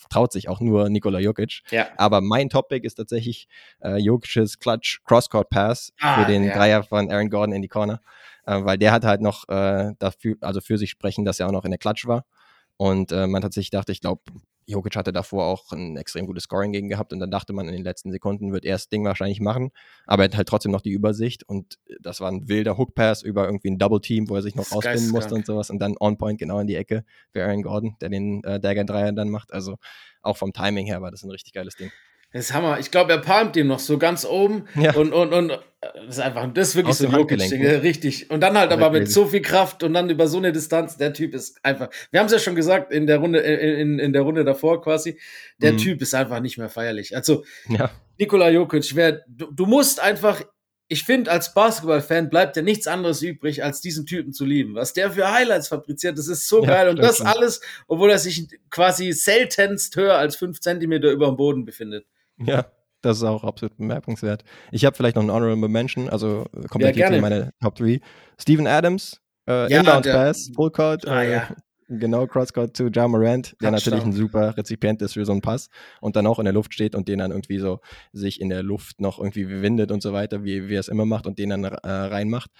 traut 0.09 0.31
sich 0.31 0.47
auch 0.49 0.59
nur 0.59 0.89
Nikola 0.89 1.19
Jokic. 1.19 1.61
Ja. 1.71 1.87
Aber 1.97 2.21
mein 2.21 2.49
Topic 2.49 2.85
ist 2.85 2.95
tatsächlich 2.95 3.47
äh, 3.83 3.97
Jokic's 3.97 4.59
Clutch 4.59 5.01
Crosscourt 5.05 5.49
Pass 5.49 5.91
Ah, 5.99 6.19
für 6.21 6.31
den 6.31 6.43
ja. 6.43 6.53
Dreier 6.55 6.83
von 6.83 7.09
Aaron 7.11 7.29
Gordon 7.29 7.53
in 7.55 7.61
die 7.61 7.67
Corner. 7.67 7.99
Äh, 8.45 8.63
weil 8.63 8.77
der 8.77 8.91
hat 8.91 9.05
halt 9.05 9.21
noch 9.21 9.47
äh, 9.49 9.93
dafür, 9.99 10.35
also 10.41 10.61
für 10.61 10.77
sich 10.77 10.89
sprechen, 10.91 11.25
dass 11.25 11.39
er 11.39 11.47
auch 11.47 11.51
noch 11.51 11.65
in 11.65 11.71
der 11.71 11.77
Klatsch 11.79 12.05
war. 12.05 12.25
Und 12.77 13.11
äh, 13.11 13.27
man 13.27 13.41
tatsächlich 13.41 13.69
dachte, 13.69 13.91
ich 13.91 14.01
glaube, 14.01 14.23
Jokic 14.65 14.95
hatte 14.95 15.11
davor 15.11 15.45
auch 15.45 15.71
ein 15.71 15.97
extrem 15.97 16.25
gutes 16.25 16.43
Scoring 16.43 16.71
gegen 16.71 16.89
gehabt 16.89 17.13
und 17.13 17.19
dann 17.19 17.31
dachte 17.31 17.53
man 17.53 17.67
in 17.67 17.73
den 17.73 17.83
letzten 17.83 18.11
Sekunden 18.11 18.53
wird 18.53 18.65
er 18.65 18.75
das 18.75 18.89
Ding 18.89 19.03
wahrscheinlich 19.03 19.41
machen, 19.41 19.71
aber 20.05 20.23
er 20.23 20.29
hat 20.29 20.37
halt 20.37 20.47
trotzdem 20.47 20.71
noch 20.71 20.81
die 20.81 20.91
Übersicht 20.91 21.43
und 21.43 21.79
das 21.99 22.21
war 22.21 22.31
ein 22.31 22.47
wilder 22.47 22.77
Hook-Pass 22.77 23.23
über 23.23 23.45
irgendwie 23.45 23.71
ein 23.71 23.77
Double-Team, 23.77 24.29
wo 24.29 24.35
er 24.35 24.41
sich 24.41 24.55
noch 24.55 24.71
rausfinden 24.71 25.09
musste 25.09 25.35
und 25.35 25.45
sowas 25.45 25.69
und 25.69 25.79
dann 25.79 25.95
On-Point 25.99 26.39
genau 26.39 26.59
in 26.59 26.67
die 26.67 26.75
Ecke 26.75 27.03
für 27.31 27.43
Aaron 27.43 27.63
Gordon, 27.63 27.95
der 28.01 28.09
den 28.09 28.43
äh, 28.43 28.59
Dagger-Dreier 28.59 29.11
dann 29.11 29.29
macht, 29.29 29.53
also 29.53 29.75
auch 30.21 30.37
vom 30.37 30.53
Timing 30.53 30.85
her 30.85 31.01
war 31.01 31.11
das 31.11 31.23
ein 31.23 31.31
richtig 31.31 31.53
geiles 31.53 31.75
Ding. 31.75 31.91
Das 32.33 32.45
ist 32.45 32.53
Hammer. 32.53 32.79
Ich 32.79 32.89
glaube, 32.91 33.11
er 33.11 33.19
palmt 33.19 33.55
ihn 33.55 33.67
noch 33.67 33.79
so 33.79 33.97
ganz 33.97 34.25
oben. 34.25 34.67
Ja. 34.75 34.95
Und, 34.95 35.13
und, 35.13 35.33
und 35.33 35.51
äh, 35.51 35.57
das 36.07 36.17
ist 36.17 36.19
einfach, 36.19 36.51
das 36.51 36.69
ist 36.69 36.75
wirklich 36.75 36.91
Aus 36.91 36.97
so 36.97 37.05
dem 37.05 37.13
Jokic-Ding, 37.13 37.41
Handgelenk, 37.51 37.73
ja, 37.73 37.79
richtig. 37.79 38.31
Und 38.31 38.41
dann 38.41 38.57
halt 38.57 38.71
Sehr 38.71 38.79
aber 38.79 38.89
mit 38.97 39.11
so 39.11 39.27
viel 39.27 39.41
Kraft 39.41 39.83
und 39.83 39.93
dann 39.93 40.09
über 40.09 40.27
so 40.27 40.37
eine 40.37 40.51
Distanz, 40.51 40.97
der 40.97 41.13
Typ 41.13 41.35
ist 41.35 41.63
einfach, 41.63 41.89
wir 42.09 42.19
haben 42.19 42.25
es 42.27 42.31
ja 42.33 42.39
schon 42.39 42.55
gesagt 42.55 42.91
in 42.91 43.05
der 43.05 43.17
Runde, 43.19 43.39
in, 43.39 43.77
in, 43.77 43.99
in 43.99 44.13
der 44.13 44.23
Runde 44.23 44.43
davor 44.43 44.81
quasi, 44.81 45.19
der 45.59 45.73
Mhm. 45.73 45.77
Typ 45.77 46.01
ist 46.01 46.15
einfach 46.15 46.39
nicht 46.39 46.57
mehr 46.57 46.69
feierlich. 46.69 47.15
Also, 47.15 47.43
Ja, 47.67 47.91
Nikola 48.17 48.49
Jokic, 48.49 48.95
wer, 48.95 49.23
du, 49.27 49.51
du 49.51 49.65
musst 49.65 49.99
einfach, 50.01 50.41
ich 50.87 51.03
finde, 51.03 51.31
als 51.31 51.53
Basketballfan 51.53 52.29
bleibt 52.29 52.55
ja 52.55 52.61
nichts 52.61 52.87
anderes 52.87 53.21
übrig, 53.21 53.63
als 53.63 53.81
diesen 53.81 54.05
Typen 54.05 54.33
zu 54.33 54.45
lieben. 54.45 54.75
Was 54.75 54.93
der 54.93 55.11
für 55.11 55.31
Highlights 55.31 55.67
fabriziert, 55.67 56.17
das 56.17 56.27
ist 56.27 56.47
so 56.47 56.61
Ja, 56.63 56.67
geil. 56.67 56.89
Und 56.89 56.97
das 56.97 57.21
alles, 57.21 57.61
obwohl 57.87 58.09
er 58.11 58.19
sich 58.19 58.47
quasi 58.69 59.11
seltenst 59.11 59.95
höher 59.95 60.17
als 60.17 60.35
fünf 60.35 60.59
Zentimeter 60.59 61.11
über 61.11 61.27
dem 61.27 61.37
Boden 61.37 61.65
befindet. 61.65 62.05
ja. 62.45 62.65
Das 63.01 63.17
ist 63.17 63.23
auch 63.23 63.43
absolut 63.43 63.75
bemerkenswert. 63.75 64.45
Ich 64.71 64.85
habe 64.85 64.95
vielleicht 64.95 65.17
noch 65.17 65.23
einen 65.23 65.31
Honorable 65.31 65.67
Mention, 65.67 66.07
also 66.09 66.45
gerne. 66.71 66.93
hier 66.93 67.21
meine 67.21 67.51
Top 67.61 67.75
3. 67.75 67.99
Steven 68.39 68.65
Adams, 68.65 69.19
äh, 69.45 69.69
Ja, 69.69 69.79
Inbound 69.81 70.05
der- 70.05 70.13
Pass, 70.13 70.49
Full 70.55 70.71
Court, 70.71 71.05
Ah, 71.05 71.21
äh, 71.21 71.31
ja. 71.33 71.55
genau, 71.89 72.25
Crosscourt 72.27 72.77
zu 72.77 72.87
Ja 72.87 73.05
Morant, 73.09 73.57
der 73.61 73.71
Touchdown. 73.71 73.73
natürlich 73.73 74.03
ein 74.05 74.13
super 74.13 74.55
Rezipient 74.55 75.01
ist 75.01 75.13
für 75.15 75.25
so 75.25 75.33
einen 75.33 75.41
Pass 75.41 75.67
und 75.99 76.15
dann 76.15 76.25
auch 76.27 76.39
in 76.39 76.45
der 76.45 76.53
Luft 76.53 76.73
steht 76.73 76.95
und 76.95 77.09
den 77.09 77.19
dann 77.19 77.31
irgendwie 77.31 77.59
so 77.59 77.81
sich 78.13 78.39
in 78.39 78.47
der 78.47 78.63
Luft 78.63 79.01
noch 79.01 79.19
irgendwie 79.19 79.49
windet 79.61 79.91
und 79.91 80.01
so 80.01 80.13
weiter, 80.13 80.45
wie, 80.45 80.69
wie 80.69 80.75
er 80.75 80.79
es 80.79 80.87
immer 80.87 81.05
macht 81.05 81.27
und 81.27 81.37
den 81.39 81.49
dann 81.49 81.65
äh, 81.65 81.77
reinmacht. 81.89 82.51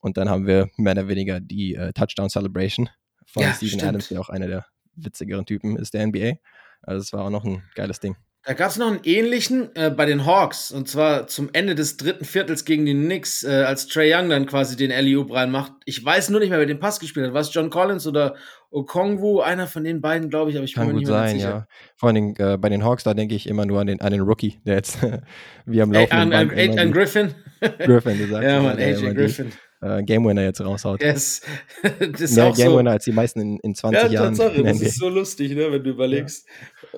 Und 0.00 0.18
dann 0.18 0.28
haben 0.28 0.46
wir 0.46 0.68
mehr 0.76 0.92
oder 0.92 1.08
weniger 1.08 1.40
die 1.40 1.74
äh, 1.76 1.94
Touchdown 1.94 2.28
Celebration 2.28 2.90
von 3.24 3.42
Ja, 3.42 3.54
Steven 3.54 3.68
stimmt. 3.70 3.84
Adams, 3.84 4.08
der 4.08 4.20
auch 4.20 4.28
einer 4.28 4.48
der 4.48 4.66
witzigeren 4.96 5.46
Typen 5.46 5.76
ist 5.78 5.94
der 5.94 6.06
NBA. 6.06 6.34
Also 6.82 7.00
es 7.00 7.12
war 7.14 7.24
auch 7.24 7.30
noch 7.30 7.44
ein 7.46 7.62
geiles 7.74 8.00
Ding. 8.00 8.16
Da 8.48 8.54
gab 8.54 8.70
es 8.70 8.78
noch 8.78 8.86
einen 8.86 9.00
ähnlichen 9.04 9.76
äh, 9.76 9.90
bei 9.90 10.06
den 10.06 10.24
Hawks 10.24 10.72
und 10.72 10.88
zwar 10.88 11.26
zum 11.26 11.50
Ende 11.52 11.74
des 11.74 11.98
dritten 11.98 12.24
Viertels 12.24 12.64
gegen 12.64 12.86
die 12.86 12.94
Knicks, 12.94 13.44
äh, 13.44 13.50
als 13.50 13.88
Trey 13.88 14.10
Young 14.10 14.30
dann 14.30 14.46
quasi 14.46 14.74
den 14.74 14.90
Alley-Oop 14.90 15.30
reinmacht. 15.30 15.72
Ich 15.84 16.02
weiß 16.02 16.30
nur 16.30 16.40
nicht 16.40 16.48
mehr, 16.48 16.58
wer 16.58 16.64
den 16.64 16.80
Pass 16.80 16.98
gespielt 16.98 17.26
hat. 17.26 17.34
Was 17.34 17.52
John 17.52 17.68
Collins 17.68 18.06
oder 18.06 18.36
Okongwu? 18.70 19.40
Einer 19.40 19.66
von 19.66 19.84
den 19.84 20.00
beiden, 20.00 20.30
glaube 20.30 20.50
ich, 20.50 20.56
aber 20.56 20.64
ich 20.64 20.72
bin 20.72 20.80
Kann 20.80 20.86
mir 20.86 20.92
gut 20.94 21.00
nicht 21.00 21.10
mehr 21.10 21.18
sein, 21.18 21.36
sicher. 21.36 21.50
ja. 21.50 21.66
Vor 21.96 22.06
allen 22.06 22.14
Dingen 22.14 22.36
äh, 22.38 22.56
bei 22.56 22.70
den 22.70 22.82
Hawks, 22.84 23.04
da 23.04 23.12
denke 23.12 23.34
ich 23.34 23.46
immer 23.46 23.66
nur 23.66 23.82
an 23.82 23.86
den, 23.86 24.00
an 24.00 24.12
den 24.12 24.22
Rookie, 24.22 24.62
der 24.64 24.76
jetzt 24.76 24.96
wie 25.66 25.82
am 25.82 25.92
Laufen 25.92 26.10
an, 26.14 26.32
an, 26.32 26.78
an 26.78 26.90
Griffin. 26.90 27.34
Griffin 27.60 28.16
gesagt 28.16 28.44
ja, 28.44 28.74
der 28.74 28.96
AJ 28.96 29.12
Griffin. 29.12 29.52
äh, 29.82 30.02
Game 30.04 30.24
Winner 30.24 30.44
jetzt 30.44 30.62
raushaut. 30.62 31.02
Yes. 31.02 31.42
das 31.82 32.22
ist 32.22 32.36
Mehr 32.36 32.52
Game 32.52 32.72
Winner 32.72 32.92
so, 32.92 32.94
als 32.94 33.04
die 33.04 33.12
meisten 33.12 33.40
in, 33.40 33.58
in 33.58 33.74
20 33.74 34.04
ja, 34.04 34.08
Jahren. 34.08 34.34
Tatsache, 34.34 34.62
das 34.62 34.80
ist 34.80 34.98
so 34.98 35.10
lustig, 35.10 35.54
ne, 35.54 35.70
wenn 35.70 35.84
du 35.84 35.90
überlegst. 35.90 36.46
Ja. 36.48 36.54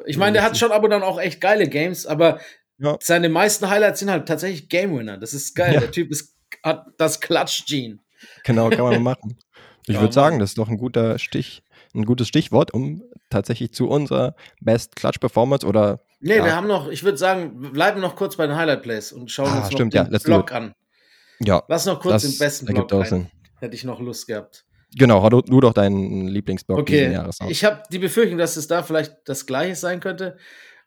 Ich 0.07 0.17
meine, 0.17 0.35
der 0.35 0.43
hat 0.43 0.57
schon 0.57 0.73
aber 0.73 0.89
dann 0.89 1.03
auch 1.03 1.21
echt 1.21 1.41
geile 1.41 1.69
Games, 1.69 2.07
aber 2.07 2.41
ja. 2.79 2.97
seine 3.01 3.29
meisten 3.29 3.69
Highlights 3.69 4.01
sind 4.01 4.11
halt 4.11 4.27
tatsächlich 4.27 4.69
Game 4.69 4.97
Winner. 4.97 5.19
Das 5.19 5.35
ist 5.35 5.55
geil. 5.55 5.79
Der 5.81 5.91
Typ 5.91 6.11
ist, 6.11 6.37
hat 6.63 6.87
das 6.99 7.21
Klatsch-Gene. 7.21 7.99
Genau, 8.45 8.71
kann 8.71 8.85
man 8.85 9.03
machen. 9.03 9.39
Ich 9.87 9.99
würde 9.99 10.13
sagen, 10.13 10.39
das 10.39 10.51
ist 10.51 10.59
doch 10.59 10.69
ein 10.69 10.77
guter 10.77 11.19
Stich, 11.19 11.65
ein 11.95 12.05
gutes 12.05 12.29
Stichwort, 12.29 12.73
um 12.73 13.03
tatsächlich 13.29 13.73
zu 13.73 13.89
unserer 13.89 14.37
Best 14.61 14.95
Clutch 14.95 15.19
Performance 15.19 15.67
oder. 15.67 16.01
Nee, 16.21 16.37
ja. 16.37 16.45
wir 16.45 16.55
haben 16.55 16.69
noch, 16.69 16.89
ich 16.91 17.03
würde 17.03 17.19
sagen, 17.19 17.73
bleiben 17.73 18.01
noch 18.01 18.15
kurz 18.15 18.37
bei 18.37 18.47
den 18.47 18.55
Highlight 18.55 18.83
Plays 18.83 19.11
und 19.11 19.33
schauen 19.33 19.49
ah, 19.49 19.59
uns 19.61 19.73
stimmt, 19.73 19.95
noch 19.95 20.05
den 20.05 20.13
ja, 20.13 20.19
Block 20.19 20.53
an. 20.53 20.75
Ja. 21.41 21.65
Lass 21.67 21.87
noch 21.87 21.99
kurz 21.99 22.23
den 22.23 22.39
besten 22.39 22.67
Block 22.67 22.93
rein. 22.93 23.31
Hätte 23.59 23.75
ich 23.75 23.83
noch 23.83 23.99
Lust 23.99 24.29
gehabt. 24.29 24.65
Genau, 24.97 25.29
du, 25.29 25.43
du 25.43 25.61
doch 25.61 25.73
deinen 25.73 26.29
Lieblingsblock 26.29 26.79
okay. 26.79 26.99
diesen 26.99 27.13
Jahres 27.13 27.39
Ich 27.49 27.65
habe 27.65 27.83
die 27.93 27.99
Befürchtung, 27.99 28.39
dass 28.39 28.57
es 28.57 28.67
da 28.67 28.83
vielleicht 28.83 29.17
das 29.25 29.47
Gleiche 29.47 29.77
sein 29.77 30.01
könnte. 30.01 30.37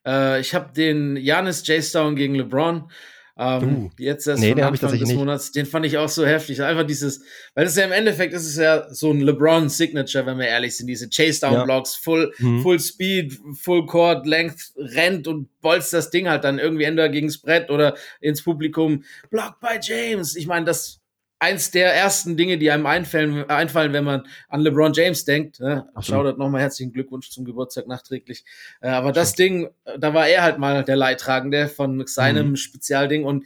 Äh, 0.06 0.42
ich 0.42 0.54
habe 0.54 0.74
den 0.74 1.16
Janis 1.16 1.66
J-Stone 1.66 2.16
gegen 2.16 2.36
LeBron. 2.36 2.89
Ähm, 3.36 3.86
uh, 3.86 3.89
jetzt 3.98 4.28
erst 4.28 4.44
nee, 4.44 4.52
von 4.52 4.62
Anfang 4.62 4.92
des 4.92 5.10
nicht. 5.10 5.18
Monats, 5.18 5.52
den 5.52 5.66
fand 5.66 5.88
ich 5.88 5.98
auch 5.98 6.10
so 6.10 6.24
heftig. 6.24 6.62
Einfach 6.62 6.86
dieses, 6.86 7.24
weil 7.56 7.66
das 7.66 7.76
ja 7.76 7.86
im 7.86 7.92
Endeffekt 7.92 8.32
ist 8.32 8.46
es 8.46 8.58
ja 8.58 8.94
so 8.94 9.10
ein 9.10 9.22
LeBron-Signature, 9.22 10.28
wenn 10.28 10.38
wir 10.38 10.48
ehrlich 10.48 10.78
sind. 10.78 10.86
Diese 10.86 11.10
Chase-Down-Blocks, 11.10 11.96
ja. 11.96 12.04
full, 12.04 12.34
mhm. 12.38 12.62
full 12.62 12.80
Speed, 12.80 13.39
Full 13.60 13.88
Court, 13.88 14.28
Length, 14.28 14.74
rennt 14.78 15.28
und 15.28 15.50
bolzt 15.62 15.94
das 15.94 16.12
Ding 16.12 16.30
halt 16.30 16.44
dann 16.44 16.60
irgendwie 16.60 16.84
entweder 16.84 17.10
gegens 17.10 17.39
Brett 17.39 17.72
oder 17.72 17.96
ins 18.22 18.44
Publikum. 18.44 19.04
Block 19.32 19.60
by 19.60 19.80
James. 19.82 20.36
Ich 20.36 20.46
meine, 20.46 20.66
das 20.66 21.03
eins 21.43 21.71
der 21.71 21.93
ersten 21.93 22.38
Dinge, 22.38 22.58
die 22.58 22.71
einem 22.71 22.86
einfallen, 22.86 23.49
einfallen 23.49 23.91
wenn 23.91 24.06
man 24.06 24.25
an 24.47 24.62
LeBron 24.62 24.93
James 24.93 25.25
denkt. 25.25 25.60
Ne? 25.60 25.86
Schaut 25.99 26.38
nochmal 26.38 26.62
herzlichen 26.62 26.93
Glückwunsch 26.93 27.29
zum 27.29 27.43
Geburtstag 27.43 27.86
nachträglich. 27.86 28.45
Äh, 28.82 28.88
aber 28.88 29.12
das 29.12 29.34
Ding, 29.34 29.69
da 29.99 30.13
war 30.13 30.27
er 30.27 30.41
halt 30.41 30.58
mal 30.58 30.86
der 30.86 30.95
Leidtragende 30.95 31.67
von 31.67 32.06
seinem 32.08 32.51
mhm. 32.51 32.56
Spezialding 32.56 33.25
und 33.25 33.45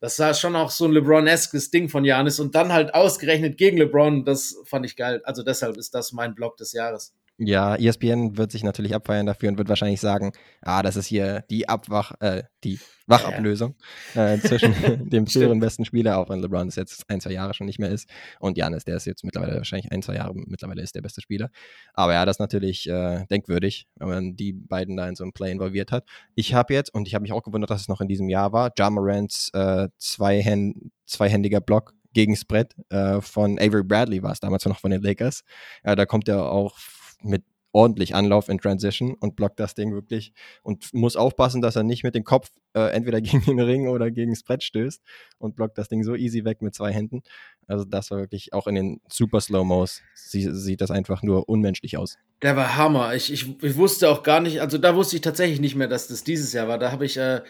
das 0.00 0.18
war 0.18 0.34
schon 0.34 0.56
auch 0.56 0.70
so 0.70 0.86
ein 0.86 0.92
LeBron-eskes 0.92 1.70
Ding 1.70 1.88
von 1.88 2.04
Janis 2.04 2.40
und 2.40 2.54
dann 2.54 2.72
halt 2.72 2.94
ausgerechnet 2.94 3.56
gegen 3.56 3.78
LeBron, 3.78 4.24
das 4.24 4.56
fand 4.64 4.84
ich 4.84 4.96
geil. 4.96 5.22
Also 5.24 5.42
deshalb 5.42 5.76
ist 5.76 5.94
das 5.94 6.12
mein 6.12 6.34
Block 6.34 6.56
des 6.56 6.72
Jahres. 6.72 7.14
Ja, 7.38 7.76
ESPN 7.76 8.38
wird 8.38 8.50
sich 8.50 8.64
natürlich 8.64 8.94
abfeiern 8.94 9.26
dafür 9.26 9.50
und 9.50 9.58
wird 9.58 9.68
wahrscheinlich 9.68 10.00
sagen, 10.00 10.32
ah, 10.62 10.82
das 10.82 10.96
ist 10.96 11.06
hier 11.06 11.44
die 11.50 11.68
Abwach, 11.68 12.12
äh, 12.20 12.44
die 12.64 12.78
Wachablösung 13.06 13.74
ja. 14.14 14.32
äh, 14.32 14.40
zwischen 14.40 14.74
dem 15.10 15.26
früheren 15.26 15.60
besten 15.60 15.84
Spieler, 15.84 16.18
auch 16.18 16.30
wenn 16.30 16.40
LeBron 16.40 16.68
es 16.68 16.76
jetzt 16.76 17.04
ein, 17.08 17.20
zwei 17.20 17.32
Jahre 17.32 17.52
schon 17.52 17.66
nicht 17.66 17.78
mehr 17.78 17.90
ist, 17.90 18.08
und 18.40 18.56
Janis, 18.56 18.84
der 18.84 18.96
ist 18.96 19.04
jetzt 19.04 19.22
mittlerweile 19.22 19.56
wahrscheinlich 19.56 19.92
ein, 19.92 20.00
zwei 20.00 20.14
Jahre 20.14 20.32
mittlerweile 20.34 20.80
ist 20.80 20.94
der 20.94 21.02
beste 21.02 21.20
Spieler. 21.20 21.50
Aber 21.92 22.14
ja, 22.14 22.24
das 22.24 22.36
ist 22.36 22.40
natürlich 22.40 22.88
äh, 22.88 23.26
denkwürdig, 23.30 23.86
wenn 23.96 24.08
man 24.08 24.36
die 24.36 24.54
beiden 24.54 24.96
da 24.96 25.06
in 25.06 25.14
so 25.14 25.22
einem 25.22 25.34
Play 25.34 25.52
involviert 25.52 25.92
hat. 25.92 26.08
Ich 26.36 26.54
habe 26.54 26.72
jetzt, 26.72 26.94
und 26.94 27.06
ich 27.06 27.14
habe 27.14 27.22
mich 27.22 27.32
auch 27.32 27.42
gewundert, 27.42 27.70
dass 27.70 27.82
es 27.82 27.88
noch 27.88 28.00
in 28.00 28.08
diesem 28.08 28.30
Jahr 28.30 28.52
war, 28.52 28.72
Jamarants 28.78 29.50
äh, 29.52 29.88
Zweihänd 29.98 30.90
zweihändiger 31.06 31.60
Block 31.60 31.94
gegen 32.12 32.34
Spread 32.34 32.74
äh, 32.88 33.20
von 33.20 33.58
Avery 33.58 33.84
Bradley 33.84 34.22
war 34.22 34.32
es 34.32 34.40
damals 34.40 34.64
noch 34.64 34.80
von 34.80 34.90
den 34.90 35.02
Lakers. 35.02 35.44
Ja, 35.84 35.94
da 35.94 36.06
kommt 36.06 36.28
er 36.28 36.50
auch 36.50 36.78
mit 37.26 37.44
ordentlich 37.76 38.14
Anlauf 38.14 38.48
in 38.48 38.56
Transition 38.56 39.14
und 39.20 39.36
blockt 39.36 39.60
das 39.60 39.74
Ding 39.74 39.92
wirklich 39.92 40.32
und 40.62 40.94
muss 40.94 41.14
aufpassen, 41.14 41.60
dass 41.60 41.76
er 41.76 41.82
nicht 41.82 42.04
mit 42.04 42.14
dem 42.14 42.24
Kopf 42.24 42.48
äh, 42.72 42.90
entweder 42.90 43.20
gegen 43.22 43.44
den 43.44 43.60
Ring 43.60 43.88
oder 43.88 44.10
gegen 44.10 44.32
das 44.32 44.42
Brett 44.42 44.62
stößt 44.62 45.02
und 45.38 45.56
blockt 45.56 45.76
das 45.76 45.88
Ding 45.88 46.02
so 46.02 46.14
easy 46.14 46.46
weg 46.46 46.62
mit 46.62 46.74
zwei 46.74 46.90
Händen. 46.90 47.22
Also 47.66 47.84
das 47.84 48.10
war 48.10 48.18
wirklich 48.18 48.54
auch 48.54 48.66
in 48.66 48.76
den 48.76 49.00
super 49.10 49.42
Slow-Mos 49.42 50.00
sie, 50.14 50.50
sieht 50.54 50.80
das 50.80 50.90
einfach 50.90 51.22
nur 51.22 51.50
unmenschlich 51.50 51.98
aus. 51.98 52.16
Der 52.40 52.56
war 52.56 52.76
Hammer. 52.76 53.14
Ich, 53.14 53.30
ich, 53.30 53.62
ich 53.62 53.76
wusste 53.76 54.08
auch 54.08 54.22
gar 54.22 54.40
nicht, 54.40 54.62
also 54.62 54.78
da 54.78 54.96
wusste 54.96 55.16
ich 55.16 55.22
tatsächlich 55.22 55.60
nicht 55.60 55.74
mehr, 55.74 55.88
dass 55.88 56.08
das 56.08 56.24
dieses 56.24 56.54
Jahr 56.54 56.68
war. 56.68 56.78
Da 56.78 56.92
habe 56.92 57.04
ich, 57.04 57.18
äh, 57.18 57.42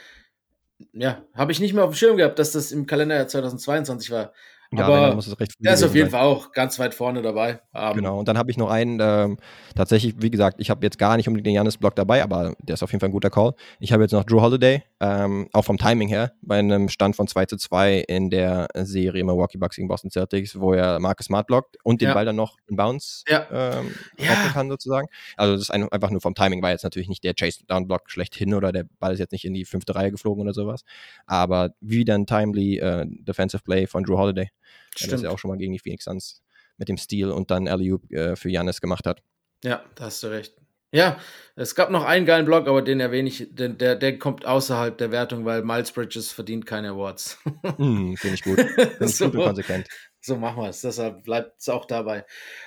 ja, 0.92 1.22
habe 1.34 1.52
ich 1.52 1.60
nicht 1.60 1.72
mehr 1.72 1.84
auf 1.84 1.90
dem 1.92 1.96
Schirm 1.96 2.16
gehabt, 2.16 2.40
dass 2.40 2.50
das 2.50 2.72
im 2.72 2.86
Kalenderjahr 2.86 3.28
2022 3.28 4.10
war. 4.10 4.32
Ja, 4.72 4.86
aber 4.86 5.14
muss 5.14 5.26
es 5.26 5.38
recht 5.38 5.54
der 5.58 5.74
ist 5.74 5.82
auf 5.82 5.94
jeden 5.94 6.10
sein. 6.10 6.20
Fall 6.20 6.28
auch 6.28 6.52
ganz 6.52 6.78
weit 6.78 6.94
vorne 6.94 7.22
dabei. 7.22 7.60
Um, 7.72 7.94
genau, 7.94 8.18
und 8.18 8.28
dann 8.28 8.38
habe 8.38 8.50
ich 8.50 8.56
noch 8.56 8.70
einen, 8.70 8.98
ähm, 9.00 9.38
tatsächlich, 9.74 10.14
wie 10.18 10.30
gesagt, 10.30 10.56
ich 10.60 10.70
habe 10.70 10.84
jetzt 10.84 10.98
gar 10.98 11.16
nicht 11.16 11.28
unbedingt 11.28 11.46
den 11.46 11.54
Janis-Block 11.54 11.94
dabei, 11.94 12.22
aber 12.22 12.54
der 12.60 12.74
ist 12.74 12.82
auf 12.82 12.90
jeden 12.90 13.00
Fall 13.00 13.08
ein 13.08 13.12
guter 13.12 13.30
Call. 13.30 13.54
Ich 13.80 13.92
habe 13.92 14.02
jetzt 14.02 14.12
noch 14.12 14.24
Drew 14.24 14.40
Holiday, 14.40 14.82
ähm, 15.00 15.48
auch 15.52 15.64
vom 15.64 15.78
Timing 15.78 16.08
her, 16.08 16.32
bei 16.42 16.58
einem 16.58 16.88
Stand 16.88 17.16
von 17.16 17.28
2 17.28 17.46
zu 17.46 17.56
2 17.56 18.04
in 18.08 18.30
der 18.30 18.68
Serie 18.74 19.24
Milwaukee 19.24 19.58
Bucks 19.58 19.76
gegen 19.76 19.88
Boston 19.88 20.10
Celtics, 20.10 20.58
wo 20.58 20.72
er 20.72 20.98
Marcus 20.98 21.26
Smart 21.26 21.46
blockt 21.46 21.76
und 21.84 22.00
den 22.00 22.08
ja. 22.08 22.14
Ball 22.14 22.24
dann 22.24 22.36
noch 22.36 22.56
in 22.66 22.76
Bounce 22.76 23.24
ja. 23.28 23.46
ähm, 23.50 23.94
ja. 24.18 24.34
kann, 24.52 24.68
sozusagen. 24.68 25.08
Also 25.36 25.54
das 25.54 25.62
ist 25.62 25.70
ein, 25.70 25.88
einfach 25.90 26.10
nur 26.10 26.20
vom 26.20 26.34
Timing, 26.34 26.62
war 26.62 26.70
jetzt 26.70 26.84
natürlich 26.84 27.08
nicht 27.08 27.24
der 27.24 27.34
Chase-Down-Block 27.34 28.10
schlechthin 28.10 28.54
oder 28.54 28.72
der 28.72 28.84
Ball 28.98 29.12
ist 29.12 29.18
jetzt 29.18 29.32
nicht 29.32 29.44
in 29.44 29.54
die 29.54 29.64
fünfte 29.64 29.94
Reihe 29.94 30.10
geflogen 30.10 30.42
oder 30.42 30.52
sowas. 30.52 30.82
Aber 31.26 31.70
wieder 31.80 32.14
ein 32.14 32.26
timely 32.26 32.78
äh, 32.78 33.06
Defensive 33.08 33.62
Play 33.62 33.86
von 33.86 34.02
Drew 34.02 34.18
Holiday. 34.18 34.48
Stimmt. 34.94 35.12
Das 35.12 35.22
ja 35.22 35.30
auch 35.30 35.38
schon 35.38 35.50
mal 35.50 35.58
gegen 35.58 35.72
die 35.72 35.78
Phoenix 35.78 36.04
Suns 36.04 36.42
mit 36.78 36.88
dem 36.88 36.96
Stil 36.96 37.30
und 37.30 37.50
dann 37.50 37.68
Alley-Oop 37.68 38.12
äh, 38.12 38.36
für 38.36 38.50
Janis 38.50 38.80
gemacht 38.80 39.06
hat. 39.06 39.22
Ja, 39.64 39.84
da 39.94 40.04
hast 40.04 40.22
du 40.22 40.28
recht. 40.28 40.54
Ja, 40.92 41.18
es 41.56 41.74
gab 41.74 41.90
noch 41.90 42.04
einen 42.04 42.26
geilen 42.26 42.46
Block, 42.46 42.68
aber 42.68 42.80
den 42.80 43.00
erwähne 43.00 43.28
ich, 43.28 43.48
den, 43.50 43.76
der, 43.76 43.96
der 43.96 44.18
kommt 44.18 44.46
außerhalb 44.46 44.96
der 44.96 45.10
Wertung, 45.10 45.44
weil 45.44 45.62
Miles 45.62 45.90
Bridges 45.90 46.30
verdient 46.30 46.64
keine 46.64 46.90
Awards. 46.90 47.38
mm, 47.76 48.14
Finde 48.16 48.34
ich 48.34 48.42
gut. 48.42 48.60
Finde 48.74 48.96
ich 49.00 49.16
so, 49.16 49.26
gut 49.26 49.40
und 49.40 49.44
konsequent. 49.46 49.88
So 50.20 50.36
machen 50.36 50.62
wir 50.62 50.68
es. 50.68 50.80
Deshalb 50.80 51.24
bleibt 51.24 51.60
es 51.60 51.68
auch 51.68 51.84
dabei. 51.84 52.24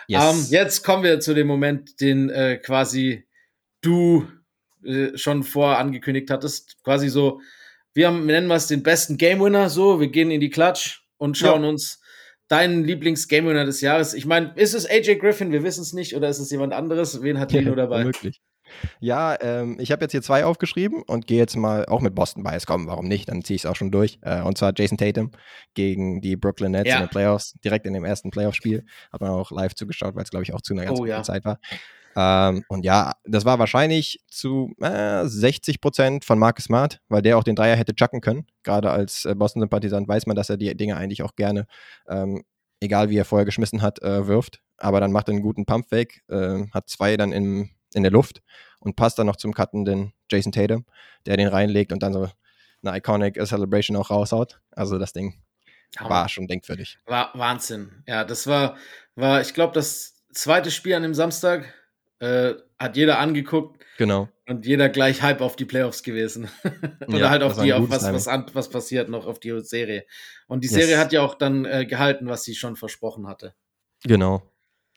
Yes. 0.07 0.23
Um, 0.23 0.39
ähm, 0.39 0.45
jetzt 0.49 0.83
kommen 0.83 1.03
wir 1.03 1.19
zu 1.19 1.33
dem 1.33 1.47
Moment, 1.47 2.01
den 2.01 2.29
äh, 2.29 2.57
quasi 2.57 3.25
du 3.81 4.27
äh, 4.83 5.17
schon 5.17 5.43
vor 5.43 5.77
angekündigt 5.77 6.29
hattest. 6.29 6.83
Quasi 6.83 7.09
so, 7.09 7.41
wir, 7.93 8.07
haben, 8.07 8.27
wir 8.27 8.35
nennen 8.35 8.51
es 8.51 8.67
den 8.67 8.83
besten 8.83 9.17
Game 9.17 9.39
Winner. 9.39 9.69
So, 9.69 9.99
wir 9.99 10.09
gehen 10.09 10.29
in 10.29 10.41
die 10.41 10.49
Klatsch 10.49 10.98
und 11.19 11.38
schauen 11.38 11.62
ja. 11.62 11.69
uns 11.69 12.01
deinen 12.47 12.84
Lieblings-Game-Winner 12.84 13.65
des 13.65 13.82
Jahres? 13.82 14.15
Ich 14.15 14.25
meine, 14.25 14.53
ist 14.55 14.73
es 14.73 14.89
AJ 14.89 15.17
Griffin? 15.17 15.51
Wir 15.51 15.63
wissen 15.63 15.82
es 15.82 15.93
nicht. 15.93 16.15
Oder 16.15 16.29
ist 16.29 16.39
es 16.39 16.49
jemand 16.49 16.73
anderes? 16.73 17.21
Wen 17.21 17.39
hat 17.39 17.51
Lino 17.51 17.75
dabei? 17.75 18.03
Möglich. 18.03 18.41
Ja, 18.99 19.38
ähm, 19.41 19.77
ich 19.79 19.91
habe 19.91 20.03
jetzt 20.03 20.12
hier 20.12 20.21
zwei 20.21 20.45
aufgeschrieben 20.45 21.03
und 21.03 21.27
gehe 21.27 21.38
jetzt 21.38 21.55
mal 21.55 21.86
auch 21.86 22.01
mit 22.01 22.15
Boston 22.15 22.43
Bias 22.43 22.65
kommen. 22.65 22.88
Warum 22.88 23.08
nicht? 23.08 23.29
Dann 23.29 23.43
ziehe 23.43 23.55
ich 23.55 23.63
es 23.63 23.65
auch 23.65 23.75
schon 23.75 23.91
durch. 23.91 24.19
Äh, 24.21 24.41
und 24.41 24.58
zwar 24.58 24.73
Jason 24.75 24.97
Tatum 24.97 25.32
gegen 25.73 26.21
die 26.21 26.36
Brooklyn 26.36 26.71
Nets 26.71 26.89
ja. 26.89 26.97
in 26.97 27.03
den 27.03 27.10
Playoffs, 27.10 27.53
direkt 27.63 27.86
in 27.86 27.93
dem 27.93 28.05
ersten 28.05 28.32
Playoff-Spiel. 28.32 28.86
Hat 29.12 29.21
man 29.21 29.32
auch 29.32 29.51
live 29.51 29.75
zugeschaut, 29.75 30.15
weil 30.15 30.23
es, 30.23 30.29
glaube 30.29 30.43
ich, 30.43 30.53
auch 30.53 30.62
zu 30.62 30.73
einer 30.73 30.86
ganz 30.86 30.99
oh, 30.99 31.01
guten 31.01 31.10
ja. 31.10 31.23
Zeit 31.23 31.45
war. 31.45 31.60
Ähm, 32.15 32.63
und 32.67 32.86
ja, 32.86 33.13
das 33.26 33.45
war 33.45 33.60
wahrscheinlich 33.60 34.19
zu 34.28 34.74
äh, 34.82 35.26
60 35.26 35.82
Prozent 35.82 36.26
von 36.26 36.39
Marcus 36.39 36.65
Smart, 36.65 37.00
weil 37.08 37.22
der 37.22 37.38
auch 37.38 37.43
den 37.43 37.56
Dreier 37.56 37.76
hätte 37.76 37.95
chucken 37.95 38.22
können. 38.22 38.48
Gerade 38.63 38.91
als 38.91 39.26
äh, 39.26 39.36
Boston-Sympathisant 39.36 40.08
weiß 40.08 40.26
man, 40.26 40.36
dass 40.36 40.50
er 40.50 40.58
die 40.58 40.76
Dinge 40.76 40.98
eigentlich 40.98 41.24
auch 41.24 41.36
gerne, 41.36 41.65
ähm, 42.08 42.43
egal 42.80 43.10
wie 43.10 43.17
er 43.17 43.26
vorher 43.26 43.45
geschmissen 43.45 43.82
hat, 43.82 44.02
äh, 44.02 44.28
wirft. 44.28 44.62
Aber 44.78 45.00
dann 45.00 45.12
macht 45.12 45.30
er 45.30 45.34
einen 45.34 45.43
guten 45.43 45.65
Pump-Fake, 45.65 46.24
äh, 46.30 46.65
hat 46.72 46.89
zwei 46.89 47.17
dann 47.17 47.32
in, 47.32 47.69
in 47.93 48.04
der 48.04 48.12
Luft 48.12 48.41
und 48.80 48.95
passt 48.95 49.19
dann 49.19 49.28
noch 49.28 49.36
zum 49.36 49.54
cuttenden 49.54 50.13
Jason 50.32 50.52
Tatum, 50.52 50.86
der 51.26 51.38
den 51.38 51.48
reinlegt 51.48 51.91
und 51.91 52.02
dann 52.02 52.13
so 52.13 52.30
eine 52.84 52.98
Iconic 52.98 53.36
Celebration 53.45 53.98
auch 53.98 54.10
raushaut. 54.10 54.62
Also 54.72 54.98
das 54.98 55.13
Ding 55.13 55.41
war 56.00 56.30
schon 56.30 56.48
denkwürdig. 56.48 57.00
War 57.06 57.32
Wahnsinn. 57.34 58.04
Ja, 58.08 58.24
das 58.24 58.48
war, 58.48 58.78
war 59.15 59.41
ich 59.41 59.54
glaube, 59.54 59.74
das 59.74 60.15
zweite 60.32 60.72
Spiel 60.72 60.93
an 60.93 61.04
dem 61.04 61.13
Samstag 61.13 61.74
äh, 62.19 62.53
hat 62.77 62.97
jeder 62.97 63.19
angeguckt. 63.19 63.84
Genau. 63.97 64.29
Und 64.47 64.65
jeder 64.65 64.89
gleich 64.89 65.21
Hype 65.21 65.41
auf 65.41 65.55
die 65.55 65.65
Playoffs 65.65 66.03
gewesen. 66.03 66.49
Oder 67.08 67.19
ja, 67.19 67.29
halt 67.29 67.43
auf 67.43 67.62
die, 67.62 67.73
auf 67.73 67.89
was, 67.89 68.03
was, 68.03 68.27
was 68.53 68.69
passiert 68.69 69.10
noch 69.10 69.25
auf 69.27 69.39
die 69.39 69.60
Serie. 69.62 70.05
Und 70.47 70.63
die 70.63 70.67
yes. 70.67 70.75
Serie 70.75 70.97
hat 70.97 71.12
ja 71.12 71.21
auch 71.21 71.36
dann 71.36 71.65
äh, 71.65 71.86
gehalten, 71.86 72.27
was 72.27 72.43
sie 72.43 72.55
schon 72.55 72.75
versprochen 72.75 73.27
hatte. 73.27 73.53
Genau. 74.03 74.41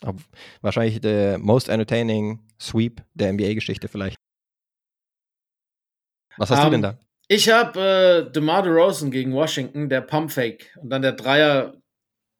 Aber 0.00 0.18
wahrscheinlich 0.62 1.00
der 1.00 1.38
most 1.38 1.68
entertaining 1.68 2.40
Sweep 2.60 3.02
der 3.14 3.32
NBA-Geschichte 3.32 3.88
vielleicht. 3.88 4.16
Was 6.38 6.50
hast 6.50 6.60
um, 6.60 6.64
du 6.66 6.70
denn 6.70 6.84
ähm, 6.84 6.96
da? 6.98 6.98
Ich 7.28 7.50
habe 7.50 8.26
äh, 8.28 8.32
DeMar 8.32 8.62
DeRozan 8.62 9.10
gegen 9.10 9.32
Washington, 9.32 9.88
der 9.88 10.00
Pumpfake. 10.00 10.76
Und 10.80 10.90
dann 10.90 11.02
der 11.02 11.12
Dreier 11.12 11.74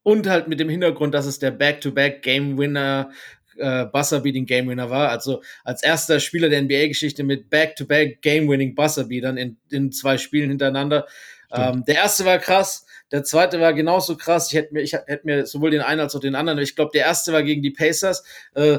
und 0.03 0.27
halt 0.27 0.49
mit 0.49 0.59
dem 0.59 0.69
Hintergrund, 0.69 1.15
dass 1.15 1.27
es 1.27 1.39
der 1.39 1.53
Back-to-Back-Game-Winner 1.53 3.13
äh, 3.57 3.87
Buzzer-Beating 3.87 4.47
Game 4.47 4.69
Winner 4.69 4.91
war. 4.91 5.11
Also 5.11 5.43
als 5.65 5.83
erster 5.83 6.21
Spieler 6.21 6.49
der 6.49 6.63
NBA-Geschichte 6.63 7.25
mit 7.25 7.51
Back-to-Back 7.51 8.23
Game-Winning 8.23 8.75
Buzzer-Beatern 8.75 9.37
in, 9.37 9.57
in 9.71 9.93
zwei 9.93 10.19
Spielen 10.19 10.51
hintereinander. 10.51 11.07
Ähm, 11.55 11.85
der 11.87 11.97
erste 11.97 12.25
war 12.25 12.39
krass, 12.39 12.87
der 13.11 13.25
zweite 13.25 13.61
war 13.61 13.75
genauso 13.75 14.17
krass. 14.17 14.51
Ich 14.51 14.57
hätte 14.57 14.73
mir, 14.73 14.81
ich 14.81 14.95
hätte 14.95 15.21
mir 15.25 15.47
sowohl 15.47 15.71
den 15.71 15.83
einen 15.83 16.01
als 16.01 16.17
auch 16.17 16.21
den 16.21 16.35
anderen, 16.35 16.59
ich 16.59 16.75
glaube, 16.75 16.93
der 16.95 17.05
erste 17.05 17.33
war 17.33 17.43
gegen 17.43 17.63
die 17.63 17.71
Pacers. 17.71 18.25
Äh, 18.55 18.79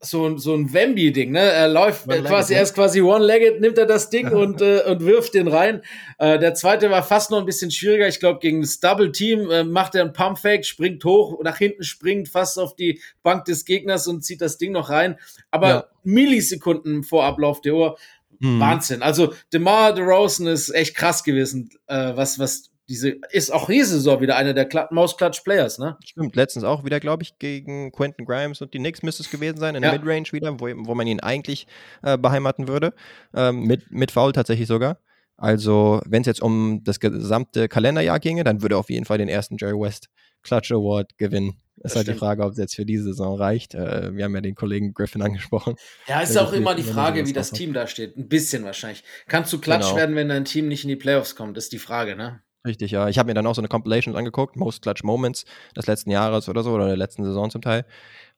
so, 0.00 0.36
so 0.36 0.54
ein 0.54 0.72
Wemby-Ding, 0.72 1.32
ne? 1.32 1.40
Er 1.40 1.68
läuft 1.68 2.06
quasi 2.06 2.52
ne? 2.52 2.60
erst 2.60 2.74
quasi 2.74 3.00
one-legged, 3.00 3.60
nimmt 3.60 3.78
er 3.78 3.86
das 3.86 4.10
Ding 4.10 4.28
und, 4.32 4.60
äh, 4.60 4.82
und 4.86 5.04
wirft 5.04 5.34
den 5.34 5.48
rein. 5.48 5.82
Äh, 6.18 6.38
der 6.38 6.54
zweite 6.54 6.90
war 6.90 7.02
fast 7.02 7.30
noch 7.30 7.38
ein 7.38 7.46
bisschen 7.46 7.70
schwieriger. 7.70 8.06
Ich 8.06 8.20
glaube, 8.20 8.38
gegen 8.40 8.60
das 8.60 8.80
Double-Team 8.80 9.50
äh, 9.50 9.64
macht 9.64 9.94
er 9.94 10.02
einen 10.02 10.12
Pump-Fake, 10.12 10.64
springt 10.64 11.04
hoch, 11.04 11.40
nach 11.42 11.56
hinten 11.56 11.82
springt 11.82 12.28
fast 12.28 12.58
auf 12.58 12.76
die 12.76 13.00
Bank 13.22 13.44
des 13.46 13.64
Gegners 13.64 14.06
und 14.06 14.22
zieht 14.24 14.40
das 14.40 14.58
Ding 14.58 14.72
noch 14.72 14.90
rein. 14.90 15.18
Aber 15.50 15.68
ja. 15.68 15.84
Millisekunden 16.02 17.02
vor 17.02 17.24
Ablauf 17.24 17.60
der 17.60 17.74
Uhr. 17.74 17.96
Mhm. 18.40 18.60
Wahnsinn. 18.60 19.02
Also 19.02 19.32
DeMar 19.52 19.94
DeRozan 19.94 20.48
ist 20.48 20.70
echt 20.70 20.96
krass 20.96 21.24
gewesen, 21.24 21.70
äh, 21.86 22.12
was, 22.14 22.38
was 22.38 22.70
diese 22.88 23.16
ist 23.30 23.52
auch 23.52 23.68
diese 23.68 23.94
Saison 23.94 24.20
wieder 24.20 24.36
einer 24.36 24.52
der 24.52 24.88
Most 24.90 25.18
Clutch 25.18 25.42
Players, 25.42 25.78
ne? 25.78 25.96
Stimmt, 26.04 26.36
letztens 26.36 26.64
auch 26.64 26.84
wieder, 26.84 27.00
glaube 27.00 27.22
ich, 27.22 27.38
gegen 27.38 27.92
Quentin 27.92 28.26
Grimes 28.26 28.60
und 28.60 28.74
die 28.74 28.78
Knicks 28.78 29.02
müsste 29.02 29.22
es 29.22 29.30
gewesen 29.30 29.58
sein, 29.58 29.74
in 29.74 29.82
der 29.82 29.92
Midrange 29.92 30.32
wieder, 30.32 30.60
wo, 30.60 30.66
wo 30.66 30.94
man 30.94 31.06
ihn 31.06 31.20
eigentlich 31.20 31.66
äh, 32.02 32.18
beheimaten 32.18 32.68
würde. 32.68 32.92
Ähm, 33.34 33.64
mit, 33.64 33.90
mit 33.90 34.10
Foul 34.10 34.32
tatsächlich 34.32 34.68
sogar. 34.68 34.98
Also, 35.36 36.00
wenn 36.06 36.20
es 36.20 36.26
jetzt 36.26 36.42
um 36.42 36.82
das 36.84 37.00
gesamte 37.00 37.68
Kalenderjahr 37.68 38.20
ginge, 38.20 38.44
dann 38.44 38.62
würde 38.62 38.76
er 38.76 38.78
auf 38.78 38.90
jeden 38.90 39.04
Fall 39.04 39.18
den 39.18 39.28
ersten 39.28 39.56
Jerry 39.58 39.78
West 39.78 40.08
Clutch 40.42 40.70
Award 40.70 41.16
gewinnen. 41.18 41.60
Das 41.76 41.92
ist 41.92 41.96
halt 41.96 42.08
die 42.08 42.14
Frage, 42.14 42.44
ob 42.44 42.52
es 42.52 42.58
jetzt 42.58 42.76
für 42.76 42.86
diese 42.86 43.04
Saison 43.04 43.36
reicht. 43.36 43.74
Äh, 43.74 44.14
wir 44.14 44.24
haben 44.24 44.34
ja 44.34 44.40
den 44.40 44.54
Kollegen 44.54 44.94
Griffin 44.94 45.22
angesprochen. 45.22 45.74
Ja, 46.06 46.20
ist 46.20 46.38
auch 46.38 46.52
immer 46.52 46.74
die 46.74 46.84
Frage, 46.84 47.26
wie 47.26 47.32
das 47.32 47.50
Team 47.50 47.72
da 47.72 47.86
steht. 47.86 48.16
Ein 48.16 48.28
bisschen 48.28 48.64
wahrscheinlich. 48.64 49.02
Kannst 49.26 49.52
du 49.52 49.58
Klatsch 49.58 49.86
genau. 49.86 49.96
werden, 49.96 50.14
wenn 50.14 50.28
dein 50.28 50.44
Team 50.44 50.68
nicht 50.68 50.84
in 50.84 50.88
die 50.88 50.96
Playoffs 50.96 51.34
kommt? 51.34 51.58
ist 51.58 51.72
die 51.72 51.78
Frage, 51.78 52.14
ne? 52.14 52.42
Richtig, 52.66 52.92
ja. 52.92 53.08
Ich 53.08 53.18
habe 53.18 53.26
mir 53.26 53.34
dann 53.34 53.46
auch 53.46 53.54
so 53.54 53.60
eine 53.60 53.68
Compilation 53.68 54.16
angeguckt, 54.16 54.56
Most 54.56 54.82
Clutch 54.82 55.02
Moments 55.02 55.44
des 55.76 55.86
letzten 55.86 56.10
Jahres 56.10 56.48
oder 56.48 56.62
so, 56.62 56.72
oder 56.72 56.86
der 56.86 56.96
letzten 56.96 57.24
Saison 57.24 57.50
zum 57.50 57.60
Teil. 57.60 57.84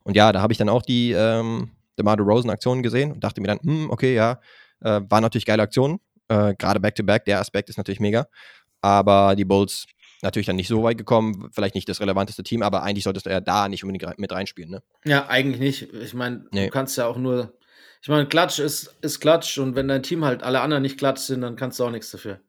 Und 0.02 0.16
ja, 0.16 0.32
da 0.32 0.40
habe 0.40 0.52
ich 0.52 0.58
dann 0.58 0.68
auch 0.68 0.82
die 0.82 1.12
ähm, 1.12 1.70
DeMar 1.98 2.18
Rosen 2.18 2.50
Aktionen 2.50 2.82
gesehen 2.82 3.12
und 3.12 3.22
dachte 3.22 3.40
mir 3.40 3.48
dann, 3.48 3.60
hm, 3.62 3.90
okay, 3.90 4.14
ja, 4.14 4.40
äh, 4.80 5.00
waren 5.08 5.22
natürlich 5.22 5.46
geile 5.46 5.62
Aktionen. 5.62 6.00
Äh, 6.28 6.54
Gerade 6.58 6.80
Back-to-Back, 6.80 7.24
der 7.24 7.40
Aspekt 7.40 7.68
ist 7.70 7.76
natürlich 7.76 8.00
mega. 8.00 8.26
Aber 8.80 9.36
die 9.36 9.44
Bulls 9.44 9.86
natürlich 10.22 10.46
dann 10.46 10.56
nicht 10.56 10.68
so 10.68 10.82
weit 10.82 10.98
gekommen, 10.98 11.48
vielleicht 11.52 11.74
nicht 11.74 11.88
das 11.88 12.00
relevanteste 12.00 12.42
Team, 12.42 12.62
aber 12.62 12.82
eigentlich 12.82 13.04
solltest 13.04 13.26
du 13.26 13.30
ja 13.30 13.40
da 13.40 13.68
nicht 13.68 13.84
unbedingt 13.84 14.18
mit 14.18 14.32
reinspielen, 14.32 14.70
ne? 14.70 14.82
Ja, 15.04 15.28
eigentlich 15.28 15.60
nicht. 15.60 15.92
Ich 15.94 16.14
meine, 16.14 16.46
nee. 16.52 16.66
du 16.66 16.70
kannst 16.70 16.96
ja 16.96 17.06
auch 17.06 17.16
nur. 17.16 17.52
Ich 18.02 18.08
meine, 18.08 18.26
Klatsch 18.26 18.58
ist, 18.58 18.94
ist 19.00 19.20
Klatsch 19.20 19.58
und 19.58 19.74
wenn 19.74 19.88
dein 19.88 20.02
Team 20.02 20.24
halt 20.24 20.42
alle 20.42 20.60
anderen 20.60 20.82
nicht 20.82 20.98
Klatsch 20.98 21.22
sind, 21.22 21.40
dann 21.40 21.56
kannst 21.56 21.78
du 21.80 21.84
auch 21.84 21.90
nichts 21.90 22.10
dafür. 22.10 22.40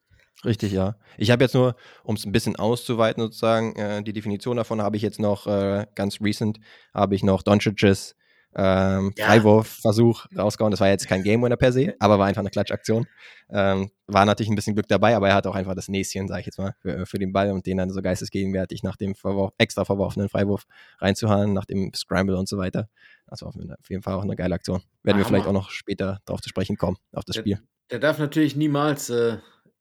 Richtig, 0.46 0.72
ja. 0.72 0.96
Ich 1.18 1.32
habe 1.32 1.44
jetzt 1.44 1.56
nur, 1.56 1.76
um 2.04 2.16
es 2.16 2.26
ein 2.26 2.32
bisschen 2.32 2.56
auszuweiten 2.56 3.22
sozusagen, 3.24 3.76
äh, 3.76 4.04
die 4.04 4.14
Definition 4.14 4.58
davon 4.58 4.82
habe 4.82 4.96
ich 4.96 5.02
jetzt 5.02 5.20
noch 5.20 5.48
äh, 5.48 5.88
ganz 5.96 6.22
recent, 6.22 6.60
habe 6.94 7.16
ich 7.16 7.24
noch 7.24 7.42
Doncic's 7.42 8.16
ähm, 8.56 9.14
ja. 9.18 9.28
Freiwurfversuch 9.28 10.26
rausgehauen. 10.36 10.72
Das 10.72 10.80
war 10.80 10.90
jetzt 10.90 11.08
kein 11.08 11.24
Game 11.24 11.44
Winner 11.44 11.58
per 11.58 11.72
se, 11.72 11.96
aber 12.00 12.18
war 12.18 12.26
einfach 12.26 12.40
eine 12.40 12.50
Klatschaktion. 12.50 13.06
Ähm, 13.50 13.92
war 14.08 14.26
natürlich 14.26 14.50
ein 14.50 14.56
bisschen 14.56 14.74
Glück 14.74 14.88
dabei, 14.88 15.16
aber 15.16 15.30
er 15.30 15.36
hat 15.36 15.48
auch 15.48 15.56
einfach 15.56 15.76
das 15.76 15.90
Näschen, 15.90 16.28
sage 16.28 16.42
ich 16.42 16.46
jetzt 16.48 16.58
mal, 16.58 16.74
für, 16.80 17.06
für, 17.06 17.20
den 17.20 17.34
Ball 17.34 17.52
und 17.52 17.66
den 17.66 17.78
dann 17.78 17.92
so 17.92 18.02
geistesgegenwärtig 18.02 18.84
nach 18.84 18.96
dem 18.96 19.16
verworf 19.16 19.54
extra 19.58 19.86
verworfenen 19.86 20.30
Freiwurf 20.30 20.66
reinzuhauen, 21.00 21.54
nach 21.54 21.66
dem 21.66 21.92
Scramble 21.96 22.38
und 22.38 22.50
so 22.50 22.58
weiter. 22.58 22.90
Das 23.28 23.42
war 23.42 23.50
auf 23.50 23.90
jeden 23.90 24.02
Fall 24.02 24.16
auch 24.16 24.24
eine 24.24 24.36
geile 24.36 24.56
Aktion. 24.56 24.82
Werden 25.04 25.18
ah, 25.18 25.20
wir 25.20 25.26
vielleicht 25.26 25.46
auch 25.46 25.54
noch 25.54 25.70
später 25.70 26.20
darauf 26.26 26.42
zu 26.42 26.50
sprechen 26.50 26.78
kommen, 26.78 26.98
auf 27.14 27.26
das 27.26 27.36
der, 27.36 27.42
Spiel. 27.42 27.62
Der 27.92 28.00
darf 28.00 28.18
natürlich 28.18 28.56
niemals 28.56 29.10
äh, 29.10 29.38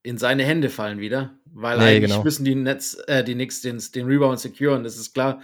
in 0.07 0.17
seine 0.17 0.45
Hände 0.45 0.69
fallen 0.69 0.99
wieder, 0.99 1.33
weil 1.53 1.77
nee, 1.77 1.83
eigentlich 1.83 2.11
genau. 2.11 2.23
müssen 2.23 2.45
die 2.45 2.55
Netz, 2.55 2.97
äh, 3.07 3.23
die 3.23 3.33
Knicks 3.33 3.61
den, 3.61 3.81
den 3.93 4.05
Rebound 4.05 4.39
securen, 4.39 4.83
das 4.83 4.97
ist 4.97 5.13
klar. 5.13 5.41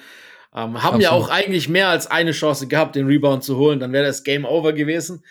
Ähm, 0.55 0.81
haben 0.81 0.95
Absolut. 0.95 1.01
ja 1.01 1.11
auch 1.11 1.29
eigentlich 1.29 1.67
mehr 1.67 1.89
als 1.89 2.07
eine 2.07 2.31
Chance 2.31 2.67
gehabt, 2.67 2.95
den 2.95 3.07
Rebound 3.07 3.43
zu 3.43 3.57
holen, 3.57 3.79
dann 3.79 3.91
wäre 3.91 4.05
das 4.05 4.23
Game 4.23 4.45
over 4.45 4.71
gewesen. 4.71 5.23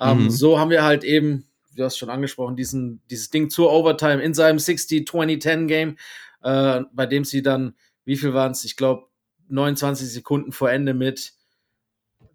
Ähm, 0.00 0.24
mhm. 0.24 0.30
So 0.30 0.58
haben 0.58 0.70
wir 0.70 0.84
halt 0.84 1.04
eben, 1.04 1.46
du 1.76 1.84
hast 1.84 1.98
schon 1.98 2.08
angesprochen, 2.08 2.56
diesen, 2.56 3.02
dieses 3.10 3.28
Ding 3.28 3.50
zur 3.50 3.70
Overtime 3.72 4.22
in 4.22 4.32
seinem 4.32 4.58
60-20-10-Game, 4.58 5.96
äh, 6.42 6.80
bei 6.92 7.06
dem 7.06 7.24
sie 7.24 7.42
dann, 7.42 7.74
wie 8.04 8.16
viel 8.16 8.32
waren 8.32 8.52
es? 8.52 8.64
Ich 8.64 8.76
glaube, 8.76 9.06
29 9.48 10.08
Sekunden 10.08 10.52
vor 10.52 10.70
Ende 10.70 10.94
mit 10.94 11.34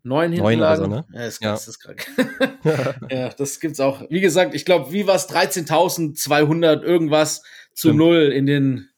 neun 0.03 0.31
hinten 0.31 0.59
lagen. 0.59 0.83
So, 0.83 0.87
ne? 0.87 1.05
Ja, 1.13 1.25
ist, 1.25 1.41
ja. 1.41 1.53
ist 1.53 1.79
krank. 1.79 2.05
ja, 3.09 3.29
das 3.29 3.59
gibt's 3.59 3.79
auch. 3.79 4.03
Wie 4.09 4.21
gesagt, 4.21 4.53
ich 4.53 4.65
glaube, 4.65 4.91
wie 4.91 5.07
war's 5.07 5.29
13.200 5.29 6.81
irgendwas 6.81 7.41
zu 7.73 7.89
Stimmt. 7.89 7.97
null 7.97 8.31
in 8.33 8.45
den 8.45 8.89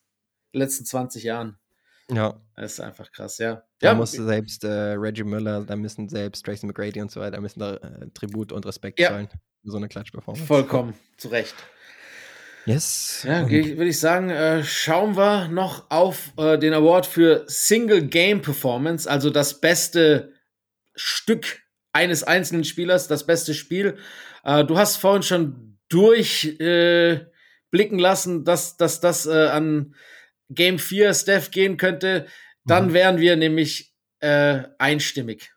letzten 0.51 0.85
20 0.85 1.23
Jahren. 1.23 1.57
Ja. 2.11 2.39
Das 2.55 2.73
ist 2.73 2.79
einfach 2.79 3.11
krass, 3.11 3.37
ja. 3.37 3.63
Da 3.79 3.87
ja. 3.87 3.93
musste 3.95 4.23
selbst 4.23 4.63
äh, 4.63 4.69
Reggie 4.69 5.23
Miller, 5.23 5.63
da 5.65 5.75
müssen 5.75 6.07
selbst 6.07 6.45
Tracy 6.45 6.65
McGrady 6.65 7.01
und 7.01 7.11
so 7.11 7.19
weiter, 7.19 7.41
müssen 7.41 7.59
da 7.59 7.75
äh, 7.75 8.07
Tribut 8.13 8.51
und 8.51 8.65
Respekt 8.65 8.99
ja. 8.99 9.09
zahlen 9.09 9.27
für 9.27 9.71
so 9.71 9.77
eine 9.77 9.87
Klatschperformance. 9.87 10.45
Vollkommen, 10.45 10.93
zu 11.17 11.29
Recht. 11.29 11.55
Yes. 12.65 13.23
Ja, 13.27 13.47
würde 13.47 13.85
ich 13.85 13.99
sagen, 13.99 14.29
äh, 14.29 14.63
schauen 14.63 15.15
wir 15.15 15.49
noch 15.49 15.89
auf 15.91 16.31
äh, 16.37 16.57
den 16.57 16.73
Award 16.73 17.05
für 17.05 17.43
Single 17.47 18.07
Game 18.07 18.41
Performance, 18.41 19.09
also 19.09 19.29
das 19.29 19.59
beste 19.59 20.34
Stück 20.95 21.63
eines 21.93 22.23
einzelnen 22.23 22.63
Spielers, 22.63 23.07
das 23.07 23.25
beste 23.25 23.53
Spiel. 23.53 23.97
Äh, 24.43 24.65
du 24.65 24.77
hast 24.77 24.97
vorhin 24.97 25.23
schon 25.23 25.77
durchblicken 25.89 27.29
äh, 27.99 28.01
lassen, 28.01 28.43
dass, 28.43 28.77
dass 28.77 28.99
das 28.99 29.25
äh, 29.25 29.47
an 29.47 29.95
Game 30.49 30.79
4 30.79 31.13
Steph 31.13 31.51
gehen 31.51 31.77
könnte. 31.77 32.27
Dann 32.65 32.87
mhm. 32.87 32.93
wären 32.93 33.17
wir 33.19 33.35
nämlich 33.35 33.93
äh, 34.19 34.63
einstimmig. 34.77 35.51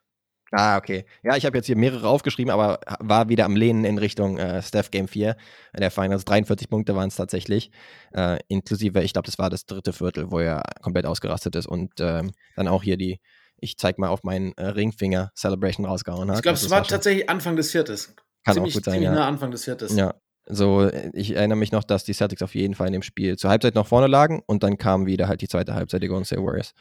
Ah, 0.50 0.78
okay. 0.78 1.04
Ja, 1.22 1.36
ich 1.36 1.44
habe 1.44 1.58
jetzt 1.58 1.66
hier 1.66 1.76
mehrere 1.76 2.08
aufgeschrieben, 2.08 2.50
aber 2.50 2.80
war 3.00 3.28
wieder 3.28 3.44
am 3.44 3.54
Lehnen 3.54 3.84
in 3.84 3.98
Richtung 3.98 4.38
äh, 4.38 4.62
Steph 4.62 4.90
Game 4.90 5.06
4 5.06 5.36
der 5.78 5.90
Finals. 5.90 6.24
43 6.24 6.70
Punkte 6.70 6.96
waren 6.96 7.08
es 7.08 7.16
tatsächlich. 7.16 7.70
Äh, 8.14 8.38
inklusive, 8.48 9.02
ich 9.02 9.12
glaube, 9.12 9.26
das 9.26 9.38
war 9.38 9.50
das 9.50 9.66
dritte 9.66 9.92
Viertel, 9.92 10.30
wo 10.30 10.38
er 10.38 10.62
komplett 10.80 11.04
ausgerastet 11.04 11.54
ist 11.54 11.66
und 11.66 11.92
ähm, 12.00 12.32
dann 12.56 12.68
auch 12.68 12.82
hier 12.82 12.96
die 12.96 13.20
ich 13.60 13.76
zeig 13.76 13.98
mal 13.98 14.08
auf 14.08 14.22
meinen 14.24 14.52
äh, 14.56 14.66
Ringfinger 14.66 15.32
Celebration 15.36 15.86
rausgehauen 15.86 16.30
hat. 16.30 16.38
Ich 16.38 16.42
glaube, 16.42 16.56
es 16.56 16.70
war 16.70 16.82
tatsächlich 16.84 17.28
Anfang 17.28 17.56
des 17.56 17.70
Viertes. 17.70 18.14
Kann 18.44 18.54
ziemlich, 18.54 18.72
auch 18.72 18.76
gut 18.76 18.84
sein, 18.84 18.94
ziemlich 18.94 19.10
ja. 19.10 19.14
nah 19.14 19.28
Anfang 19.28 19.50
des 19.50 19.64
Viertes. 19.64 19.94
Ja, 19.94 20.14
so, 20.50 20.90
ich 21.12 21.36
erinnere 21.36 21.58
mich 21.58 21.72
noch, 21.72 21.84
dass 21.84 22.04
die 22.04 22.14
Celtics 22.14 22.42
auf 22.42 22.54
jeden 22.54 22.74
Fall 22.74 22.86
in 22.86 22.94
dem 22.94 23.02
Spiel 23.02 23.36
zur 23.36 23.50
Halbzeit 23.50 23.74
noch 23.74 23.86
vorne 23.86 24.06
lagen 24.06 24.42
und 24.46 24.62
dann 24.62 24.78
kam 24.78 25.04
wieder 25.04 25.28
halt 25.28 25.42
die 25.42 25.48
zweite 25.48 25.74
Halbzeit 25.74 26.00
der 26.00 26.08
Golden 26.08 26.24
State 26.24 26.42
Warriors. 26.42 26.72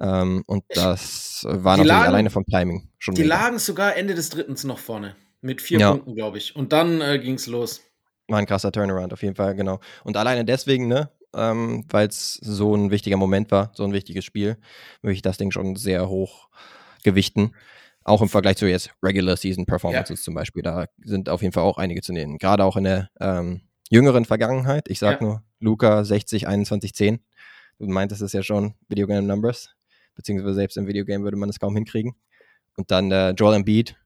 Ähm, 0.00 0.44
und 0.46 0.62
das 0.68 1.44
war 1.44 1.76
natürlich 1.76 1.88
lagen, 1.88 2.08
alleine 2.08 2.30
vom 2.30 2.46
Timing 2.46 2.88
schon. 2.98 3.16
Die 3.16 3.22
mega. 3.22 3.34
lagen 3.34 3.58
sogar 3.58 3.96
Ende 3.96 4.14
des 4.14 4.30
Drittens 4.30 4.62
noch 4.62 4.78
vorne. 4.78 5.16
Mit 5.40 5.60
vier 5.60 5.80
ja. 5.80 5.90
Punkten, 5.90 6.14
glaube 6.14 6.38
ich. 6.38 6.54
Und 6.54 6.72
dann 6.72 7.00
äh, 7.00 7.18
ging 7.18 7.34
es 7.34 7.46
los. 7.46 7.80
War 8.28 8.38
ein 8.38 8.46
krasser 8.46 8.70
Turnaround, 8.70 9.12
auf 9.12 9.22
jeden 9.22 9.34
Fall, 9.34 9.56
genau. 9.56 9.80
Und 10.04 10.16
alleine 10.16 10.44
deswegen, 10.44 10.86
ne, 10.86 11.10
ähm, 11.34 11.84
weil 11.88 12.08
es 12.08 12.34
so 12.34 12.74
ein 12.74 12.90
wichtiger 12.90 13.16
Moment 13.16 13.50
war, 13.50 13.72
so 13.74 13.84
ein 13.84 13.92
wichtiges 13.92 14.24
Spiel, 14.24 14.56
möchte 15.02 15.16
ich 15.16 15.22
das 15.22 15.38
Ding 15.38 15.50
schon 15.50 15.76
sehr 15.76 16.08
hoch 16.08 16.48
gewichten. 17.02 17.52
Auch 18.02 18.22
im 18.22 18.28
Vergleich 18.28 18.56
zu 18.56 18.66
jetzt 18.66 18.90
Regular 19.02 19.36
Season 19.36 19.66
Performances 19.66 20.20
ja. 20.20 20.24
zum 20.24 20.34
Beispiel. 20.34 20.62
Da 20.62 20.86
sind 21.04 21.28
auf 21.28 21.42
jeden 21.42 21.52
Fall 21.52 21.64
auch 21.64 21.78
einige 21.78 22.00
zu 22.00 22.12
nehmen. 22.12 22.38
Gerade 22.38 22.64
auch 22.64 22.76
in 22.76 22.84
der 22.84 23.10
ähm, 23.20 23.60
jüngeren 23.90 24.24
Vergangenheit. 24.24 24.88
Ich 24.88 24.98
sag 24.98 25.20
ja. 25.20 25.26
nur 25.26 25.42
Luca 25.58 26.04
60, 26.04 26.48
21, 26.48 26.94
10. 26.94 27.20
Du 27.78 27.86
meintest 27.86 28.22
es 28.22 28.32
ja 28.32 28.42
schon, 28.42 28.74
Videogame 28.88 29.26
Numbers. 29.26 29.74
Beziehungsweise 30.14 30.54
selbst 30.54 30.76
im 30.76 30.86
Videogame 30.86 31.24
würde 31.24 31.36
man 31.36 31.50
es 31.50 31.60
kaum 31.60 31.74
hinkriegen. 31.74 32.14
Und 32.76 32.90
dann 32.90 33.10
äh, 33.10 33.30
Joel 33.30 33.56
Embiid 33.56 33.96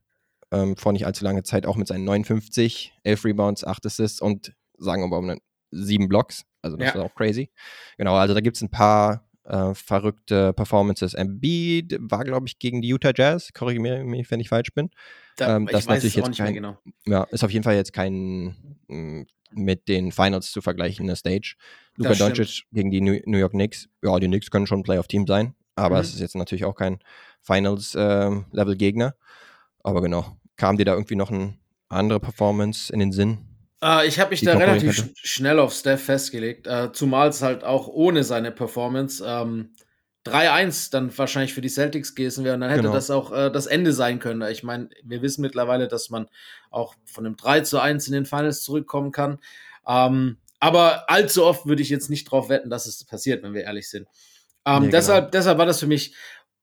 ähm, 0.51 0.75
vor 0.75 0.91
nicht 0.91 1.05
allzu 1.05 1.23
langer 1.23 1.43
Zeit 1.43 1.65
auch 1.65 1.75
mit 1.75 1.87
seinen 1.87 2.03
59, 2.03 2.93
11 3.03 3.25
Rebounds, 3.25 3.63
8 3.63 3.85
Assists 3.85 4.21
und 4.21 4.53
sagen 4.77 5.09
wir 5.09 5.21
mal 5.21 5.37
sieben 5.71 6.07
Blocks. 6.07 6.45
Also 6.65 6.77
das 6.77 6.93
ja. 6.93 6.99
ist 6.99 7.05
auch 7.05 7.15
crazy. 7.15 7.49
Genau, 7.97 8.15
also 8.15 8.33
da 8.33 8.41
gibt 8.41 8.57
es 8.57 8.61
ein 8.61 8.69
paar 8.69 9.23
äh, 9.45 9.73
verrückte 9.73 10.53
Performances. 10.53 11.13
Embiid 11.13 11.97
war, 11.99 12.23
glaube 12.23 12.47
ich, 12.47 12.59
gegen 12.59 12.81
die 12.81 12.87
Utah 12.89 13.11
Jazz. 13.15 13.53
Korrigiere 13.53 14.03
mich, 14.03 14.29
wenn 14.31 14.39
ich 14.39 14.49
falsch 14.49 14.73
bin. 14.73 14.89
Da, 15.37 15.55
ähm, 15.55 15.67
das 15.67 15.81
ich 15.81 15.87
weiß 15.87 16.03
natürlich 16.03 16.15
jetzt 16.15 16.37
kein, 16.37 16.53
genau. 16.53 16.77
Ja, 17.05 17.23
ist 17.25 17.43
auf 17.43 17.51
jeden 17.51 17.63
Fall 17.63 17.75
jetzt 17.75 17.93
kein 17.93 18.55
mm, 18.87 19.23
mit 19.51 19.87
den 19.87 20.11
Finals 20.11 20.51
zu 20.51 20.61
vergleichende 20.61 21.15
Stage. 21.15 21.55
Luka 21.95 22.13
Doncic 22.13 22.63
gegen 22.71 22.91
die 22.91 23.01
New 23.01 23.37
York 23.37 23.51
Knicks. 23.51 23.87
Ja, 24.03 24.17
die 24.19 24.27
Knicks 24.27 24.49
können 24.49 24.67
schon 24.67 24.79
ein 24.79 24.83
Playoff-Team 24.83 25.27
sein, 25.27 25.53
aber 25.75 25.95
mhm. 25.95 26.01
es 26.01 26.13
ist 26.13 26.19
jetzt 26.19 26.35
natürlich 26.35 26.65
auch 26.65 26.75
kein 26.75 26.99
Finals-Level-Gegner. 27.41 29.05
Ähm, 29.05 29.13
aber 29.83 30.01
genau, 30.01 30.35
kam 30.57 30.77
dir 30.77 30.85
da 30.85 30.93
irgendwie 30.93 31.15
noch 31.15 31.31
eine 31.31 31.57
andere 31.89 32.19
Performance 32.19 32.91
in 32.91 32.99
den 32.99 33.11
Sinn? 33.11 33.54
Äh, 33.81 34.07
ich 34.07 34.19
habe 34.19 34.31
mich 34.31 34.41
da 34.41 34.57
relativ 34.57 34.93
sch 34.95 35.03
schnell 35.15 35.59
auf 35.59 35.73
Steph 35.73 36.03
festgelegt, 36.03 36.67
äh, 36.67 36.91
zumal 36.91 37.29
es 37.29 37.41
halt 37.41 37.63
auch 37.63 37.87
ohne 37.87 38.23
seine 38.23 38.51
Performance 38.51 39.23
ähm, 39.25 39.73
3-1 40.25 40.91
dann 40.91 41.15
wahrscheinlich 41.17 41.53
für 41.53 41.61
die 41.61 41.69
Celtics 41.69 42.15
gewesen 42.15 42.43
wäre 42.43 42.55
und 42.55 42.61
dann 42.61 42.71
hätte 42.71 42.83
genau. 42.83 42.93
das 42.93 43.11
auch 43.11 43.31
äh, 43.31 43.51
das 43.51 43.67
Ende 43.67 43.93
sein 43.93 44.19
können. 44.19 44.41
Ich 44.49 44.63
meine, 44.63 44.89
wir 45.03 45.21
wissen 45.21 45.41
mittlerweile, 45.41 45.87
dass 45.87 46.09
man 46.09 46.27
auch 46.71 46.95
von 47.05 47.25
einem 47.25 47.35
3 47.35 47.61
zu 47.61 47.79
1 47.79 48.07
in 48.07 48.13
den 48.13 48.25
Finals 48.25 48.63
zurückkommen 48.63 49.11
kann. 49.11 49.39
Ähm, 49.87 50.37
aber 50.59 51.09
allzu 51.09 51.45
oft 51.45 51.67
würde 51.67 51.83
ich 51.83 51.89
jetzt 51.89 52.09
nicht 52.09 52.31
drauf 52.31 52.49
wetten, 52.49 52.71
dass 52.71 52.87
es 52.87 53.03
passiert, 53.03 53.43
wenn 53.43 53.53
wir 53.53 53.63
ehrlich 53.63 53.87
sind. 53.87 54.07
Ähm, 54.65 54.83
nee, 54.83 54.89
deshalb, 54.89 55.25
genau. 55.25 55.31
deshalb 55.31 55.57
war 55.59 55.67
das 55.67 55.79
für 55.79 55.87
mich 55.87 56.15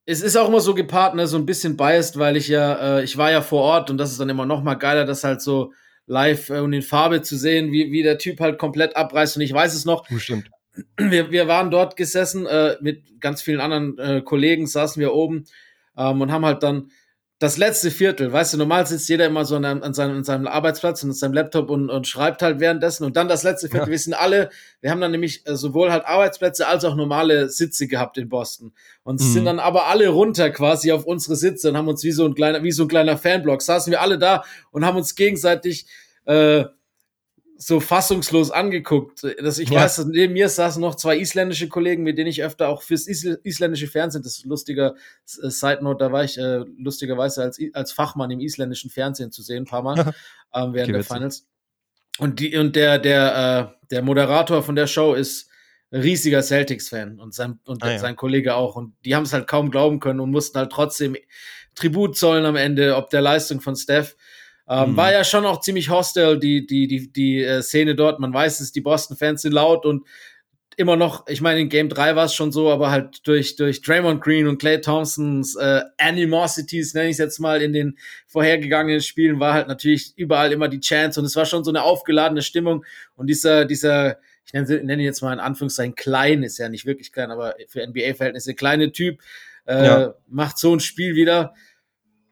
es 0.05 0.21
ist 0.21 0.35
auch 0.35 0.49
immer 0.49 0.59
so 0.59 0.73
gepaart, 0.73 1.15
ne, 1.15 1.27
so 1.27 1.37
ein 1.37 1.45
bisschen 1.45 1.77
biased, 1.77 2.19
weil 2.19 2.35
ich 2.35 2.49
ja, 2.49 2.97
äh, 2.97 3.03
ich 3.03 3.17
war 3.17 3.31
ja 3.31 3.41
vor 3.41 3.61
Ort 3.61 3.89
und 3.89 3.97
das 3.97 4.11
ist 4.11 4.19
dann 4.19 4.29
immer 4.29 4.45
noch 4.45 4.61
mal 4.61 4.75
geiler, 4.75 5.05
das 5.05 5.23
halt 5.23 5.41
so 5.41 5.71
live 6.05 6.49
äh, 6.49 6.59
und 6.59 6.73
in 6.73 6.81
Farbe 6.81 7.21
zu 7.21 7.37
sehen, 7.37 7.71
wie, 7.71 7.91
wie 7.91 8.03
der 8.03 8.17
Typ 8.17 8.39
halt 8.39 8.57
komplett 8.57 8.95
abreißt. 8.95 9.37
Und 9.37 9.41
ich 9.43 9.53
weiß 9.53 9.73
es 9.73 9.85
noch. 9.85 10.07
Stimmt. 10.17 10.49
Wir, 10.97 11.31
wir 11.31 11.47
waren 11.47 11.69
dort 11.69 11.95
gesessen 11.95 12.47
äh, 12.47 12.77
mit 12.81 13.21
ganz 13.21 13.41
vielen 13.41 13.59
anderen 13.59 13.97
äh, 13.99 14.21
Kollegen, 14.21 14.65
saßen 14.65 14.99
wir 14.99 15.13
oben 15.13 15.45
ähm, 15.95 16.21
und 16.21 16.31
haben 16.31 16.45
halt 16.45 16.63
dann 16.63 16.89
das 17.43 17.57
letzte 17.57 17.91
Viertel, 17.91 18.31
weißt 18.31 18.53
du, 18.53 18.57
normal 18.57 18.87
sitzt 18.87 19.09
jeder 19.09 19.25
immer 19.25 19.43
so 19.43 19.57
an, 19.57 19.65
an, 19.65 19.93
seinem, 19.93 20.15
an 20.15 20.23
seinem 20.23 20.47
Arbeitsplatz 20.47 21.03
und 21.03 21.09
an 21.09 21.13
seinem 21.13 21.33
Laptop 21.33 21.69
und, 21.69 21.89
und 21.89 22.07
schreibt 22.07 22.41
halt 22.41 22.61
währenddessen 22.61 23.03
und 23.03 23.17
dann 23.17 23.27
das 23.27 23.43
letzte 23.43 23.67
Viertel. 23.67 23.87
Ja. 23.87 23.91
Wir 23.91 23.99
sind 23.99 24.13
alle, 24.13 24.49
wir 24.79 24.91
haben 24.91 25.01
dann 25.01 25.11
nämlich 25.11 25.45
äh, 25.45 25.57
sowohl 25.57 25.91
halt 25.91 26.05
Arbeitsplätze 26.05 26.65
als 26.65 26.85
auch 26.85 26.95
normale 26.95 27.49
Sitze 27.49 27.87
gehabt 27.87 28.17
in 28.17 28.29
Boston 28.29 28.71
und 29.03 29.19
mhm. 29.19 29.25
sind 29.25 29.43
dann 29.43 29.59
aber 29.59 29.87
alle 29.87 30.07
runter 30.07 30.51
quasi 30.51 30.93
auf 30.93 31.05
unsere 31.05 31.35
Sitze 31.35 31.67
und 31.67 31.75
haben 31.75 31.89
uns 31.89 32.01
wie 32.05 32.13
so 32.13 32.23
ein 32.23 32.33
kleiner, 32.33 32.63
wie 32.63 32.71
so 32.71 32.83
ein 32.83 32.87
kleiner 32.87 33.17
Fanblock, 33.17 33.61
saßen 33.61 33.91
wir 33.91 33.99
alle 33.99 34.17
da 34.17 34.45
und 34.71 34.85
haben 34.85 34.95
uns 34.95 35.13
gegenseitig 35.13 35.85
äh, 36.23 36.63
so 37.57 37.79
fassungslos 37.79 38.51
angeguckt. 38.51 39.23
Dass 39.39 39.59
ich 39.59 39.69
ja. 39.69 39.81
weiß, 39.81 40.05
neben 40.05 40.33
mir 40.33 40.49
saßen 40.49 40.81
noch 40.81 40.95
zwei 40.95 41.17
isländische 41.17 41.67
Kollegen, 41.69 42.03
mit 42.03 42.17
denen 42.17 42.29
ich 42.29 42.43
öfter 42.43 42.69
auch 42.69 42.81
fürs 42.81 43.07
isländische 43.07 43.87
Fernsehen, 43.87 44.23
das 44.23 44.37
ist 44.39 44.45
lustiger 44.45 44.95
äh, 45.41 45.49
Side 45.49 45.83
Note, 45.83 46.03
da 46.03 46.11
war 46.11 46.23
ich 46.23 46.37
äh, 46.37 46.63
lustigerweise 46.77 47.43
als, 47.43 47.59
als 47.73 47.91
Fachmann 47.91 48.31
im 48.31 48.39
isländischen 48.39 48.89
Fernsehen 48.89 49.31
zu 49.31 49.41
sehen, 49.41 49.63
ein 49.63 49.67
paar 49.67 49.83
Mal 49.83 49.97
ähm, 50.53 50.73
während 50.73 50.89
okay, 50.89 50.91
der 50.91 51.03
Finals. 51.03 51.47
Und 52.19 52.39
die 52.39 52.55
und 52.55 52.75
der 52.75 52.99
der 52.99 53.73
äh, 53.81 53.85
der 53.89 54.01
Moderator 54.03 54.61
von 54.61 54.75
der 54.75 54.87
Show 54.87 55.13
ist 55.13 55.49
riesiger 55.91 56.41
Celtics-Fan 56.41 57.19
und 57.19 57.33
sein 57.33 57.59
und 57.65 57.83
ah, 57.83 57.91
ja. 57.91 57.99
sein 57.99 58.15
Kollege 58.15 58.55
auch 58.55 58.75
und 58.75 58.95
die 59.05 59.15
haben 59.15 59.23
es 59.23 59.33
halt 59.33 59.47
kaum 59.47 59.71
glauben 59.71 59.99
können 59.99 60.19
und 60.19 60.31
mussten 60.31 60.57
halt 60.57 60.71
trotzdem 60.71 61.15
Tribut 61.75 62.17
zollen 62.17 62.45
am 62.45 62.55
Ende, 62.55 62.95
ob 62.95 63.09
der 63.09 63.21
Leistung 63.21 63.61
von 63.61 63.75
Steph. 63.75 64.15
Ähm, 64.73 64.91
mhm. 64.91 64.97
War 64.97 65.11
ja 65.11 65.23
schon 65.23 65.45
auch 65.45 65.59
ziemlich 65.59 65.89
hostile, 65.89 66.39
die, 66.39 66.65
die, 66.65 66.87
die, 66.87 67.11
die 67.11 67.43
äh, 67.43 67.61
Szene 67.61 67.93
dort. 67.95 68.19
Man 68.19 68.33
weiß 68.33 68.59
es, 68.59 68.71
die 68.71 68.81
Boston-Fans 68.81 69.43
sind 69.43 69.51
laut 69.51 69.85
und 69.85 70.07
immer 70.75 70.95
noch, 70.95 71.27
ich 71.27 71.41
meine, 71.41 71.59
in 71.59 71.69
Game 71.69 71.89
3 71.89 72.15
war 72.15 72.25
es 72.25 72.33
schon 72.33 72.51
so, 72.51 72.71
aber 72.71 72.89
halt 72.89 73.27
durch, 73.27 73.55
durch 73.55 73.83
Draymond 73.83 74.23
Green 74.23 74.47
und 74.47 74.57
Clay 74.57 74.81
Thompsons 74.81 75.55
äh, 75.55 75.81
Animosities, 75.99 76.95
nenne 76.95 77.09
ich 77.09 77.13
es 77.13 77.17
jetzt 77.19 77.39
mal, 77.39 77.61
in 77.61 77.73
den 77.73 77.99
vorhergegangenen 78.25 79.01
Spielen, 79.01 79.39
war 79.39 79.53
halt 79.53 79.67
natürlich 79.67 80.13
überall 80.15 80.51
immer 80.51 80.69
die 80.69 80.79
Chance 80.79 81.19
und 81.19 81.27
es 81.27 81.35
war 81.35 81.45
schon 81.45 81.63
so 81.63 81.69
eine 81.69 81.83
aufgeladene 81.83 82.41
Stimmung 82.41 82.83
und 83.13 83.27
dieser, 83.27 83.65
dieser, 83.65 84.17
ich 84.47 84.53
nenne, 84.53 84.83
nenne 84.83 85.03
jetzt 85.03 85.21
mal 85.21 85.33
in 85.33 85.39
Anführungszeichen 85.39 85.93
klein, 85.93 86.41
ist 86.41 86.57
ja 86.57 86.69
nicht 86.69 86.87
wirklich 86.87 87.11
klein, 87.11 87.29
aber 87.29 87.53
für 87.67 87.85
NBA-Verhältnisse 87.85 88.55
kleine 88.55 88.91
Typ, 88.91 89.21
äh, 89.67 89.85
ja. 89.85 90.15
macht 90.27 90.57
so 90.57 90.75
ein 90.75 90.79
Spiel 90.79 91.13
wieder 91.13 91.53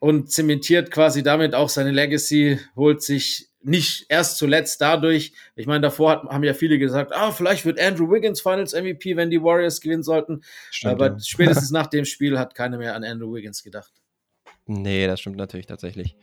und 0.02 0.32
zementiert 0.32 0.90
quasi 0.90 1.22
damit 1.22 1.54
auch 1.54 1.68
seine 1.68 1.92
Legacy, 1.92 2.58
holt 2.74 3.02
sich 3.02 3.50
nicht 3.62 4.06
erst 4.08 4.36
zuletzt 4.36 4.80
dadurch, 4.80 5.32
ich 5.54 5.68
meine, 5.68 5.80
davor 5.80 6.10
hat, 6.10 6.22
haben 6.24 6.42
ja 6.42 6.54
viele 6.54 6.80
gesagt, 6.80 7.12
ah, 7.14 7.30
vielleicht 7.30 7.64
wird 7.64 7.78
Andrew 7.78 8.10
Wiggins 8.10 8.40
Finals 8.40 8.72
MVP, 8.74 9.14
wenn 9.14 9.30
die 9.30 9.40
Warriors 9.40 9.80
gewinnen 9.80 10.02
sollten. 10.02 10.42
Stimmt, 10.72 10.94
Aber 10.94 11.06
ja. 11.12 11.20
spätestens 11.20 11.70
nach 11.70 11.86
dem 11.86 12.04
Spiel 12.04 12.36
hat 12.36 12.56
keiner 12.56 12.78
mehr 12.78 12.96
an 12.96 13.04
Andrew 13.04 13.32
Wiggins 13.32 13.62
gedacht. 13.62 13.92
Nee, 14.66 15.06
das 15.06 15.20
stimmt 15.20 15.36
natürlich 15.36 15.66
tatsächlich. 15.66 16.16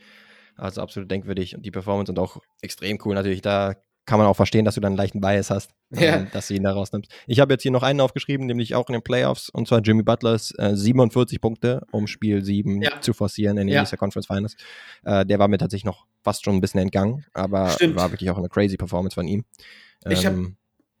Also 0.56 0.82
absolut 0.82 1.10
denkwürdig 1.10 1.56
und 1.56 1.64
die 1.64 1.70
Performance 1.70 2.12
und 2.12 2.18
auch 2.18 2.36
extrem 2.60 2.98
cool 3.06 3.14
natürlich. 3.14 3.40
Da 3.40 3.76
kann 4.10 4.18
man 4.18 4.26
auch 4.26 4.34
verstehen, 4.34 4.64
dass 4.64 4.74
du 4.74 4.80
dann 4.80 4.94
einen 4.94 4.96
leichten 4.96 5.20
Bias 5.20 5.50
hast, 5.50 5.70
ja. 5.90 6.16
ähm, 6.16 6.26
dass 6.32 6.48
du 6.48 6.54
ihn 6.54 6.64
da 6.64 6.72
rausnimmst. 6.72 7.08
Ich 7.28 7.38
habe 7.38 7.52
jetzt 7.54 7.62
hier 7.62 7.70
noch 7.70 7.84
einen 7.84 8.00
aufgeschrieben, 8.00 8.44
nämlich 8.44 8.74
auch 8.74 8.88
in 8.88 8.94
den 8.94 9.02
Playoffs, 9.02 9.50
und 9.50 9.68
zwar 9.68 9.82
Jimmy 9.82 10.02
Butlers 10.02 10.52
äh, 10.58 10.74
47 10.74 11.40
Punkte, 11.40 11.86
um 11.92 12.08
Spiel 12.08 12.44
7 12.44 12.82
ja. 12.82 13.00
zu 13.00 13.12
forcieren 13.12 13.56
in 13.56 13.68
den 13.68 13.76
ja. 13.76 13.82
Easter 13.82 13.96
Conference 13.96 14.26
Finals. 14.26 14.56
Äh, 15.04 15.24
der 15.24 15.38
war 15.38 15.46
mir 15.46 15.58
tatsächlich 15.58 15.84
noch 15.84 16.06
fast 16.24 16.44
schon 16.44 16.56
ein 16.56 16.60
bisschen 16.60 16.80
entgangen, 16.80 17.24
aber 17.34 17.68
Stimmt. 17.68 17.94
war 17.94 18.10
wirklich 18.10 18.28
auch 18.30 18.38
eine 18.38 18.48
crazy 18.48 18.76
Performance 18.76 19.14
von 19.14 19.28
ihm. 19.28 19.44
Ich 20.08 20.26
hab, 20.26 20.32
ähm, 20.32 20.56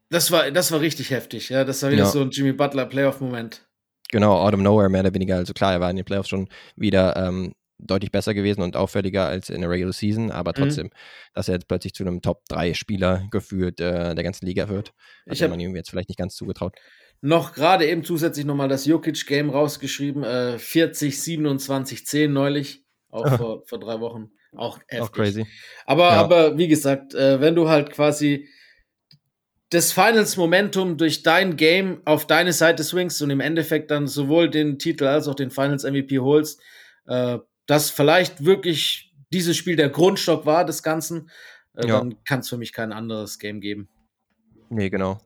das 0.08 0.30
war, 0.30 0.48
das 0.52 0.70
war 0.70 0.80
richtig 0.80 1.10
heftig, 1.10 1.48
ja. 1.48 1.64
Das 1.64 1.82
war 1.82 1.90
wieder 1.90 2.06
so 2.06 2.20
ein 2.20 2.30
Jimmy 2.30 2.52
Butler 2.52 2.86
Playoff-Moment. 2.86 3.66
Genau, 4.12 4.40
out 4.40 4.54
of 4.54 4.60
nowhere 4.60 4.88
mehr 4.88 5.00
oder 5.00 5.14
weniger. 5.14 5.34
Also 5.34 5.52
klar, 5.52 5.72
er 5.72 5.80
war 5.80 5.90
in 5.90 5.96
den 5.96 6.04
Playoffs 6.04 6.28
schon 6.28 6.48
wieder 6.76 7.16
ähm, 7.16 7.54
deutlich 7.82 8.10
besser 8.10 8.34
gewesen 8.34 8.62
und 8.62 8.76
auffälliger 8.76 9.26
als 9.26 9.50
in 9.50 9.60
der 9.60 9.70
Regular 9.70 9.92
Season, 9.92 10.30
aber 10.30 10.52
mhm. 10.52 10.62
trotzdem, 10.62 10.86
mhm. 10.86 10.90
dass 11.34 11.48
er 11.48 11.54
jetzt 11.54 11.68
plötzlich 11.68 11.94
zu 11.94 12.04
einem 12.04 12.22
Top-3-Spieler 12.22 13.28
gefühlt 13.30 13.80
äh, 13.80 14.14
der 14.14 14.24
ganzen 14.24 14.46
Liga 14.46 14.68
wird, 14.68 14.92
hat 15.28 15.50
man 15.50 15.60
ihm 15.60 15.76
jetzt 15.76 15.90
vielleicht 15.90 16.08
nicht 16.08 16.18
ganz 16.18 16.34
zugetraut. 16.34 16.76
Noch 17.22 17.52
gerade 17.52 17.86
eben 17.86 18.02
zusätzlich 18.02 18.46
nochmal 18.46 18.68
das 18.68 18.86
Jokic-Game 18.86 19.50
rausgeschrieben, 19.50 20.24
äh, 20.24 20.58
40, 20.58 21.20
27, 21.20 22.06
10 22.06 22.32
neulich, 22.32 22.84
auch 23.10 23.28
vor, 23.36 23.62
vor 23.66 23.78
drei 23.78 24.00
Wochen. 24.00 24.30
Auch 24.56 24.78
heftig. 24.88 25.00
Auch 25.00 25.12
crazy. 25.12 25.46
Aber, 25.86 26.10
ja. 26.10 26.20
aber 26.20 26.58
wie 26.58 26.68
gesagt, 26.68 27.14
äh, 27.14 27.40
wenn 27.40 27.54
du 27.54 27.68
halt 27.68 27.90
quasi 27.90 28.48
das 29.70 29.92
Finals 29.92 30.36
Momentum 30.36 30.96
durch 30.96 31.22
dein 31.22 31.56
Game 31.56 32.02
auf 32.04 32.26
deine 32.26 32.52
Seite 32.52 32.82
swingst 32.82 33.22
und 33.22 33.30
im 33.30 33.40
Endeffekt 33.40 33.90
dann 33.90 34.08
sowohl 34.08 34.50
den 34.50 34.78
Titel 34.78 35.04
als 35.04 35.28
auch 35.28 35.36
den 35.36 35.50
Finals 35.50 35.84
MVP 35.84 36.18
holst, 36.18 36.60
äh, 37.06 37.38
das 37.66 37.90
vielleicht 37.90 38.44
wirklich 38.44 39.12
dieses 39.32 39.56
Spiel 39.56 39.76
der 39.76 39.88
Grundstock 39.88 40.46
war 40.46 40.64
des 40.64 40.82
Ganzen, 40.82 41.30
äh, 41.76 41.86
ja. 41.86 41.98
dann 41.98 42.22
kann 42.24 42.40
es 42.40 42.48
für 42.48 42.56
mich 42.56 42.72
kein 42.72 42.92
anderes 42.92 43.38
Game 43.38 43.60
geben. 43.60 43.88
Nee, 44.70 44.90
genau. 44.90 45.20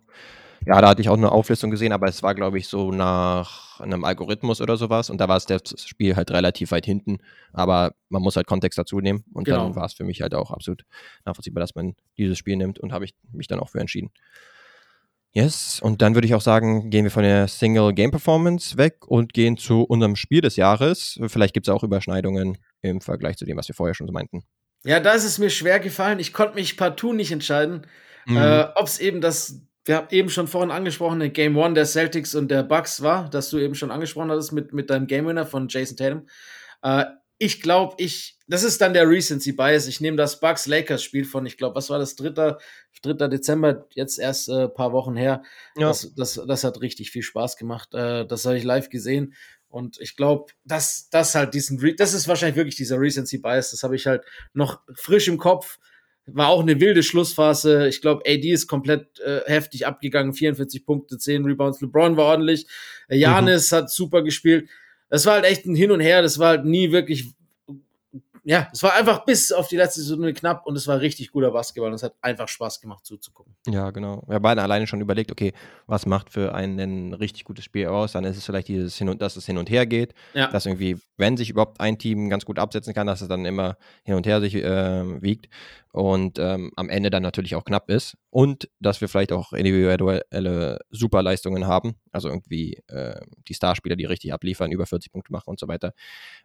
Ja, 0.66 0.80
da 0.80 0.88
hatte 0.88 1.02
ich 1.02 1.10
auch 1.10 1.16
eine 1.16 1.30
Auflistung 1.30 1.70
gesehen, 1.70 1.92
aber 1.92 2.08
es 2.08 2.22
war, 2.22 2.34
glaube 2.34 2.58
ich, 2.58 2.68
so 2.68 2.90
nach 2.90 3.80
einem 3.80 4.04
Algorithmus 4.04 4.62
oder 4.62 4.78
sowas. 4.78 5.10
Und 5.10 5.18
da 5.20 5.28
war 5.28 5.36
es 5.36 5.44
das 5.44 5.62
Spiel 5.84 6.16
halt 6.16 6.30
relativ 6.30 6.70
weit 6.70 6.86
hinten. 6.86 7.18
Aber 7.52 7.94
man 8.08 8.22
muss 8.22 8.36
halt 8.36 8.46
Kontext 8.46 8.78
dazu 8.78 9.00
nehmen. 9.00 9.24
Und 9.34 9.44
genau. 9.44 9.64
dann 9.64 9.76
war 9.76 9.84
es 9.84 9.92
für 9.92 10.04
mich 10.04 10.22
halt 10.22 10.34
auch 10.34 10.50
absolut 10.50 10.84
nachvollziehbar, 11.26 11.60
dass 11.60 11.74
man 11.74 11.94
dieses 12.16 12.38
Spiel 12.38 12.56
nimmt. 12.56 12.78
Und 12.78 12.92
habe 12.92 13.04
ich 13.04 13.14
mich 13.30 13.46
dann 13.46 13.60
auch 13.60 13.68
für 13.68 13.80
entschieden. 13.80 14.10
Yes, 15.36 15.80
und 15.80 16.00
dann 16.00 16.14
würde 16.14 16.28
ich 16.28 16.34
auch 16.34 16.40
sagen, 16.40 16.90
gehen 16.90 17.02
wir 17.02 17.10
von 17.10 17.24
der 17.24 17.48
Single 17.48 17.92
Game 17.92 18.12
Performance 18.12 18.78
weg 18.78 18.98
und 19.08 19.32
gehen 19.32 19.56
zu 19.56 19.82
unserem 19.82 20.14
Spiel 20.14 20.40
des 20.40 20.54
Jahres. 20.54 21.18
Vielleicht 21.26 21.54
gibt 21.54 21.66
es 21.66 21.74
auch 21.74 21.82
Überschneidungen 21.82 22.58
im 22.82 23.00
Vergleich 23.00 23.36
zu 23.36 23.44
dem, 23.44 23.56
was 23.56 23.66
wir 23.66 23.74
vorher 23.74 23.94
schon 23.94 24.06
so 24.06 24.12
meinten. 24.12 24.44
Ja, 24.84 25.00
da 25.00 25.12
ist 25.12 25.24
es 25.24 25.38
mir 25.38 25.50
schwer 25.50 25.80
gefallen. 25.80 26.20
Ich 26.20 26.32
konnte 26.32 26.54
mich 26.54 26.76
partout 26.76 27.14
nicht 27.14 27.32
entscheiden, 27.32 27.84
mhm. 28.26 28.36
äh, 28.36 28.66
ob 28.76 28.86
es 28.86 29.00
eben 29.00 29.20
das, 29.20 29.60
wir 29.84 29.96
haben 29.96 30.06
eben 30.10 30.30
schon 30.30 30.46
vorhin 30.46 30.70
angesprochene 30.70 31.30
Game 31.30 31.56
One 31.56 31.74
der 31.74 31.86
Celtics 31.86 32.36
und 32.36 32.48
der 32.48 32.62
Bucks 32.62 33.02
war, 33.02 33.28
das 33.28 33.50
du 33.50 33.58
eben 33.58 33.74
schon 33.74 33.90
angesprochen 33.90 34.30
hattest 34.30 34.52
mit, 34.52 34.72
mit 34.72 34.88
deinem 34.88 35.08
Game 35.08 35.26
Winner 35.26 35.46
von 35.46 35.66
Jason 35.68 35.96
Tatum. 35.96 36.28
Äh, 36.82 37.06
ich 37.38 37.60
glaube, 37.60 37.94
ich, 37.98 38.38
das 38.46 38.62
ist 38.62 38.80
dann 38.80 38.94
der 38.94 39.08
Recency 39.08 39.52
Bias. 39.52 39.88
Ich 39.88 40.00
nehme 40.00 40.16
das 40.16 40.38
Bucks 40.40 40.66
Lakers 40.66 41.02
Spiel 41.02 41.24
von, 41.24 41.46
ich 41.46 41.56
glaube, 41.56 41.74
was 41.74 41.90
war 41.90 41.98
das, 41.98 42.14
3. 42.16 42.56
3. 43.02 43.28
Dezember, 43.28 43.86
jetzt 43.94 44.18
erst 44.18 44.48
ein 44.48 44.66
äh, 44.66 44.68
paar 44.68 44.92
Wochen 44.92 45.16
her. 45.16 45.42
Ja. 45.76 45.88
Das, 45.88 46.14
das, 46.14 46.40
das 46.46 46.64
hat 46.64 46.80
richtig 46.80 47.10
viel 47.10 47.22
Spaß 47.22 47.56
gemacht. 47.56 47.92
Äh, 47.92 48.26
das 48.26 48.44
habe 48.46 48.56
ich 48.56 48.64
live 48.64 48.88
gesehen. 48.88 49.34
Und 49.68 49.98
ich 50.00 50.16
glaube, 50.16 50.52
dass 50.64 51.08
das 51.10 51.34
halt 51.34 51.54
diesen, 51.54 51.80
Re 51.80 51.94
das 51.96 52.14
ist 52.14 52.28
wahrscheinlich 52.28 52.56
wirklich 52.56 52.76
dieser 52.76 53.00
Recency 53.00 53.38
Bias. 53.38 53.72
Das 53.72 53.82
habe 53.82 53.96
ich 53.96 54.06
halt 54.06 54.24
noch 54.52 54.80
frisch 54.94 55.26
im 55.26 55.38
Kopf. 55.38 55.78
War 56.26 56.48
auch 56.48 56.62
eine 56.62 56.80
wilde 56.80 57.02
Schlussphase. 57.02 57.88
Ich 57.88 58.00
glaube, 58.00 58.22
AD 58.26 58.48
ist 58.48 58.68
komplett 58.68 59.18
äh, 59.20 59.40
heftig 59.46 59.86
abgegangen. 59.86 60.32
44 60.32 60.86
Punkte, 60.86 61.18
10 61.18 61.44
Rebounds. 61.44 61.80
LeBron 61.80 62.16
war 62.16 62.26
ordentlich. 62.26 62.66
Janis 63.08 63.72
mhm. 63.72 63.76
hat 63.76 63.90
super 63.90 64.22
gespielt 64.22 64.70
das 65.14 65.26
war 65.26 65.34
halt 65.34 65.44
echt 65.44 65.64
ein 65.64 65.76
Hin 65.76 65.92
und 65.92 66.00
Her, 66.00 66.22
das 66.22 66.40
war 66.40 66.48
halt 66.48 66.64
nie 66.64 66.90
wirklich, 66.90 67.36
ja, 68.42 68.68
es 68.72 68.82
war 68.82 68.94
einfach 68.94 69.24
bis 69.24 69.52
auf 69.52 69.68
die 69.68 69.76
letzte 69.76 70.02
Sekunde 70.02 70.32
knapp 70.32 70.66
und 70.66 70.74
es 70.74 70.88
war 70.88 71.00
richtig 71.00 71.30
guter 71.30 71.52
Basketball 71.52 71.88
und 71.88 71.94
es 71.94 72.02
hat 72.02 72.14
einfach 72.20 72.48
Spaß 72.48 72.80
gemacht 72.80 73.06
zuzugucken. 73.06 73.54
Ja, 73.68 73.92
genau. 73.92 74.24
Wir 74.26 74.34
haben 74.34 74.42
beide 74.42 74.60
alleine 74.60 74.88
schon 74.88 75.00
überlegt, 75.00 75.30
okay, 75.30 75.52
was 75.86 76.04
macht 76.04 76.30
für 76.30 76.52
einen 76.52 76.80
ein 76.80 77.14
richtig 77.14 77.44
gutes 77.44 77.64
Spiel 77.64 77.86
aus? 77.86 78.10
Dann 78.10 78.24
ist 78.24 78.36
es 78.36 78.44
vielleicht 78.44 78.66
dieses 78.66 78.98
Hin 78.98 79.08
und, 79.08 79.22
dass 79.22 79.36
es 79.36 79.46
hin 79.46 79.56
und 79.56 79.70
her 79.70 79.86
geht, 79.86 80.14
ja. 80.32 80.48
dass 80.48 80.66
irgendwie, 80.66 80.98
wenn 81.16 81.36
sich 81.36 81.50
überhaupt 81.50 81.80
ein 81.80 81.96
Team 81.96 82.28
ganz 82.28 82.44
gut 82.44 82.58
absetzen 82.58 82.92
kann, 82.92 83.06
dass 83.06 83.20
es 83.20 83.28
dann 83.28 83.44
immer 83.44 83.76
hin 84.02 84.16
und 84.16 84.26
her 84.26 84.40
sich 84.40 84.56
äh, 84.56 85.22
wiegt 85.22 85.48
und 85.94 86.40
ähm, 86.40 86.72
am 86.74 86.88
Ende 86.88 87.08
dann 87.08 87.22
natürlich 87.22 87.54
auch 87.54 87.64
knapp 87.64 87.88
ist 87.88 88.16
und 88.30 88.68
dass 88.80 89.00
wir 89.00 89.08
vielleicht 89.08 89.30
auch 89.30 89.52
individuelle 89.52 90.80
Superleistungen 90.90 91.68
haben, 91.68 91.94
also 92.10 92.28
irgendwie 92.28 92.82
äh, 92.88 93.20
die 93.46 93.54
Starspieler, 93.54 93.94
die 93.94 94.04
richtig 94.04 94.32
abliefern, 94.32 94.72
über 94.72 94.86
40 94.86 95.12
Punkte 95.12 95.30
machen 95.30 95.50
und 95.50 95.60
so 95.60 95.68
weiter. 95.68 95.94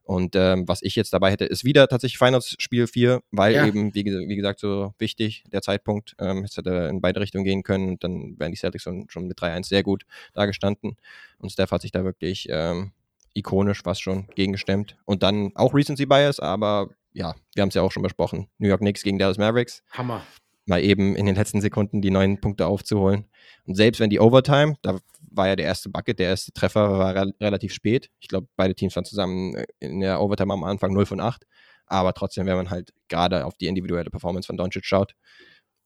Und 0.04 0.36
ähm, 0.36 0.68
was 0.68 0.84
ich 0.84 0.96
jetzt 0.96 1.14
dabei 1.14 1.32
hätte, 1.32 1.46
ist 1.46 1.66
wieder 1.66 1.88
tatsächlich 1.88 2.20
Finals 2.20 2.58
Spiel 2.60 2.86
4, 2.86 3.24
weil 3.32 3.56
ja. 3.56 3.66
eben, 3.66 3.96
wie, 3.96 4.06
wie, 4.06 4.36
gesagt, 4.36 4.60
so 4.60 4.94
wichtig 5.00 5.44
der 5.52 5.64
Zeitpunkt. 5.64 6.16
Ähm, 6.20 6.44
es 6.44 6.56
hätte 6.56 6.88
in 6.88 7.02
beide 7.02 7.20
Richtungen 7.20 7.44
gehen 7.44 7.64
können 7.64 7.90
und 7.90 8.04
dann 8.04 8.36
wären 8.38 8.52
die 8.52 8.58
Celtics 8.60 8.84
schon, 8.84 9.10
schon 9.10 9.26
mit 9.26 9.40
3-1 9.40 9.66
sehr 9.66 9.82
gut 9.82 10.04
dargestanden. 10.34 10.96
Und 11.40 11.52
Steph 11.52 11.72
hat 11.72 11.82
sich 11.82 11.92
da 11.92 12.04
wirklich 12.04 12.46
ähm, 12.52 12.92
ikonisch 13.34 13.82
fast 13.82 14.04
schon 14.04 14.28
gegengestemmt. 14.36 14.96
Und 15.06 15.24
dann 15.24 15.56
auch 15.56 15.74
Recency 15.74 16.06
Bias, 16.06 16.40
aber 16.40 16.90
ja, 17.12 17.36
wir 17.54 17.62
haben 17.62 17.70
es 17.70 17.76
ja 17.76 17.82
auch 17.82 17.92
schon 17.92 18.04
besprochen. 18.04 18.50
New 18.58 18.68
York 18.68 18.82
Knicks 18.82 19.04
gegen 19.04 19.18
Dallas 19.18 19.38
Mavericks. 19.38 19.84
Hammer. 19.92 20.24
Mal 20.66 20.84
eben 20.84 21.16
in 21.16 21.26
den 21.26 21.36
letzten 21.36 21.62
Sekunden 21.62 22.02
die 22.02 22.12
neun 22.12 22.40
Punkte 22.40 22.68
aufzuholen. 22.68 23.26
Und 23.66 23.76
selbst 23.76 24.00
wenn 24.00 24.10
die 24.10 24.20
Overtime, 24.20 24.76
da 24.82 25.00
war 25.32 25.48
ja 25.48 25.56
der 25.56 25.66
erste 25.66 25.90
Bucket, 25.90 26.20
der 26.20 26.30
erste 26.30 26.52
Treffer 26.52 26.98
war 26.98 27.16
re 27.16 27.34
relativ 27.42 27.74
spät. 27.74 28.10
Ich 28.20 28.28
glaube, 28.28 28.48
beide 28.56 28.76
Teams 28.76 28.96
waren 28.96 29.06
zusammen 29.06 29.56
äh, 29.56 29.66
in 29.80 30.00
der 30.00 30.22
Overtime 30.22 30.54
am 30.54 30.64
Anfang 30.64 30.94
0 30.94 31.06
von 31.06 31.20
8. 31.20 31.46
Aber 31.88 32.14
trotzdem, 32.14 32.46
wenn 32.46 32.56
man 32.56 32.70
halt 32.70 32.94
gerade 33.08 33.46
auf 33.46 33.58
die 33.58 33.68
individuelle 33.68 34.12
Performance 34.12 34.46
von 34.46 34.58
Doncic 34.58 34.86
schaut 34.86 35.16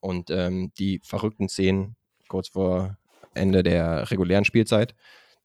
und 0.00 0.30
ähm, 0.30 0.70
die 0.78 1.00
verrückten 1.02 1.48
Szenen 1.48 1.96
kurz 2.28 2.48
vor 2.48 2.98
Ende 3.32 3.62
der 3.62 4.10
regulären 4.10 4.44
Spielzeit, 4.44 4.94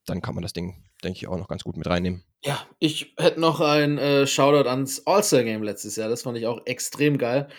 dann 0.05 0.21
kann 0.21 0.35
man 0.35 0.41
das 0.41 0.53
Ding, 0.53 0.83
denke 1.03 1.17
ich, 1.17 1.27
auch 1.27 1.37
noch 1.37 1.47
ganz 1.47 1.63
gut 1.63 1.77
mit 1.77 1.87
reinnehmen. 1.87 2.23
Ja, 2.43 2.65
ich 2.79 3.13
hätte 3.17 3.39
noch 3.39 3.59
ein 3.59 3.97
äh, 3.97 4.25
Shoutout 4.25 4.69
ans 4.69 5.05
All-Star-Game 5.05 5.63
letztes 5.63 5.95
Jahr. 5.97 6.09
Das 6.09 6.21
fand 6.23 6.37
ich 6.37 6.47
auch 6.47 6.65
extrem 6.65 7.17
geil. 7.17 7.49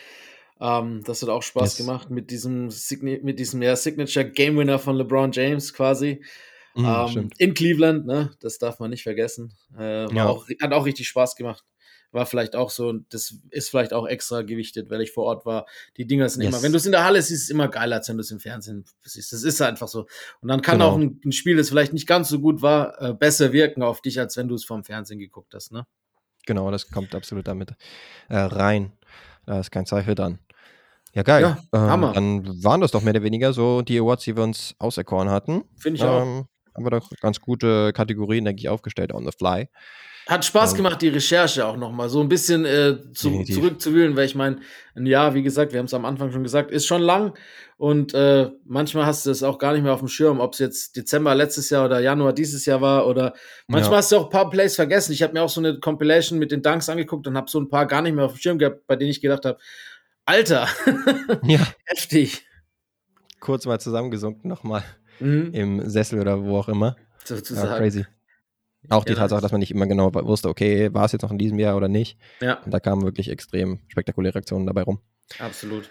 Ähm, 0.60 1.02
das 1.04 1.22
hat 1.22 1.28
auch 1.28 1.42
Spaß 1.42 1.76
yes. 1.78 1.86
gemacht 1.86 2.10
mit 2.10 2.30
diesem, 2.30 2.70
mit 3.22 3.38
diesem 3.38 3.62
ja, 3.62 3.76
Signature 3.76 4.24
Game 4.24 4.56
Winner 4.56 4.78
von 4.78 4.96
LeBron 4.96 5.32
James 5.32 5.74
quasi. 5.74 6.22
Mm, 6.74 6.84
ähm, 6.84 7.30
in 7.38 7.54
Cleveland, 7.54 8.06
ne? 8.06 8.30
Das 8.40 8.58
darf 8.58 8.78
man 8.78 8.90
nicht 8.90 9.02
vergessen. 9.02 9.54
Äh, 9.78 10.12
ja. 10.14 10.26
auch, 10.26 10.46
hat 10.62 10.72
auch 10.72 10.86
richtig 10.86 11.08
Spaß 11.08 11.36
gemacht 11.36 11.64
war 12.12 12.26
vielleicht 12.26 12.56
auch 12.56 12.70
so, 12.70 12.92
das 13.10 13.34
ist 13.50 13.70
vielleicht 13.70 13.92
auch 13.92 14.06
extra 14.06 14.42
gewichtet, 14.42 14.90
weil 14.90 15.00
ich 15.00 15.12
vor 15.12 15.24
Ort 15.24 15.46
war. 15.46 15.66
Die 15.96 16.06
Dinger 16.06 16.28
sind 16.28 16.42
yes. 16.42 16.52
immer, 16.52 16.62
wenn 16.62 16.72
du 16.72 16.78
es 16.78 16.86
in 16.86 16.92
der 16.92 17.04
Halle 17.04 17.22
siehst, 17.22 17.42
ist 17.42 17.42
es 17.44 17.50
immer 17.50 17.68
geiler, 17.68 17.96
als 17.96 18.08
wenn 18.08 18.16
du 18.16 18.22
es 18.22 18.30
im 18.30 18.40
Fernsehen 18.40 18.84
siehst. 19.02 19.32
Das 19.32 19.42
ist 19.42 19.62
einfach 19.62 19.88
so. 19.88 20.06
Und 20.40 20.48
dann 20.48 20.62
kann 20.62 20.78
genau. 20.78 20.90
auch 20.90 20.98
ein, 20.98 21.20
ein, 21.24 21.32
Spiel, 21.32 21.56
das 21.56 21.68
vielleicht 21.68 21.92
nicht 21.92 22.06
ganz 22.06 22.28
so 22.28 22.40
gut 22.40 22.62
war, 22.62 23.00
äh, 23.00 23.14
besser 23.14 23.52
wirken 23.52 23.82
auf 23.82 24.00
dich, 24.00 24.18
als 24.18 24.36
wenn 24.36 24.48
du 24.48 24.54
es 24.54 24.64
vom 24.64 24.84
Fernsehen 24.84 25.18
geguckt 25.18 25.54
hast, 25.54 25.72
ne? 25.72 25.86
Genau, 26.46 26.70
das 26.70 26.90
kommt 26.90 27.14
absolut 27.14 27.46
damit 27.46 27.74
äh, 28.28 28.36
rein. 28.36 28.92
Da 29.46 29.60
ist 29.60 29.70
kein 29.70 29.86
Zweifel 29.86 30.14
dran. 30.14 30.38
Ja, 31.12 31.22
geil. 31.22 31.42
Ja, 31.42 31.94
ähm, 31.94 32.12
dann 32.14 32.64
waren 32.64 32.80
das 32.80 32.92
doch 32.92 33.02
mehr 33.02 33.14
oder 33.14 33.22
weniger 33.22 33.52
so 33.52 33.82
die 33.82 33.98
Awards, 33.98 34.24
die 34.24 34.36
wir 34.36 34.44
uns 34.44 34.74
auserkoren 34.78 35.28
hatten. 35.28 35.64
Finde 35.76 35.98
ich 35.98 36.02
ähm, 36.02 36.08
auch. 36.08 36.46
Haben 36.74 36.84
wir 36.84 36.90
doch 36.90 37.10
ganz 37.20 37.40
gute 37.40 37.92
Kategorien, 37.92 38.44
denke 38.44 38.60
ich, 38.60 38.68
aufgestellt 38.68 39.12
on 39.12 39.24
the 39.24 39.32
fly. 39.36 39.68
Hat 40.30 40.44
Spaß 40.44 40.76
gemacht, 40.76 41.02
die 41.02 41.08
Recherche 41.08 41.66
auch 41.66 41.76
nochmal 41.76 42.08
so 42.08 42.20
ein 42.20 42.28
bisschen 42.28 42.64
äh, 42.64 42.98
zu, 43.14 43.42
zurückzuwühlen, 43.42 44.14
weil 44.14 44.26
ich 44.26 44.36
meine, 44.36 44.60
ein 44.94 45.04
Jahr, 45.04 45.34
wie 45.34 45.42
gesagt, 45.42 45.72
wir 45.72 45.80
haben 45.80 45.86
es 45.86 45.94
am 45.94 46.04
Anfang 46.04 46.30
schon 46.30 46.44
gesagt, 46.44 46.70
ist 46.70 46.86
schon 46.86 47.02
lang 47.02 47.36
und 47.78 48.14
äh, 48.14 48.48
manchmal 48.64 49.06
hast 49.06 49.26
du 49.26 49.32
es 49.32 49.42
auch 49.42 49.58
gar 49.58 49.72
nicht 49.72 49.82
mehr 49.82 49.92
auf 49.92 49.98
dem 49.98 50.06
Schirm, 50.06 50.38
ob 50.38 50.52
es 50.52 50.60
jetzt 50.60 50.96
Dezember 50.96 51.34
letztes 51.34 51.68
Jahr 51.70 51.84
oder 51.84 51.98
Januar 51.98 52.32
dieses 52.32 52.64
Jahr 52.64 52.80
war 52.80 53.08
oder 53.08 53.34
manchmal 53.66 53.94
ja. 53.94 53.98
hast 53.98 54.12
du 54.12 54.18
auch 54.18 54.24
ein 54.26 54.30
paar 54.30 54.48
Plays 54.50 54.76
vergessen. 54.76 55.12
Ich 55.12 55.24
habe 55.24 55.32
mir 55.32 55.42
auch 55.42 55.48
so 55.48 55.60
eine 55.60 55.80
Compilation 55.80 56.38
mit 56.38 56.52
den 56.52 56.62
Dunks 56.62 56.88
angeguckt 56.88 57.26
und 57.26 57.36
habe 57.36 57.50
so 57.50 57.58
ein 57.58 57.68
paar 57.68 57.86
gar 57.86 58.00
nicht 58.00 58.14
mehr 58.14 58.26
auf 58.26 58.34
dem 58.34 58.38
Schirm 58.38 58.58
gehabt, 58.58 58.86
bei 58.86 58.94
denen 58.94 59.10
ich 59.10 59.20
gedacht 59.20 59.44
habe, 59.44 59.58
Alter, 60.26 60.68
ja. 61.42 61.58
heftig. 61.86 62.46
Kurz 63.40 63.66
mal 63.66 63.80
zusammengesunken 63.80 64.48
nochmal 64.48 64.84
mhm. 65.18 65.50
im 65.52 65.90
Sessel 65.90 66.20
oder 66.20 66.40
wo 66.40 66.56
auch 66.58 66.68
immer. 66.68 66.94
Sozusagen. 67.24 67.68
Ja, 67.68 67.78
crazy. 67.78 68.06
Auch 68.88 69.04
die 69.04 69.12
ja, 69.12 69.18
Tatsache, 69.18 69.42
dass 69.42 69.52
man 69.52 69.60
nicht 69.60 69.70
immer 69.70 69.86
genau 69.86 70.14
wusste, 70.14 70.48
okay, 70.48 70.92
war 70.94 71.04
es 71.04 71.12
jetzt 71.12 71.22
noch 71.22 71.30
in 71.30 71.38
diesem 71.38 71.58
Jahr 71.58 71.76
oder 71.76 71.88
nicht. 71.88 72.18
Ja. 72.40 72.60
Und 72.64 72.72
da 72.72 72.80
kamen 72.80 73.02
wirklich 73.02 73.28
extrem 73.28 73.80
spektakuläre 73.88 74.38
Aktionen 74.38 74.66
dabei 74.66 74.82
rum. 74.82 75.00
Absolut. 75.38 75.90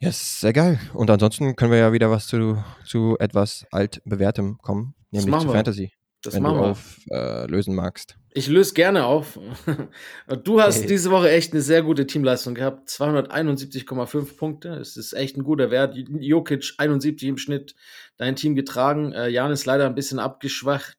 Ja, 0.00 0.08
yes, 0.08 0.40
sehr 0.40 0.52
geil. 0.52 0.78
Und 0.94 1.10
ansonsten 1.10 1.56
können 1.56 1.72
wir 1.72 1.78
ja 1.78 1.92
wieder 1.92 2.10
was 2.10 2.26
zu, 2.26 2.62
zu 2.84 3.16
etwas 3.18 3.66
altbewährtem 3.70 4.58
kommen, 4.58 4.94
nämlich 5.10 5.40
zu 5.40 5.48
Fantasy. 5.48 5.92
Das 6.22 6.34
wenn 6.34 6.42
machen 6.42 6.56
du 6.56 6.62
wir. 6.62 6.70
auf 6.70 6.98
äh, 7.10 7.46
lösen 7.46 7.74
magst. 7.74 8.16
Ich 8.34 8.48
löse 8.48 8.74
gerne 8.74 9.04
auf. 9.06 9.38
Du 10.44 10.60
hast 10.60 10.80
hey. 10.80 10.86
diese 10.86 11.10
Woche 11.10 11.30
echt 11.30 11.52
eine 11.52 11.62
sehr 11.62 11.82
gute 11.82 12.06
Teamleistung 12.06 12.54
gehabt. 12.54 12.88
271,5 12.88 14.36
Punkte. 14.36 14.68
Es 14.70 14.96
ist 14.96 15.12
echt 15.12 15.36
ein 15.36 15.44
guter 15.44 15.70
Wert. 15.70 15.96
Jokic 15.96 16.74
71 16.76 17.28
im 17.28 17.38
Schnitt. 17.38 17.74
Dein 18.16 18.36
Team 18.36 18.54
getragen. 18.54 19.12
Äh, 19.12 19.28
Jan 19.28 19.52
ist 19.52 19.64
leider 19.64 19.86
ein 19.86 19.94
bisschen 19.94 20.18
abgeschwacht. 20.18 20.96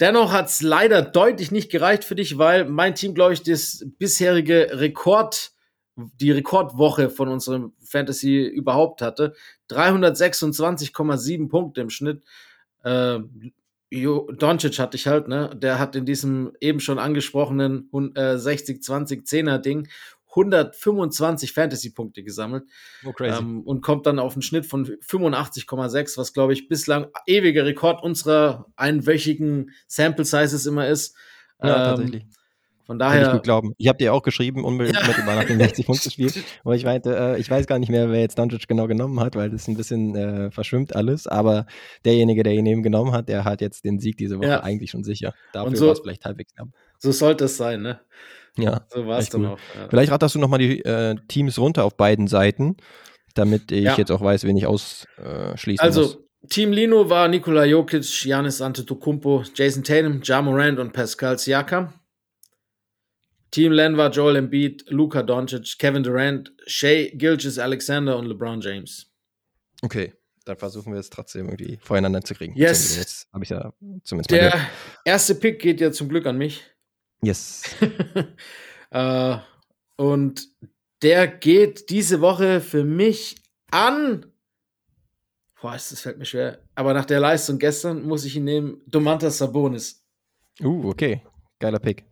Dennoch 0.00 0.32
hat 0.32 0.48
es 0.48 0.60
leider 0.60 1.02
deutlich 1.02 1.52
nicht 1.52 1.70
gereicht 1.70 2.04
für 2.04 2.16
dich, 2.16 2.36
weil 2.36 2.64
mein 2.64 2.94
Team, 2.94 3.14
glaube 3.14 3.32
ich, 3.32 3.42
das 3.42 3.86
bisherige 3.98 4.68
Rekord, 4.72 5.52
die 5.96 6.32
Rekordwoche 6.32 7.10
von 7.10 7.28
unserem 7.28 7.72
Fantasy 7.80 8.42
überhaupt 8.42 9.02
hatte. 9.02 9.34
326,7 9.70 11.48
Punkte 11.48 11.80
im 11.80 11.90
Schnitt. 11.90 12.24
Äh, 12.82 13.20
Doncic 13.92 14.78
hatte 14.80 14.96
ich 14.96 15.06
halt, 15.06 15.28
ne? 15.28 15.50
Der 15.54 15.78
hat 15.78 15.94
in 15.94 16.04
diesem 16.04 16.52
eben 16.60 16.80
schon 16.80 16.98
angesprochenen 16.98 17.88
äh, 17.92 18.34
60-20-10er-Ding 18.34 19.86
125 20.36 21.52
Fantasy-Punkte 21.52 22.22
gesammelt. 22.22 22.64
Oh. 23.04 23.12
Ähm, 23.20 23.62
und 23.62 23.82
kommt 23.82 24.06
dann 24.06 24.18
auf 24.18 24.34
einen 24.34 24.42
Schnitt 24.42 24.66
von 24.66 24.86
85,6, 24.86 26.18
was 26.18 26.32
glaube 26.32 26.52
ich 26.52 26.68
bislang 26.68 27.06
ewiger 27.26 27.64
Rekord 27.64 28.02
unserer 28.02 28.66
einwöchigen 28.76 29.70
Sample 29.86 30.24
Sizes 30.24 30.66
immer 30.66 30.88
ist. 30.88 31.16
Ja, 31.62 31.68
ähm, 31.68 31.96
tatsächlich. 31.96 32.26
Von 32.86 32.98
daher. 32.98 33.22
Kann 33.22 33.30
ich 33.30 33.36
gut 33.36 33.44
glauben. 33.44 33.74
Ich 33.78 33.88
habe 33.88 33.98
dir 33.98 34.12
auch 34.12 34.22
geschrieben, 34.22 34.64
unmittelbar 34.64 35.36
nach 35.36 35.44
dem 35.44 35.58
60-Punkte-Spiel, 35.58 36.32
wo 36.64 36.72
ich 36.72 36.84
meinte, 36.84 37.16
äh, 37.16 37.40
ich 37.40 37.50
weiß 37.50 37.66
gar 37.66 37.78
nicht 37.78 37.88
mehr, 37.88 38.10
wer 38.10 38.20
jetzt 38.20 38.38
Doncic 38.38 38.68
genau 38.68 38.86
genommen 38.86 39.20
hat, 39.20 39.36
weil 39.36 39.50
das 39.50 39.66
ein 39.68 39.76
bisschen 39.76 40.14
äh, 40.14 40.50
verschwimmt 40.50 40.94
alles. 40.94 41.26
Aber 41.26 41.66
derjenige, 42.04 42.42
der 42.42 42.52
ihn 42.52 42.66
eben 42.66 42.82
genommen 42.82 43.12
hat, 43.12 43.28
der 43.28 43.44
hat 43.44 43.62
jetzt 43.62 43.84
den 43.84 43.98
Sieg 44.00 44.18
diese 44.18 44.38
Woche 44.38 44.48
ja. 44.48 44.62
eigentlich 44.62 44.90
schon 44.90 45.02
sicher. 45.02 45.32
Dafür 45.52 45.76
so, 45.76 45.86
war 45.86 45.92
es 45.94 46.00
vielleicht 46.00 46.24
halbwegs 46.26 46.54
knapp. 46.54 46.68
So 46.98 47.10
sollte 47.10 47.46
es 47.46 47.56
sein, 47.56 47.80
ne? 47.80 48.00
Ja. 48.58 48.82
So 48.88 49.06
war 49.06 49.18
es 49.18 49.30
dann 49.30 49.42
cool. 49.42 49.46
auch. 49.48 49.58
Ja. 49.74 49.88
Vielleicht 49.88 50.12
ratterst 50.12 50.34
du 50.34 50.38
nochmal 50.38 50.58
die 50.58 50.80
äh, 50.84 51.16
Teams 51.28 51.58
runter 51.58 51.84
auf 51.84 51.96
beiden 51.96 52.28
Seiten, 52.28 52.76
damit 53.34 53.72
ich 53.72 53.84
ja. 53.84 53.96
jetzt 53.96 54.12
auch 54.12 54.20
weiß, 54.20 54.44
wen 54.44 54.56
ich 54.56 54.66
ausschließen 54.66 55.80
also, 55.80 56.02
muss. 56.02 56.18
Team 56.50 56.72
Lino 56.72 57.08
war 57.08 57.28
Nikola 57.28 57.64
Jokic, 57.64 58.26
Janis 58.26 58.60
Antetokounmpo, 58.60 59.44
Jason 59.54 59.82
Tatum, 59.82 60.20
Ja 60.22 60.42
Morant 60.42 60.78
und 60.78 60.92
Pascal 60.92 61.38
Siakam. 61.38 61.94
Team 63.54 63.70
Len 63.70 63.96
war 63.96 64.10
Joel 64.10 64.34
Embiid, 64.34 64.84
Luka 64.88 65.22
Doncic, 65.22 65.78
Kevin 65.78 66.02
Durant, 66.02 66.52
Shea 66.66 67.10
Gilgis 67.14 67.56
Alexander 67.56 68.18
und 68.18 68.26
LeBron 68.26 68.60
James. 68.60 69.06
Okay, 69.80 70.12
dann 70.44 70.56
versuchen 70.56 70.92
wir 70.92 70.98
es 70.98 71.08
trotzdem 71.08 71.46
irgendwie 71.46 71.78
voreinander 71.80 72.20
zu 72.22 72.34
kriegen. 72.34 72.56
Yes. 72.56 72.96
Jetzt 72.96 73.28
habe 73.32 73.44
ich 73.44 73.50
ja 73.50 73.72
zumindest 74.02 74.32
Der 74.32 74.56
mal 74.56 74.66
erste 75.04 75.36
Pick 75.36 75.60
geht 75.60 75.80
ja 75.80 75.92
zum 75.92 76.08
Glück 76.08 76.26
an 76.26 76.36
mich. 76.36 76.64
Yes. 77.22 77.62
äh, 78.90 79.36
und 79.98 80.48
der 81.02 81.28
geht 81.28 81.90
diese 81.90 82.20
Woche 82.20 82.60
für 82.60 82.82
mich 82.82 83.36
an. 83.70 84.26
Boah, 85.62 85.74
das 85.74 86.00
fällt 86.00 86.18
mir 86.18 86.24
schwer. 86.24 86.58
Aber 86.74 86.92
nach 86.92 87.04
der 87.04 87.20
Leistung 87.20 87.60
gestern 87.60 88.02
muss 88.02 88.24
ich 88.24 88.34
ihn 88.34 88.44
nehmen. 88.44 88.82
Domantas 88.88 89.38
Sabonis. 89.38 90.04
Uh, 90.60 90.88
okay. 90.88 91.22
Geiler 91.60 91.78
Pick. 91.78 92.04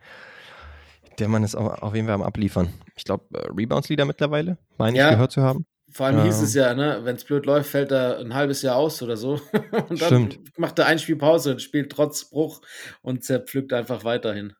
Der 1.18 1.28
Mann 1.28 1.44
ist 1.44 1.54
auf 1.54 1.94
jeden 1.94 2.06
Fall 2.06 2.14
am 2.14 2.22
Abliefern. 2.22 2.72
Ich 2.96 3.04
glaube, 3.04 3.24
äh, 3.38 3.48
Rebounds-Leader 3.48 4.04
mittlerweile, 4.04 4.58
meine 4.78 4.96
ja, 4.96 5.08
ich 5.08 5.14
gehört 5.14 5.32
zu 5.32 5.42
haben. 5.42 5.66
Vor 5.92 6.06
allem 6.06 6.18
ähm, 6.18 6.24
hieß 6.24 6.40
es 6.40 6.54
ja, 6.54 6.74
ne, 6.74 7.00
wenn 7.02 7.16
es 7.16 7.24
blöd 7.24 7.44
läuft, 7.44 7.70
fällt 7.70 7.92
er 7.92 8.18
ein 8.18 8.34
halbes 8.34 8.62
Jahr 8.62 8.76
aus 8.76 9.02
oder 9.02 9.16
so. 9.16 9.40
und 9.88 10.00
dann 10.00 10.28
stimmt. 10.30 10.58
macht 10.58 10.78
er 10.78 10.86
ein 10.86 10.98
Spiel 10.98 11.16
Pause 11.16 11.52
und 11.52 11.62
spielt 11.62 11.92
trotz 11.92 12.30
Bruch 12.30 12.62
und 13.02 13.24
zerpflückt 13.24 13.72
einfach 13.72 14.04
weiterhin. 14.04 14.54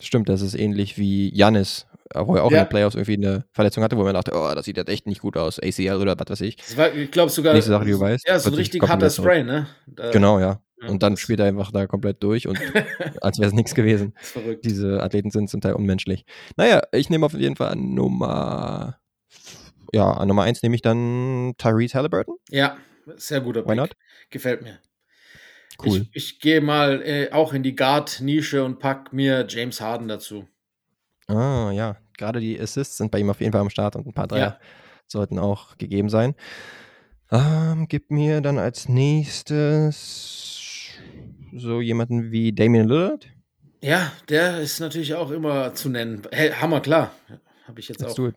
Stimmt, 0.00 0.28
das 0.28 0.42
ist 0.42 0.54
ähnlich 0.54 0.98
wie 0.98 1.34
Janis, 1.34 1.86
wo 2.14 2.36
er 2.36 2.44
auch 2.44 2.50
ja. 2.50 2.58
in 2.58 2.64
den 2.64 2.68
Playoffs 2.68 2.94
irgendwie 2.94 3.14
eine 3.14 3.46
Verletzung 3.52 3.82
hatte, 3.82 3.96
wo 3.96 4.04
man 4.04 4.12
dachte, 4.12 4.32
oh, 4.34 4.52
das 4.54 4.66
sieht 4.66 4.76
jetzt 4.76 4.90
echt 4.90 5.06
nicht 5.06 5.22
gut 5.22 5.38
aus, 5.38 5.58
ACL 5.58 5.96
oder 5.96 6.18
was 6.18 6.28
weiß 6.28 6.40
ich. 6.42 6.58
War, 6.76 6.92
ich 6.94 7.10
glaube 7.10 7.30
sogar. 7.30 7.54
Nächste 7.54 7.70
Sache, 7.70 7.86
die 7.86 7.92
du 7.92 8.00
weißt. 8.00 8.28
Ja, 8.28 8.38
so 8.38 8.50
ein 8.50 8.54
richtig 8.54 8.82
harter 8.82 9.08
Spray, 9.08 9.42
ne? 9.42 9.68
Da, 9.86 10.10
genau, 10.10 10.38
ja. 10.38 10.60
Und 10.82 11.02
dann 11.02 11.16
spielt 11.16 11.40
er 11.40 11.46
einfach 11.46 11.72
da 11.72 11.86
komplett 11.86 12.22
durch 12.22 12.46
und 12.46 12.58
als 13.22 13.38
wäre 13.38 13.48
es 13.48 13.54
nichts 13.54 13.74
gewesen. 13.74 14.12
verrückt. 14.16 14.64
Diese 14.64 15.02
Athleten 15.02 15.30
sind 15.30 15.48
zum 15.48 15.60
Teil 15.60 15.72
unmenschlich. 15.72 16.24
Naja, 16.56 16.82
ich 16.92 17.08
nehme 17.08 17.24
auf 17.24 17.32
jeden 17.32 17.56
Fall 17.56 17.70
an 17.70 17.94
Nummer, 17.94 18.98
ja, 19.92 20.10
an 20.10 20.28
Nummer 20.28 20.42
1 20.42 20.62
nehme 20.62 20.74
ich 20.74 20.82
dann 20.82 21.54
Tyrese 21.56 21.94
Halliburton. 21.94 22.36
Ja, 22.50 22.76
sehr 23.16 23.40
guter 23.40 23.62
Pick. 23.62 23.70
Why 23.70 23.76
not? 23.76 23.96
Gefällt 24.30 24.62
mir. 24.62 24.78
Cool. 25.82 26.06
Ich, 26.12 26.32
ich 26.32 26.40
gehe 26.40 26.60
mal 26.60 27.02
äh, 27.02 27.30
auch 27.32 27.52
in 27.52 27.62
die 27.62 27.74
Guard-Nische 27.74 28.64
und 28.64 28.78
pack 28.78 29.12
mir 29.12 29.46
James 29.48 29.80
Harden 29.80 30.08
dazu. 30.08 30.46
Ah, 31.26 31.70
ja. 31.72 31.96
Gerade 32.16 32.40
die 32.40 32.58
Assists 32.58 32.96
sind 32.96 33.10
bei 33.10 33.18
ihm 33.18 33.30
auf 33.30 33.40
jeden 33.40 33.52
Fall 33.52 33.60
am 33.60 33.70
Start 33.70 33.96
und 33.96 34.06
ein 34.06 34.14
paar 34.14 34.26
Dreier 34.26 34.40
ja. 34.40 34.58
sollten 35.06 35.38
auch 35.38 35.76
gegeben 35.76 36.08
sein. 36.08 36.34
Ähm, 37.30 37.86
gib 37.88 38.10
mir 38.10 38.40
dann 38.40 38.58
als 38.58 38.88
nächstes 38.88 40.65
so 41.58 41.80
jemanden 41.80 42.30
wie 42.30 42.52
Damian 42.52 42.88
Lillard? 42.88 43.28
Ja, 43.82 44.12
der 44.28 44.60
ist 44.60 44.80
natürlich 44.80 45.14
auch 45.14 45.30
immer 45.30 45.74
zu 45.74 45.88
nennen. 45.88 46.22
Hey, 46.32 46.50
Hammer, 46.50 46.80
klar. 46.80 47.12
Habe 47.66 47.80
ich 47.80 47.88
jetzt 47.88 48.00
Let's 48.00 48.18
auch. 48.18 48.30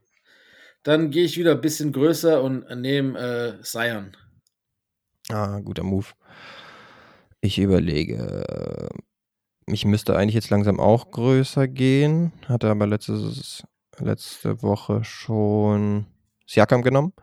Dann 0.83 1.11
gehe 1.11 1.23
ich 1.25 1.37
wieder 1.37 1.51
ein 1.51 1.61
bisschen 1.61 1.91
größer 1.91 2.41
und 2.41 2.69
nehme 2.81 3.19
äh, 3.59 3.61
Zion. 3.63 4.15
Ah, 5.29 5.59
guter 5.59 5.83
Move. 5.83 6.07
Ich 7.41 7.59
überlege. 7.59 8.89
Ich 9.67 9.85
müsste 9.85 10.15
eigentlich 10.15 10.35
jetzt 10.35 10.49
langsam 10.49 10.79
auch 10.79 11.11
größer 11.11 11.67
gehen. 11.67 12.33
Hatte 12.47 12.69
aber 12.69 12.87
letztes, 12.87 13.63
letzte 13.97 14.61
Woche 14.61 15.03
schon 15.03 16.07
Siakam 16.47 16.81
genommen. 16.81 17.13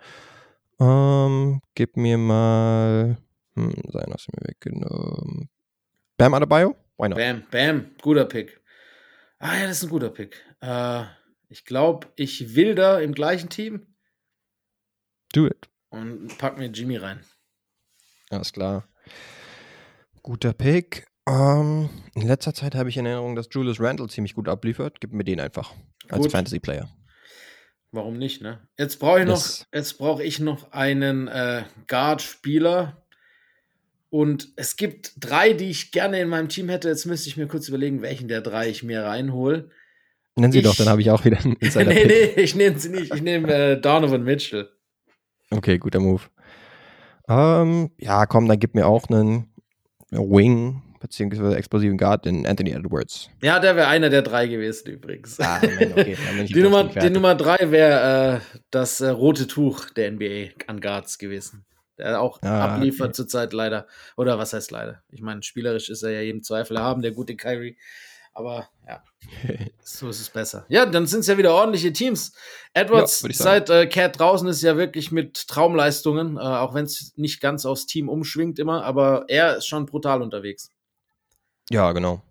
Ähm, 0.79 1.61
gib 1.75 1.97
mir 1.97 2.19
mal 2.19 3.17
Hm, 3.57 3.73
sein 3.89 4.13
hast 4.13 4.29
du 4.29 4.33
mir 4.37 4.49
weggenommen. 4.49 5.49
Bam 6.17 6.35
Adebayo? 6.35 6.75
Why 6.97 7.09
not? 7.09 7.19
Bam, 7.19 7.45
bam, 7.51 7.91
guter 8.01 8.25
Pick. 8.25 8.61
Ah 9.39 9.59
ja, 9.59 9.67
das 9.67 9.79
ist 9.79 9.85
ein 9.85 9.91
guter 9.91 10.09
Pick. 10.09 10.43
Äh, 10.63 11.05
ich 11.49 11.65
glaube, 11.65 12.07
ich 12.17 12.55
will 12.55 12.75
da 12.75 12.99
im 12.99 13.13
gleichen 13.13 13.51
Team. 13.51 13.95
Do 15.35 15.47
it. 15.47 15.69
Und 15.91 16.39
pack 16.39 16.57
mir 16.57 16.67
Jimmy 16.67 16.97
rein. 16.97 17.21
Alles 18.31 18.53
klar. 18.53 18.89
Guter 20.23 20.55
Pick. 20.55 21.07
Ähm, 21.29 21.91
in 22.15 22.27
letzter 22.27 22.55
Zeit 22.55 22.75
habe 22.75 22.89
ich 22.89 22.97
in 22.97 23.05
Erinnerung, 23.05 23.37
dass 23.37 23.49
Julius 23.51 23.81
Randle 23.81 24.09
ziemlich 24.09 24.35
gut 24.35 24.49
abliefert. 24.49 25.01
Gib 25.01 25.13
mir 25.13 25.25
den 25.25 25.41
einfach 25.41 25.75
als 26.09 26.23
gut. 26.23 26.33
Fantasy 26.33 26.61
Player. 26.61 26.89
Warum 27.93 28.19
nicht, 28.19 28.43
ne? 28.43 28.67
Jetzt 28.79 28.99
brauche 28.99 29.21
ich 29.21 29.27
noch, 29.27 29.67
jetzt 29.73 29.99
brauche 29.99 30.23
ich 30.23 30.41
noch 30.41 30.73
einen 30.73 31.29
äh, 31.29 31.65
Guard-Spieler. 31.87 33.06
Und 34.11 34.49
es 34.57 34.77
gibt 34.77 35.13
drei, 35.19 35.53
die 35.53 35.71
ich 35.71 35.91
gerne 35.91 36.21
in 36.21 36.29
meinem 36.29 36.49
Team 36.49 36.69
hätte. 36.69 36.89
Jetzt 36.89 37.07
müsste 37.07 37.29
ich 37.29 37.37
mir 37.37 37.49
kurz 37.49 37.69
überlegen, 37.69 38.03
welchen 38.03 38.29
der 38.29 38.41
drei 38.41 38.69
ich 38.69 38.83
mir 38.83 39.03
reinhole. 39.03 39.71
Nennen 40.37 40.53
Sie 40.53 40.59
ich, 40.59 40.65
doch, 40.65 40.77
dann 40.77 40.89
habe 40.89 41.01
ich 41.01 41.11
auch 41.11 41.25
wieder 41.25 41.39
einen 41.39 41.55
Insider. 41.61 41.93
nee, 41.93 42.05
nee, 42.05 42.41
ich 42.43 42.55
nehme 42.55 42.79
sie 42.79 42.91
nicht. 42.91 43.15
Ich 43.15 43.23
nehme 43.23 43.53
äh, 43.53 43.81
Donovan 43.81 44.23
Mitchell. 44.23 44.69
Okay, 45.51 45.79
guter 45.79 46.01
Move. 46.01 46.23
Ähm, 47.29 47.91
ja, 47.99 48.27
komm, 48.27 48.47
dann 48.47 48.59
gib 48.59 48.75
mir 48.75 48.87
auch 48.87 49.09
einen 49.09 49.53
Wing 50.11 50.83
beziehungsweise 51.01 51.57
explosiven 51.57 51.99
Guard 51.99 52.27
in 52.27 52.47
Anthony 52.47 52.71
Edwards. 52.71 53.31
Ja, 53.43 53.59
der 53.59 53.77
wäre 53.77 53.89
einer 53.89 54.11
der 54.11 54.23
drei 54.23 54.47
gewesen 54.47 54.89
übrigens. 54.91 55.39
Ah, 55.41 55.61
man, 55.63 55.93
okay, 55.93 56.17
die, 56.49 56.63
Nummer, 56.63 56.85
die 56.85 57.11
Nummer 57.11 57.35
drei 57.35 57.71
wäre 57.71 58.37
äh, 58.37 58.59
das 58.71 59.01
äh, 59.01 59.09
rote 59.09 59.47
Tuch 59.47 59.91
der 59.91 60.13
NBA 60.13 60.51
an 60.67 60.81
Guards 60.81 61.19
gewesen. 61.19 61.65
Der 61.99 62.21
auch 62.21 62.43
ah, 62.43 62.75
abliefert 62.75 63.09
okay. 63.09 63.15
zurzeit 63.15 63.53
leider. 63.53 63.87
Oder 64.17 64.39
was 64.39 64.53
heißt 64.53 64.71
leider? 64.71 65.03
Ich 65.11 65.23
meine, 65.23 65.43
spielerisch 65.43 65.89
ist 65.89 66.03
er 66.03 66.11
ja 66.11 66.21
jedem 66.21 66.43
Zweifel 66.43 66.79
haben, 66.79 67.03
der 67.03 67.13
gute 67.13 67.37
Kyrie. 67.37 67.77
Aber 68.37 68.69
ja, 68.87 69.03
so 69.83 70.11
ist 70.11 70.21
es 70.21 70.29
besser. 70.29 70.67
Ja, 70.69 70.85
dann 70.85 71.07
sind 71.07 71.21
es 71.21 71.27
ja 71.27 71.39
wieder 71.39 71.55
ordentliche 71.55 71.91
Teams. 71.93 72.33
Edwards, 72.75 73.23
ja, 73.23 73.33
seit 73.33 73.71
äh, 73.71 73.87
Cat 73.87 74.19
draußen 74.19 74.47
ist 74.49 74.63
ja 74.63 74.77
wirklich 74.77 75.11
mit 75.11 75.49
Traumleistungen, 75.49 76.37
äh, 76.37 76.41
auch 76.41 76.75
wenn 76.75 76.85
es 76.85 77.15
nicht 77.17 77.41
ganz 77.41 77.65
aufs 77.65 77.87
Team 77.87 78.11
umschwingt 78.11 78.59
immer, 78.59 78.85
aber 78.85 79.25
er 79.29 79.57
ist 79.57 79.67
schon 79.67 79.87
brutal 79.87 80.21
unterwegs. 80.21 80.71
Ja, 81.71 81.93
genau. 81.93 82.23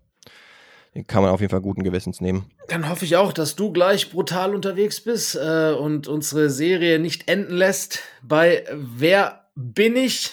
Den 0.94 1.06
kann 1.06 1.22
man 1.22 1.32
auf 1.32 1.40
jeden 1.40 1.50
Fall 1.50 1.60
guten 1.60 1.82
Gewissens 1.82 2.20
nehmen. 2.20 2.50
Dann 2.68 2.88
hoffe 2.88 3.04
ich 3.04 3.16
auch, 3.16 3.32
dass 3.32 3.56
du 3.56 3.72
gleich 3.72 4.10
brutal 4.10 4.54
unterwegs 4.54 5.02
bist 5.02 5.34
äh, 5.34 5.72
und 5.72 6.06
unsere 6.08 6.50
Serie 6.50 7.00
nicht 7.00 7.28
enden 7.28 7.54
lässt 7.54 8.00
bei 8.22 8.64
Wer 8.72 9.45
bin 9.56 9.96
ich? 9.96 10.32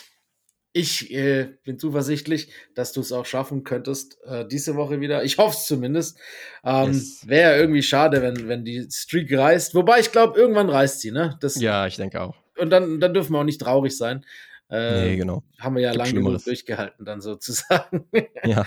Ich 0.76 1.14
äh, 1.14 1.50
bin 1.64 1.78
zuversichtlich, 1.78 2.52
dass 2.74 2.94
du 2.94 3.02
es 3.02 3.12
auch 3.12 3.28
schaffen 3.28 3.64
könntest 3.64 4.18
äh, 4.26 4.48
diese 4.48 4.76
Woche 4.76 5.02
wieder. 5.02 5.24
Ich 5.24 5.38
hoffe 5.38 5.56
es 5.56 5.66
zumindest. 5.66 6.18
Ähm, 6.64 6.94
yes. 6.94 7.28
Wäre 7.28 7.58
irgendwie 7.58 7.84
schade, 7.84 8.24
wenn, 8.24 8.48
wenn 8.48 8.66
die 8.66 8.88
Streak 8.92 9.32
reißt. 9.32 9.76
Wobei 9.76 10.00
ich 10.00 10.12
glaube, 10.12 10.40
irgendwann 10.40 10.70
reißt 10.70 11.02
sie, 11.02 11.12
ne? 11.12 11.38
Das, 11.42 11.62
ja, 11.62 11.86
ich 11.86 11.96
denke 11.96 12.22
auch. 12.22 12.36
Und 12.58 12.72
dann, 12.72 13.00
dann 13.00 13.14
dürfen 13.14 13.34
wir 13.34 13.40
auch 13.40 13.44
nicht 13.44 13.62
traurig 13.62 13.96
sein. 13.96 14.26
Äh, 14.70 15.10
nee, 15.10 15.18
genau. 15.18 15.44
Haben 15.60 15.76
wir 15.76 15.84
ja 15.84 15.92
lange 15.92 16.14
genug 16.14 16.44
durchgehalten, 16.44 17.06
dann 17.06 17.22
sozusagen. 17.22 18.08
ja. 18.44 18.66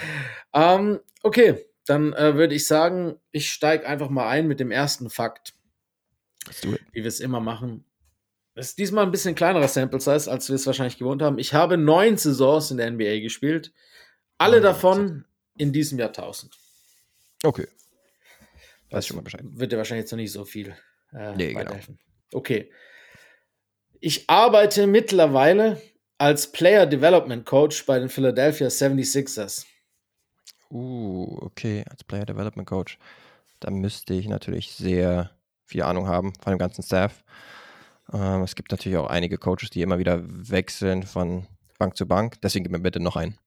ähm, 0.55 1.01
okay, 1.25 1.67
dann 1.87 2.13
äh, 2.13 2.37
würde 2.37 2.55
ich 2.55 2.69
sagen, 2.69 3.17
ich 3.33 3.51
steige 3.51 3.87
einfach 3.87 4.11
mal 4.11 4.29
ein 4.29 4.47
mit 4.47 4.61
dem 4.61 4.71
ersten 4.71 5.11
Fakt. 5.11 5.55
Wie 6.63 7.03
wir 7.03 7.07
es 7.07 7.19
immer 7.19 7.41
machen. 7.41 7.85
Das 8.57 8.69
ist 8.69 8.79
diesmal 8.79 9.05
ein 9.05 9.11
bisschen 9.11 9.35
kleinerer 9.35 9.69
Sample 9.69 10.01
Size, 10.01 10.31
als 10.31 10.49
wir 10.49 10.57
es 10.57 10.67
wahrscheinlich 10.67 10.97
gewohnt 10.97 11.21
haben. 11.21 11.39
Ich 11.39 11.53
habe 11.53 11.77
neun 11.77 12.17
Saisons 12.17 12.71
in 12.71 12.79
der 12.79 12.91
NBA 12.91 13.21
gespielt. 13.21 13.71
Alle 14.39 14.59
oh, 14.59 14.63
davon 14.63 15.27
in 15.59 15.75
diesem 15.75 15.99
Jahrtausend. 15.99 16.57
Okay. 17.45 17.69
Weiß 18.91 19.05
ich 19.05 19.09
schon 19.09 19.17
mal 19.19 19.23
Bescheid. 19.23 19.43
Wird 19.45 19.73
dir 19.73 19.77
wahrscheinlich 19.77 20.05
jetzt 20.05 20.11
noch 20.13 20.17
nicht 20.17 20.33
so 20.33 20.47
viel 20.47 20.75
äh, 21.13 21.37
nee, 21.37 21.53
Genau. 21.53 21.77
Okay. 22.33 22.71
Ich 24.01 24.31
arbeite 24.31 24.87
mittlerweile 24.87 25.81
als 26.17 26.51
Player 26.51 26.87
Development 26.87 27.45
Coach 27.45 27.85
bei 27.85 27.99
den 27.99 28.09
Philadelphia 28.09 28.69
76ers. 28.69 29.67
Uh, 30.71 31.37
okay, 31.43 31.85
als 31.91 32.05
Player 32.05 32.25
Development 32.25 32.67
Coach. 32.67 32.99
Da 33.61 33.71
müsste 33.71 34.15
ich 34.15 34.29
natürlich 34.29 34.73
sehr 34.73 35.31
viel 35.67 35.83
Ahnung 35.83 36.09
haben 36.09 36.33
von 36.43 36.55
dem 36.55 36.59
ganzen 36.59 36.83
Staff. 36.83 37.23
Ähm, 38.13 38.43
es 38.43 38.55
gibt 38.55 38.71
natürlich 38.71 38.99
auch 38.99 39.09
einige 39.09 39.39
Coaches, 39.39 39.71
die 39.71 39.83
immer 39.83 39.99
wieder 39.99 40.23
wechseln 40.25 41.03
von 41.03 41.47
Bank 41.79 41.97
zu 41.97 42.07
Bank. 42.07 42.41
Deswegen 42.43 42.65
gib 42.65 42.73
mir 42.73 42.81
bitte 42.81 43.01
noch 43.01 43.17
einen. 43.17 43.39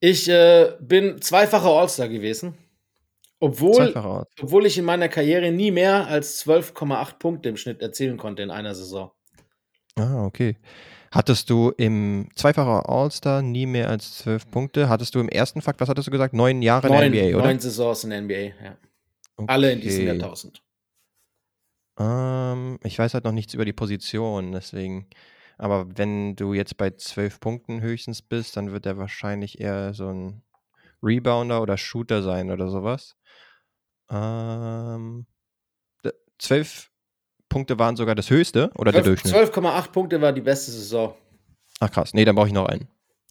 Ich 0.00 0.28
äh, 0.28 0.72
bin 0.80 1.20
zweifacher 1.20 1.68
All-Star 1.68 2.08
gewesen. 2.08 2.54
Obwohl, 3.40 3.94
obwohl 4.42 4.66
ich 4.66 4.78
in 4.78 4.84
meiner 4.84 5.08
Karriere 5.08 5.52
nie 5.52 5.70
mehr 5.70 6.08
als 6.08 6.44
12,8 6.44 7.18
Punkte 7.18 7.48
im 7.48 7.56
Schnitt 7.56 7.80
erzielen 7.80 8.16
konnte 8.16 8.42
in 8.42 8.50
einer 8.50 8.74
Saison. 8.74 9.12
Ah, 9.94 10.24
okay. 10.24 10.56
Hattest 11.12 11.48
du 11.48 11.72
im 11.76 12.28
zweifacher 12.34 12.88
All-Star 12.88 13.42
nie 13.42 13.66
mehr 13.66 13.88
als 13.88 14.18
zwölf 14.18 14.50
Punkte? 14.50 14.88
Hattest 14.88 15.14
du 15.14 15.20
im 15.20 15.28
ersten 15.28 15.62
Fakt, 15.62 15.80
was 15.80 15.88
hattest 15.88 16.08
du 16.08 16.10
gesagt? 16.10 16.34
Neun 16.34 16.62
Jahre 16.62 16.88
neun, 16.88 17.04
in 17.04 17.12
der 17.12 17.26
NBA, 17.26 17.38
oder? 17.38 17.46
Neun 17.46 17.60
Saisons 17.60 18.04
in 18.04 18.10
der 18.10 18.22
NBA, 18.22 18.34
ja. 18.34 18.76
Okay. 19.36 19.52
Alle 19.52 19.72
in 19.72 19.80
diesem 19.80 20.06
Jahrtausend. 20.06 20.60
Ähm, 21.98 22.78
ich 22.82 22.98
weiß 22.98 23.14
halt 23.14 23.24
noch 23.24 23.32
nichts 23.32 23.54
über 23.54 23.64
die 23.64 23.72
Position, 23.72 24.52
deswegen. 24.52 25.08
Aber 25.58 25.86
wenn 25.96 26.36
du 26.36 26.54
jetzt 26.54 26.76
bei 26.76 26.90
zwölf 26.90 27.40
Punkten 27.40 27.80
höchstens 27.80 28.22
bist, 28.22 28.56
dann 28.56 28.70
wird 28.70 28.86
er 28.86 28.96
wahrscheinlich 28.96 29.60
eher 29.60 29.92
so 29.92 30.08
ein 30.08 30.42
Rebounder 31.02 31.60
oder 31.60 31.76
Shooter 31.76 32.22
sein 32.22 32.50
oder 32.50 32.68
sowas. 32.68 33.16
Ähm, 34.10 35.26
zwölf 36.38 36.90
Punkte 37.48 37.78
waren 37.78 37.96
sogar 37.96 38.14
das 38.14 38.30
höchste 38.30 38.70
oder 38.76 38.92
12, 38.92 38.92
der 38.92 39.02
Durchschnitt? 39.02 39.34
12,8 39.34 39.90
Punkte 39.90 40.20
war 40.20 40.32
die 40.32 40.40
beste 40.40 40.70
Saison. 40.70 41.14
Ach 41.80 41.90
krass, 41.90 42.14
nee, 42.14 42.24
dann 42.24 42.34
brauche 42.34 42.48
ich 42.48 42.52
noch 42.52 42.66
einen. 42.66 42.88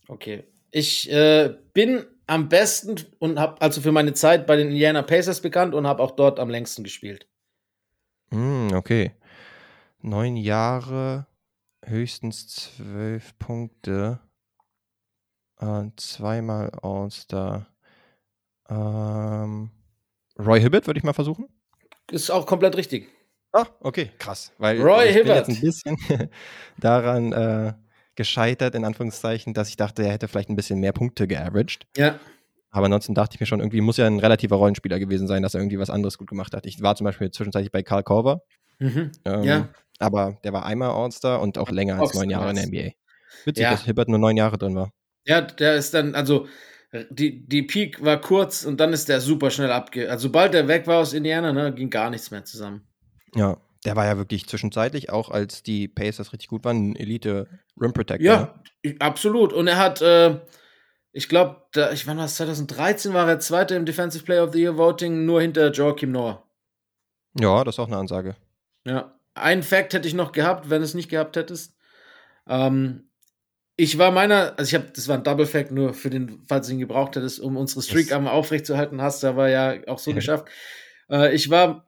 Okay. 0.07 0.43
Ich 0.71 1.09
äh, 1.11 1.55
bin 1.73 2.05
am 2.25 2.49
besten 2.49 2.95
und 3.19 3.39
habe 3.39 3.61
also 3.61 3.79
für 3.79 3.91
meine 3.91 4.13
Zeit 4.13 4.45
bei 4.47 4.57
den 4.57 4.69
Indiana 4.69 5.01
Pacers 5.01 5.41
bekannt 5.41 5.73
und 5.73 5.87
habe 5.87 6.03
auch 6.03 6.11
dort 6.11 6.39
am 6.39 6.49
längsten 6.49 6.83
gespielt. 6.83 7.27
Mm, 8.31 8.73
okay. 8.73 9.11
Neun 10.01 10.35
Jahre, 10.37 11.27
höchstens 11.83 12.47
zwölf 12.47 13.37
Punkte. 13.39 14.19
Äh, 15.59 15.85
zweimal 15.95 16.69
All-Star. 16.81 17.67
Ähm, 18.69 19.71
Roy 20.37 20.59
Hibbett 20.61 20.87
würde 20.87 20.99
ich 20.99 21.03
mal 21.03 21.13
versuchen. 21.13 21.47
Ist 22.11 22.29
auch 22.29 22.45
komplett 22.45 22.77
richtig. 22.77 23.09
Ah, 23.53 23.65
okay, 23.79 24.11
krass. 24.19 24.51
Weil 24.57 24.81
Roy 24.81 25.05
ich 25.07 25.15
Hibbert. 25.15 25.47
bin 25.47 25.55
jetzt 25.55 25.61
ein 25.87 25.95
bisschen 25.95 26.29
daran 26.77 27.31
äh, 27.31 27.73
gescheitert, 28.15 28.75
in 28.75 28.85
Anführungszeichen, 28.85 29.53
dass 29.53 29.69
ich 29.69 29.77
dachte, 29.77 30.03
er 30.03 30.11
hätte 30.11 30.27
vielleicht 30.27 30.49
ein 30.49 30.55
bisschen 30.55 30.79
mehr 30.79 30.91
Punkte 30.93 31.27
geaveraged. 31.27 31.87
Ja. 31.95 32.19
Aber 32.69 32.85
ansonsten 32.85 33.13
dachte 33.13 33.35
ich 33.35 33.39
mir 33.39 33.45
schon, 33.45 33.59
irgendwie 33.59 33.81
muss 33.81 33.97
er 33.97 34.07
ein 34.07 34.19
relativer 34.19 34.57
Rollenspieler 34.57 34.99
gewesen 34.99 35.27
sein, 35.27 35.41
dass 35.41 35.53
er 35.53 35.61
irgendwie 35.61 35.79
was 35.79 35.89
anderes 35.89 36.17
gut 36.17 36.29
gemacht 36.29 36.53
hat. 36.53 36.65
Ich 36.65 36.81
war 36.81 36.95
zum 36.95 37.05
Beispiel 37.05 37.31
zwischenzeitlich 37.31 37.71
bei 37.71 37.81
Karl 37.81 38.03
Korver. 38.03 38.41
Mhm. 38.79 39.11
Ähm, 39.25 39.43
ja. 39.43 39.69
Aber 39.99 40.37
der 40.43 40.53
war 40.53 40.65
einmal 40.65 40.89
All-Star 40.89 41.41
und 41.41 41.57
auch 41.57 41.71
länger 41.71 41.99
als 41.99 42.13
neun 42.13 42.29
Jahre 42.29 42.49
in 42.49 42.55
der 42.55 42.67
NBA. 42.67 42.91
Witzig, 43.45 43.63
ja. 43.63 43.71
dass 43.71 43.85
Hibbert 43.85 44.09
nur 44.09 44.19
neun 44.19 44.37
Jahre 44.37 44.57
drin 44.57 44.75
war. 44.75 44.91
Ja, 45.25 45.41
der 45.41 45.75
ist 45.75 45.93
dann, 45.93 46.13
also 46.13 46.47
die, 47.09 47.45
die 47.47 47.63
Peak 47.63 48.03
war 48.03 48.19
kurz 48.21 48.65
und 48.65 48.79
dann 48.79 48.93
ist 48.93 49.09
der 49.09 49.19
super 49.19 49.51
schnell 49.51 49.71
abge. 49.71 50.09
Also 50.09 50.23
sobald 50.23 50.53
der 50.53 50.67
weg 50.67 50.87
war 50.87 50.99
aus 50.99 51.13
Indiana, 51.13 51.51
ne, 51.51 51.73
ging 51.73 51.89
gar 51.89 52.09
nichts 52.09 52.31
mehr 52.31 52.45
zusammen. 52.45 52.87
Ja, 53.35 53.57
der 53.85 53.95
war 53.95 54.05
ja 54.05 54.17
wirklich 54.17 54.47
zwischenzeitlich, 54.47 55.09
auch 55.09 55.29
als 55.29 55.63
die 55.63 55.87
Pacers 55.87 56.33
richtig 56.33 56.47
gut 56.47 56.63
waren, 56.63 56.91
ein 56.91 56.95
Elite 56.95 57.47
Rim 57.79 57.93
Protector. 57.93 58.25
Ja, 58.25 58.61
absolut. 58.99 59.53
Und 59.53 59.67
er 59.67 59.77
hat, 59.77 60.01
äh, 60.01 60.39
ich 61.17 61.29
glaube, 61.29 61.63
ich 61.93 62.05
wann 62.05 62.19
war 62.19 62.25
es 62.25 62.35
2013 62.35 63.11
war 63.13 63.27
er 63.27 63.39
Zweiter 63.39 63.75
im 63.75 63.85
Defensive 63.85 64.23
Player 64.23 64.43
of 64.43 64.53
the 64.53 64.61
Year 64.61 64.77
Voting, 64.77 65.25
nur 65.25 65.41
hinter 65.41 65.71
Joachim 65.71 66.11
Noah. 66.11 66.43
Ja, 67.39 67.63
das 67.63 67.75
ist 67.75 67.79
auch 67.79 67.87
eine 67.87 67.97
Ansage. 67.97 68.35
Ja, 68.85 69.19
ein 69.33 69.63
Fact 69.63 69.93
hätte 69.93 70.07
ich 70.07 70.13
noch 70.13 70.31
gehabt, 70.31 70.69
wenn 70.69 70.81
du 70.81 70.85
es 70.85 70.93
nicht 70.93 71.09
gehabt 71.09 71.35
hättest. 71.35 71.75
Ähm, 72.47 73.09
ich 73.75 73.97
war 73.97 74.11
meiner, 74.11 74.53
also 74.57 74.69
ich 74.69 74.75
habe, 74.75 74.91
das 74.95 75.07
war 75.07 75.17
ein 75.17 75.23
Double 75.23 75.47
Fact, 75.47 75.71
nur 75.71 75.95
für 75.95 76.11
den, 76.11 76.43
falls 76.47 76.67
du 76.67 76.73
ihn 76.73 76.79
gebraucht 76.79 77.15
hättest, 77.15 77.39
um 77.39 77.57
unsere 77.57 77.81
Streak 77.81 78.11
einmal 78.11 78.33
aufrechtzuerhalten, 78.33 79.01
hast 79.01 79.23
du 79.23 79.27
aber 79.27 79.49
ja 79.49 79.75
auch 79.87 79.99
so 79.99 80.13
geschafft. 80.13 80.47
Äh, 81.09 81.33
ich 81.33 81.49
war 81.49 81.87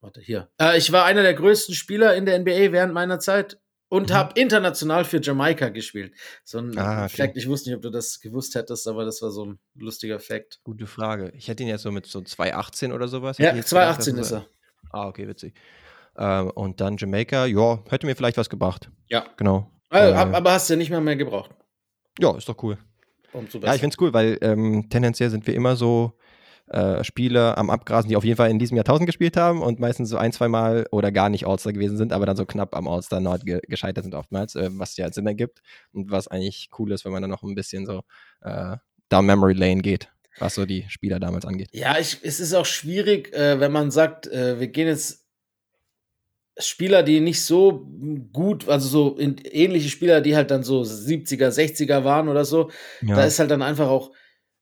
warte, 0.00 0.20
hier. 0.20 0.48
Äh, 0.60 0.78
ich 0.78 0.92
war 0.92 1.04
einer 1.04 1.22
der 1.22 1.34
größten 1.34 1.74
Spieler 1.74 2.14
in 2.14 2.26
der 2.26 2.38
NBA 2.38 2.70
während 2.70 2.94
meiner 2.94 3.18
Zeit 3.18 3.58
und 3.88 4.10
mhm. 4.10 4.14
habe 4.14 4.40
international 4.40 5.04
für 5.04 5.20
Jamaika 5.20 5.68
gespielt. 5.68 6.12
So 6.44 6.58
ein 6.58 6.76
ah, 6.78 7.04
okay. 7.04 7.16
Fact, 7.16 7.36
ich 7.36 7.48
wusste 7.48 7.70
nicht, 7.70 7.76
ob 7.76 7.82
du 7.82 7.90
das 7.90 8.20
gewusst 8.20 8.54
hättest, 8.54 8.88
aber 8.88 9.04
das 9.04 9.22
war 9.22 9.30
so 9.30 9.46
ein 9.46 9.58
lustiger 9.74 10.18
Fact. 10.18 10.60
Gute 10.64 10.86
Frage. 10.86 11.32
Ich 11.34 11.48
hätte 11.48 11.62
ihn 11.62 11.68
jetzt 11.68 11.82
so 11.82 11.92
mit 11.92 12.06
so 12.06 12.18
2,18 12.20 12.92
oder 12.92 13.08
sowas. 13.08 13.38
Ja, 13.38 13.52
2,18 13.52 14.18
ist 14.18 14.32
er. 14.32 14.46
Ah, 14.90 15.06
okay, 15.08 15.28
witzig. 15.28 15.54
Ähm, 16.16 16.50
und 16.50 16.80
dann 16.80 16.96
Jamaika, 16.96 17.46
ja, 17.46 17.82
hätte 17.88 18.06
mir 18.06 18.16
vielleicht 18.16 18.36
was 18.36 18.48
gebracht. 18.48 18.90
Ja. 19.08 19.26
Genau. 19.36 19.70
Also, 19.90 20.14
Äh, 20.14 20.34
aber 20.34 20.52
hast 20.52 20.68
du 20.68 20.74
ja 20.74 20.78
nicht 20.78 20.90
mal 20.90 21.00
mehr 21.00 21.16
gebraucht. 21.16 21.50
Ja, 22.18 22.36
ist 22.36 22.48
doch 22.48 22.60
cool. 22.62 22.78
Umso 23.32 23.58
Ja, 23.58 23.74
ich 23.74 23.80
finde 23.80 23.94
es 23.94 24.00
cool, 24.00 24.12
weil 24.12 24.38
ähm, 24.40 24.88
tendenziell 24.88 25.30
sind 25.30 25.46
wir 25.46 25.54
immer 25.54 25.76
so 25.76 26.16
äh, 26.68 27.04
Spieler 27.04 27.58
am 27.58 27.70
Abgrasen, 27.70 28.08
die 28.08 28.16
auf 28.16 28.24
jeden 28.24 28.36
Fall 28.36 28.50
in 28.50 28.58
diesem 28.58 28.76
Jahrtausend 28.76 29.06
gespielt 29.06 29.36
haben 29.36 29.62
und 29.62 29.78
meistens 29.78 30.08
so 30.08 30.16
ein, 30.16 30.32
zwei 30.32 30.48
Mal 30.48 30.86
oder 30.90 31.12
gar 31.12 31.28
nicht 31.28 31.46
All-Star 31.46 31.72
gewesen 31.72 31.96
sind, 31.96 32.12
aber 32.12 32.26
dann 32.26 32.36
so 32.36 32.44
knapp 32.44 32.74
am 32.74 32.88
All-Star 32.88 33.20
Nord 33.20 33.46
ge 33.46 33.60
gescheitert 33.68 34.04
sind 34.04 34.14
oftmals, 34.14 34.54
äh, 34.56 34.68
was 34.72 34.96
ja 34.96 35.10
Sinn 35.12 35.26
ergibt 35.26 35.60
und 35.92 36.10
was 36.10 36.28
eigentlich 36.28 36.70
cool 36.78 36.92
ist, 36.92 37.04
wenn 37.04 37.12
man 37.12 37.22
dann 37.22 37.30
noch 37.30 37.42
ein 37.42 37.54
bisschen 37.54 37.86
so 37.86 38.02
äh, 38.42 38.76
down 39.08 39.26
Memory 39.26 39.52
Lane 39.52 39.80
geht, 39.80 40.08
was 40.38 40.54
so 40.54 40.66
die 40.66 40.84
Spieler 40.88 41.20
damals 41.20 41.44
angeht. 41.44 41.68
Ja, 41.72 41.98
ich, 41.98 42.18
es 42.22 42.40
ist 42.40 42.54
auch 42.54 42.66
schwierig, 42.66 43.32
äh, 43.32 43.60
wenn 43.60 43.72
man 43.72 43.90
sagt, 43.90 44.26
äh, 44.26 44.58
wir 44.58 44.66
gehen 44.68 44.88
jetzt 44.88 45.24
Spieler, 46.58 47.02
die 47.02 47.20
nicht 47.20 47.42
so 47.42 47.86
gut, 48.32 48.66
also 48.68 48.88
so 48.88 49.18
ähnliche 49.18 49.90
Spieler, 49.90 50.22
die 50.22 50.34
halt 50.34 50.50
dann 50.50 50.62
so 50.62 50.80
70er, 50.80 51.48
60er 51.48 52.02
waren 52.02 52.28
oder 52.28 52.46
so, 52.46 52.70
da 53.02 53.24
ist 53.24 53.38
halt 53.38 53.50
dann 53.50 53.60
einfach 53.60 53.88
auch 53.88 54.10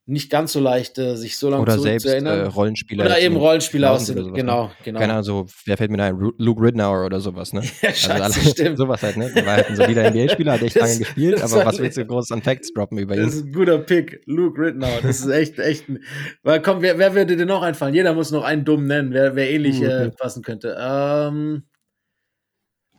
nicht 0.07 0.29
ganz 0.29 0.53
so 0.53 0.59
leicht, 0.59 0.99
äh, 0.99 1.15
sich 1.17 1.35
so 1.37 1.49
lange 1.49 1.63
oder 1.63 1.79
selbst 1.79 2.05
äh, 2.05 2.09
zurückzuerinnern. 2.19 2.47
Rollenspieler. 2.53 3.05
oder 3.05 3.19
eben 3.19 3.35
Rollenspieler 3.37 3.91
aus 3.91 4.05
2000 4.05 4.17
den, 4.17 4.19
oder 4.19 4.29
sowas, 4.29 4.35
ne? 4.37 4.41
genau, 4.43 4.71
genau. 4.83 4.99
Keine 4.99 5.13
Ahnung, 5.13 5.23
so, 5.23 5.45
wer 5.65 5.77
fällt 5.77 5.89
mir 5.89 5.97
da 5.97 6.05
ein? 6.05 6.15
Ru- 6.15 6.33
Luke 6.37 6.61
Ridnour 6.61 7.05
oder 7.07 7.19
sowas, 7.19 7.53
ne? 7.53 7.61
Ja, 7.81 7.89
Also 7.89 7.99
scheiße, 8.07 8.23
alle- 8.39 8.49
stimmt. 8.51 8.77
sowas 8.77 9.01
halt, 9.01 9.17
ne? 9.17 9.31
Der 9.33 9.45
war 9.47 9.53
halt 9.53 9.67
ein 9.69 9.75
solider 9.75 10.11
NBA-Spieler, 10.11 10.51
hat 10.53 10.61
echt 10.61 10.75
Das- 10.75 10.83
lange 10.89 10.99
gespielt, 10.99 11.39
das 11.41 11.51
aber 11.53 11.65
was 11.65 11.79
willst 11.79 11.97
du 11.97 12.05
groß 12.05 12.31
an 12.33 12.43
Facts 12.43 12.71
droppen 12.71 12.99
über 12.99 13.15
Das 13.15 13.23
ihn? 13.33 13.39
ist 13.39 13.45
ein 13.47 13.51
guter 13.53 13.79
Pick, 13.79 14.21
Luke 14.27 14.61
Rittenau. 14.61 14.99
Das 15.01 15.21
ist 15.21 15.27
echt, 15.27 15.57
echt 15.57 15.89
ein. 15.89 16.03
Weil 16.43 16.61
komm, 16.61 16.83
wer, 16.83 16.99
wer 16.99 17.15
würde 17.15 17.35
dir 17.35 17.45
noch 17.47 17.63
einfallen? 17.63 17.95
Jeder 17.95 18.13
muss 18.13 18.29
noch 18.29 18.43
einen 18.43 18.63
dummen 18.63 18.85
nennen, 18.85 19.11
wer, 19.11 19.35
wer 19.35 19.49
ähnlich 19.49 19.79
Uh, 19.81 19.85
äh, 19.85 20.11
passen 20.11 20.43
könnte. 20.43 20.77
Ähm, 20.79 21.63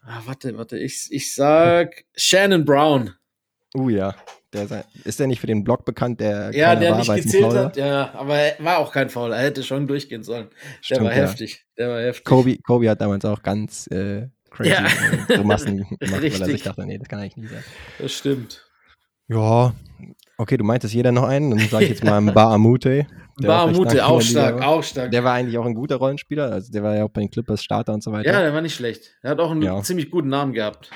ah, 0.02 0.22
warte, 0.26 0.58
warte, 0.58 0.76
ich, 0.76 1.06
ich 1.10 1.32
sag 1.34 2.04
Shannon 2.16 2.64
Brown. 2.64 3.12
Uh 3.74 3.88
ja, 3.90 4.14
der 4.52 4.84
ist 5.04 5.18
der 5.20 5.26
nicht 5.26 5.40
für 5.40 5.46
den 5.46 5.64
Blog 5.64 5.84
bekannt, 5.84 6.20
der 6.20 6.50
Ja, 6.54 6.74
der 6.76 6.92
war, 6.92 6.98
nicht 6.98 7.14
gezählt 7.14 7.54
hat, 7.54 7.76
ja, 7.76 8.12
aber 8.14 8.36
er 8.36 8.64
war 8.64 8.78
auch 8.78 8.92
kein 8.92 9.08
Foul. 9.10 9.32
Er 9.32 9.42
hätte 9.42 9.62
schon 9.62 9.86
durchgehen 9.86 10.22
sollen. 10.22 10.48
Der 10.50 10.56
Stimmt, 10.82 11.02
war 11.02 11.10
ja. 11.14 11.22
heftig. 11.22 11.64
Der 11.76 11.88
war 11.90 12.00
heftig. 12.00 12.24
Kobe, 12.24 12.56
Kobe 12.58 12.88
hat 12.88 13.00
damals 13.00 13.24
auch 13.24 13.42
ganz 13.42 13.86
äh, 13.88 14.28
crazy 14.50 14.70
Ja. 14.70 14.86
äh, 14.86 15.34
Grimassen 15.36 15.76
gemacht, 16.00 16.00
weil 16.00 16.14
er 16.14 16.22
Richtig. 16.22 16.46
sich 16.46 16.62
dachte, 16.62 16.86
nee, 16.86 16.96
das 16.98 17.08
kann 17.08 17.18
eigentlich 17.20 17.36
nie 17.36 17.46
sein. 17.48 17.64
Das 17.98 18.12
stimmt. 18.12 18.62
Ja, 19.28 19.74
okay, 20.38 20.56
du 20.56 20.64
meintest 20.64 20.94
jeder 20.94 21.10
noch 21.12 21.24
einen, 21.24 21.50
dann 21.50 21.58
sage 21.68 21.84
ich 21.84 21.90
jetzt 21.90 22.04
mal 22.04 22.20
Mba 22.22 22.54
Amute. 22.54 23.06
der 23.40 23.48
Barmute, 23.48 23.96
der 23.96 24.06
auch 24.08 24.22
stark, 24.22 24.62
auch 24.62 24.82
stark. 24.84 25.10
Der 25.10 25.24
war 25.24 25.34
eigentlich 25.34 25.58
auch 25.58 25.66
ein 25.66 25.74
guter 25.74 25.96
Rollenspieler, 25.96 26.52
also 26.52 26.70
der 26.72 26.82
war 26.84 26.94
ja 26.96 27.04
auch 27.04 27.10
bei 27.10 27.22
den 27.22 27.30
Clippers 27.30 27.62
Starter 27.62 27.92
und 27.92 28.02
so 28.04 28.12
weiter. 28.12 28.30
ja, 28.32 28.40
der 28.40 28.54
war 28.54 28.62
nicht 28.62 28.76
schlecht. 28.76 29.16
Er 29.22 29.32
hat 29.32 29.40
auch 29.40 29.50
einen 29.50 29.62
Ja. 29.62 29.82
ziemlich 29.82 30.10
guten 30.10 30.28
Namen 30.28 30.52
gehabt. 30.52 30.90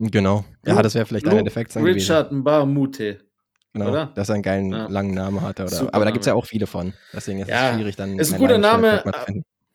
Genau. 0.00 0.44
Ja, 0.64 0.72
Luke- 0.72 0.82
das 0.82 0.94
wäre 0.94 1.04
vielleicht 1.06 1.28
einer 1.28 1.42
der 1.42 1.52
Facts 1.52 1.74
gewesen. 1.74 1.92
Richard 1.94 2.32
Mbarmute. 2.32 3.20
Genau, 3.72 3.90
oder? 3.90 4.06
dass 4.14 4.28
er 4.30 4.34
einen 4.34 4.42
geilen 4.42 4.72
Ja. 4.72 4.86
langen 4.88 5.14
Namen 5.14 5.42
hatte. 5.42 5.62
Oder, 5.62 5.70
Super 5.76 5.94
aber 5.94 6.04
da 6.06 6.10
gibt 6.10 6.22
es 6.22 6.26
ja 6.26 6.34
auch 6.34 6.46
viele 6.46 6.66
von. 6.66 6.92
Deswegen 7.12 7.40
ist 7.40 7.48
Ja, 7.48 7.70
es 7.70 7.76
schwierig, 7.76 7.96
dann. 7.96 8.18
ist 8.18 8.32
ein 8.32 8.38
guter 8.40 8.58
Name. 8.58 9.04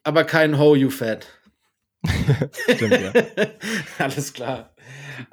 Aber 0.03 0.23
kein 0.25 0.57
Ho, 0.59 0.75
you 0.75 0.89
fat. 0.89 1.27
Stimmt, 2.75 2.99
ja. 2.99 3.13
Alles 3.99 4.33
klar. 4.33 4.73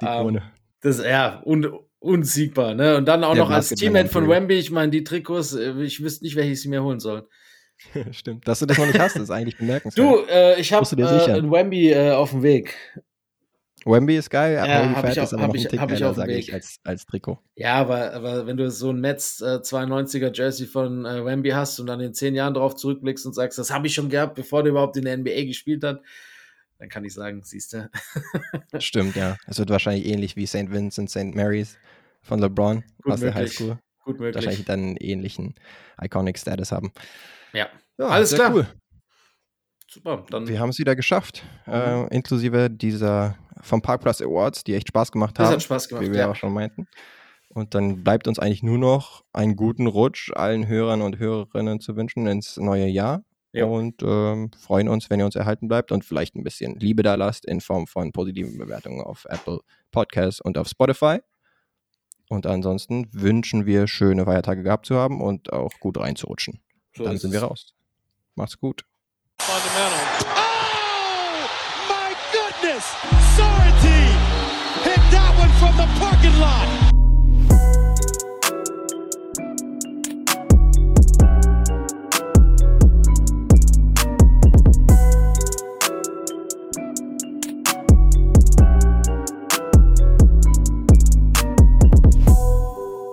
Die 0.01 0.05
Ähm, 0.05 0.11
Krone. 0.21 0.43
Das 0.81 0.97
ja 1.03 1.41
un, 1.45 1.67
unsiegbar, 1.99 2.73
ne? 2.73 2.97
Und 2.97 3.05
dann 3.05 3.23
auch 3.23 3.33
Der 3.33 3.43
noch 3.43 3.51
als 3.51 3.69
Teammate 3.69 4.09
von. 4.09 4.27
Wemby, 4.29 4.55
ich 4.55 4.71
meine, 4.71 4.91
die 4.91 5.03
Trikots, 5.03 5.53
äh, 5.53 5.73
ich 5.81 6.01
wüsste 6.03 6.23
nicht, 6.23 6.35
welche 6.35 6.51
ich 6.51 6.61
sie 6.61 6.69
mir 6.69 6.83
holen 6.83 6.99
soll. 6.99 7.27
Stimmt. 8.11 8.47
Dass 8.47 8.59
du 8.59 8.65
das 8.65 8.77
noch 8.77 8.85
nicht 8.85 8.99
hast, 8.99 9.15
ist 9.17 9.29
eigentlich 9.31 9.57
bemerkenswert. 9.57 10.07
Du, 10.07 10.25
äh, 10.31 10.59
ich 10.59 10.71
habe 10.73 10.83
äh, 10.83 10.87
sicher? 10.87 11.33
ein 11.35 11.51
Wemby 11.51 11.91
äh, 11.91 12.11
auf 12.11 12.31
dem 12.31 12.43
Weg. 12.43 12.75
Wemby 13.85 14.15
ist 14.17 14.29
geil, 14.29 14.53
Ja, 14.55 14.83
Holy 14.83 14.93
Fat 14.95 15.17
ist 15.17 15.33
aber 15.33 15.47
noch 15.47 15.53
ich- 15.55 15.65
ein 15.65 15.69
Tick 15.69 15.79
geiler, 15.87 16.13
sage 16.13 16.33
ich, 16.35 16.53
als, 16.53 16.79
als 16.83 17.05
Trikot. 17.05 17.39
Ja, 17.55 17.75
aber, 17.75 18.13
aber 18.13 18.47
wenn 18.47 18.57
du 18.57 18.69
so 18.71 18.91
ein 18.91 18.99
Mets 19.01 19.41
äh, 19.41 19.59
92er 19.61 20.33
Jersey 20.35 20.65
von 20.67 21.05
äh, 21.05 21.23
Wemby 21.25 21.49
hast 21.51 21.79
und 21.79 21.87
dann 21.87 21.99
in 21.99 22.13
zehn 22.13 22.33
Jahren 22.35 22.53
drauf 22.53 22.75
zurückblickst 22.75 23.25
und 23.25 23.33
sagst, 23.33 23.57
das 23.57 23.71
habe 23.71 23.87
ich 23.87 23.93
schon 23.93 24.09
gehabt, 24.09 24.35
bevor 24.35 24.63
der 24.63 24.71
überhaupt 24.71 24.95
in 24.97 25.03
der 25.05 25.17
NBA 25.17 25.45
gespielt 25.45 25.83
hat, 25.83 26.01
dann 26.79 26.89
kann 26.89 27.03
ich 27.05 27.13
sagen, 27.13 27.41
siehst 27.43 27.73
du. 27.73 27.89
Stimmt, 28.79 29.15
ja. 29.15 29.37
Es 29.47 29.59
wird 29.59 29.69
wahrscheinlich 29.69 30.05
ähnlich 30.05 30.35
wie 30.35 30.45
St. 30.47 30.71
Vincent, 30.71 31.09
St. 31.09 31.35
Mary's 31.35 31.77
von 32.21 32.39
LeBron 32.39 32.83
Gut 33.03 33.13
aus 33.13 33.19
der 33.19 33.29
möglich. 33.33 33.51
Highschool. 33.51 33.79
Gut 34.05 34.19
möglich. 34.19 34.35
Wahrscheinlich 34.35 34.65
dann 34.65 34.79
einen 34.81 34.97
ähnlichen 34.97 35.55
Iconic 36.01 36.37
Status 36.37 36.71
haben. 36.71 36.91
Ja, 37.53 37.67
Ja, 37.97 38.07
Alles 38.07 38.33
klar. 38.33 38.53
Cool. 38.53 38.67
super. 39.87 40.25
Dann 40.29 40.47
Wir 40.47 40.59
haben 40.59 40.69
es 40.69 40.79
wieder 40.79 40.95
geschafft, 40.95 41.43
Mhm. 41.67 41.73
äh, 41.73 42.07
inklusive 42.15 42.69
dieser 42.69 43.37
vom 43.63 43.81
Parkplatz 43.81 44.21
Awards, 44.21 44.63
die 44.63 44.75
echt 44.75 44.89
Spaß 44.89 45.11
gemacht 45.11 45.37
das 45.39 45.47
haben. 45.47 45.53
hat 45.55 45.63
Spaß 45.63 45.87
gemacht. 45.89 46.03
wie 46.05 46.11
wir 46.11 46.19
Ja. 46.19 46.31
auch 46.31 46.35
schon 46.35 46.53
meinten. 46.53 46.87
Und 47.49 47.75
dann 47.75 48.03
bleibt 48.03 48.27
uns 48.27 48.39
eigentlich 48.39 48.63
nur 48.63 48.77
noch 48.77 49.23
einen 49.31 49.55
guten 49.55 49.87
Rutsch 49.87 50.31
allen 50.35 50.67
Hörern 50.67 51.01
und 51.01 51.19
Hörerinnen 51.19 51.79
zu 51.79 51.95
wünschen 51.95 52.25
ins 52.27 52.57
neue 52.57 52.87
Jahr. 52.87 53.23
Ja. 53.51 53.65
Und 53.65 54.01
ähm, 54.01 54.49
freuen 54.59 54.87
uns, 54.89 55.11
wenn 55.11 55.19
ihr 55.19 55.25
uns 55.25 55.35
erhalten 55.35 55.67
bleibt 55.67 55.91
und 55.91 56.03
vielleicht 56.03 56.35
ein 56.35 56.43
bisschen 56.43 56.79
Liebe 56.79 57.03
da 57.03 57.13
lasst 57.13 57.45
in 57.45 57.61
Form 57.61 57.85
von 57.85 58.11
positiven 58.11 58.57
Bewertungen 58.57 59.01
auf 59.01 59.25
Apple 59.29 59.59
Podcasts 59.91 60.41
und 60.41 60.57
auf 60.57 60.67
Spotify. 60.67 61.19
Und 62.29 62.47
ansonsten 62.47 63.07
wünschen 63.13 63.67
wir 63.67 63.85
schöne 63.85 64.25
Feiertage 64.25 64.63
gehabt 64.63 64.87
zu 64.87 64.95
haben 64.95 65.21
und 65.21 65.53
auch 65.53 65.71
gut 65.79 65.99
reinzurutschen. 65.99 66.61
So 66.97 67.03
dann 67.03 67.17
sind 67.17 67.31
wir 67.31 67.43
raus. 67.43 67.75
Macht's 68.33 68.57
gut. 68.57 68.85
Fundamental. 69.39 70.42
Oh! 72.75 72.79
Sorrentine 73.35 74.17
hit 74.83 74.97
that 75.11 75.35
one 75.37 75.51
from 75.59 75.77
the 75.77 75.85
parking 75.99 76.39
lot. 76.39 76.92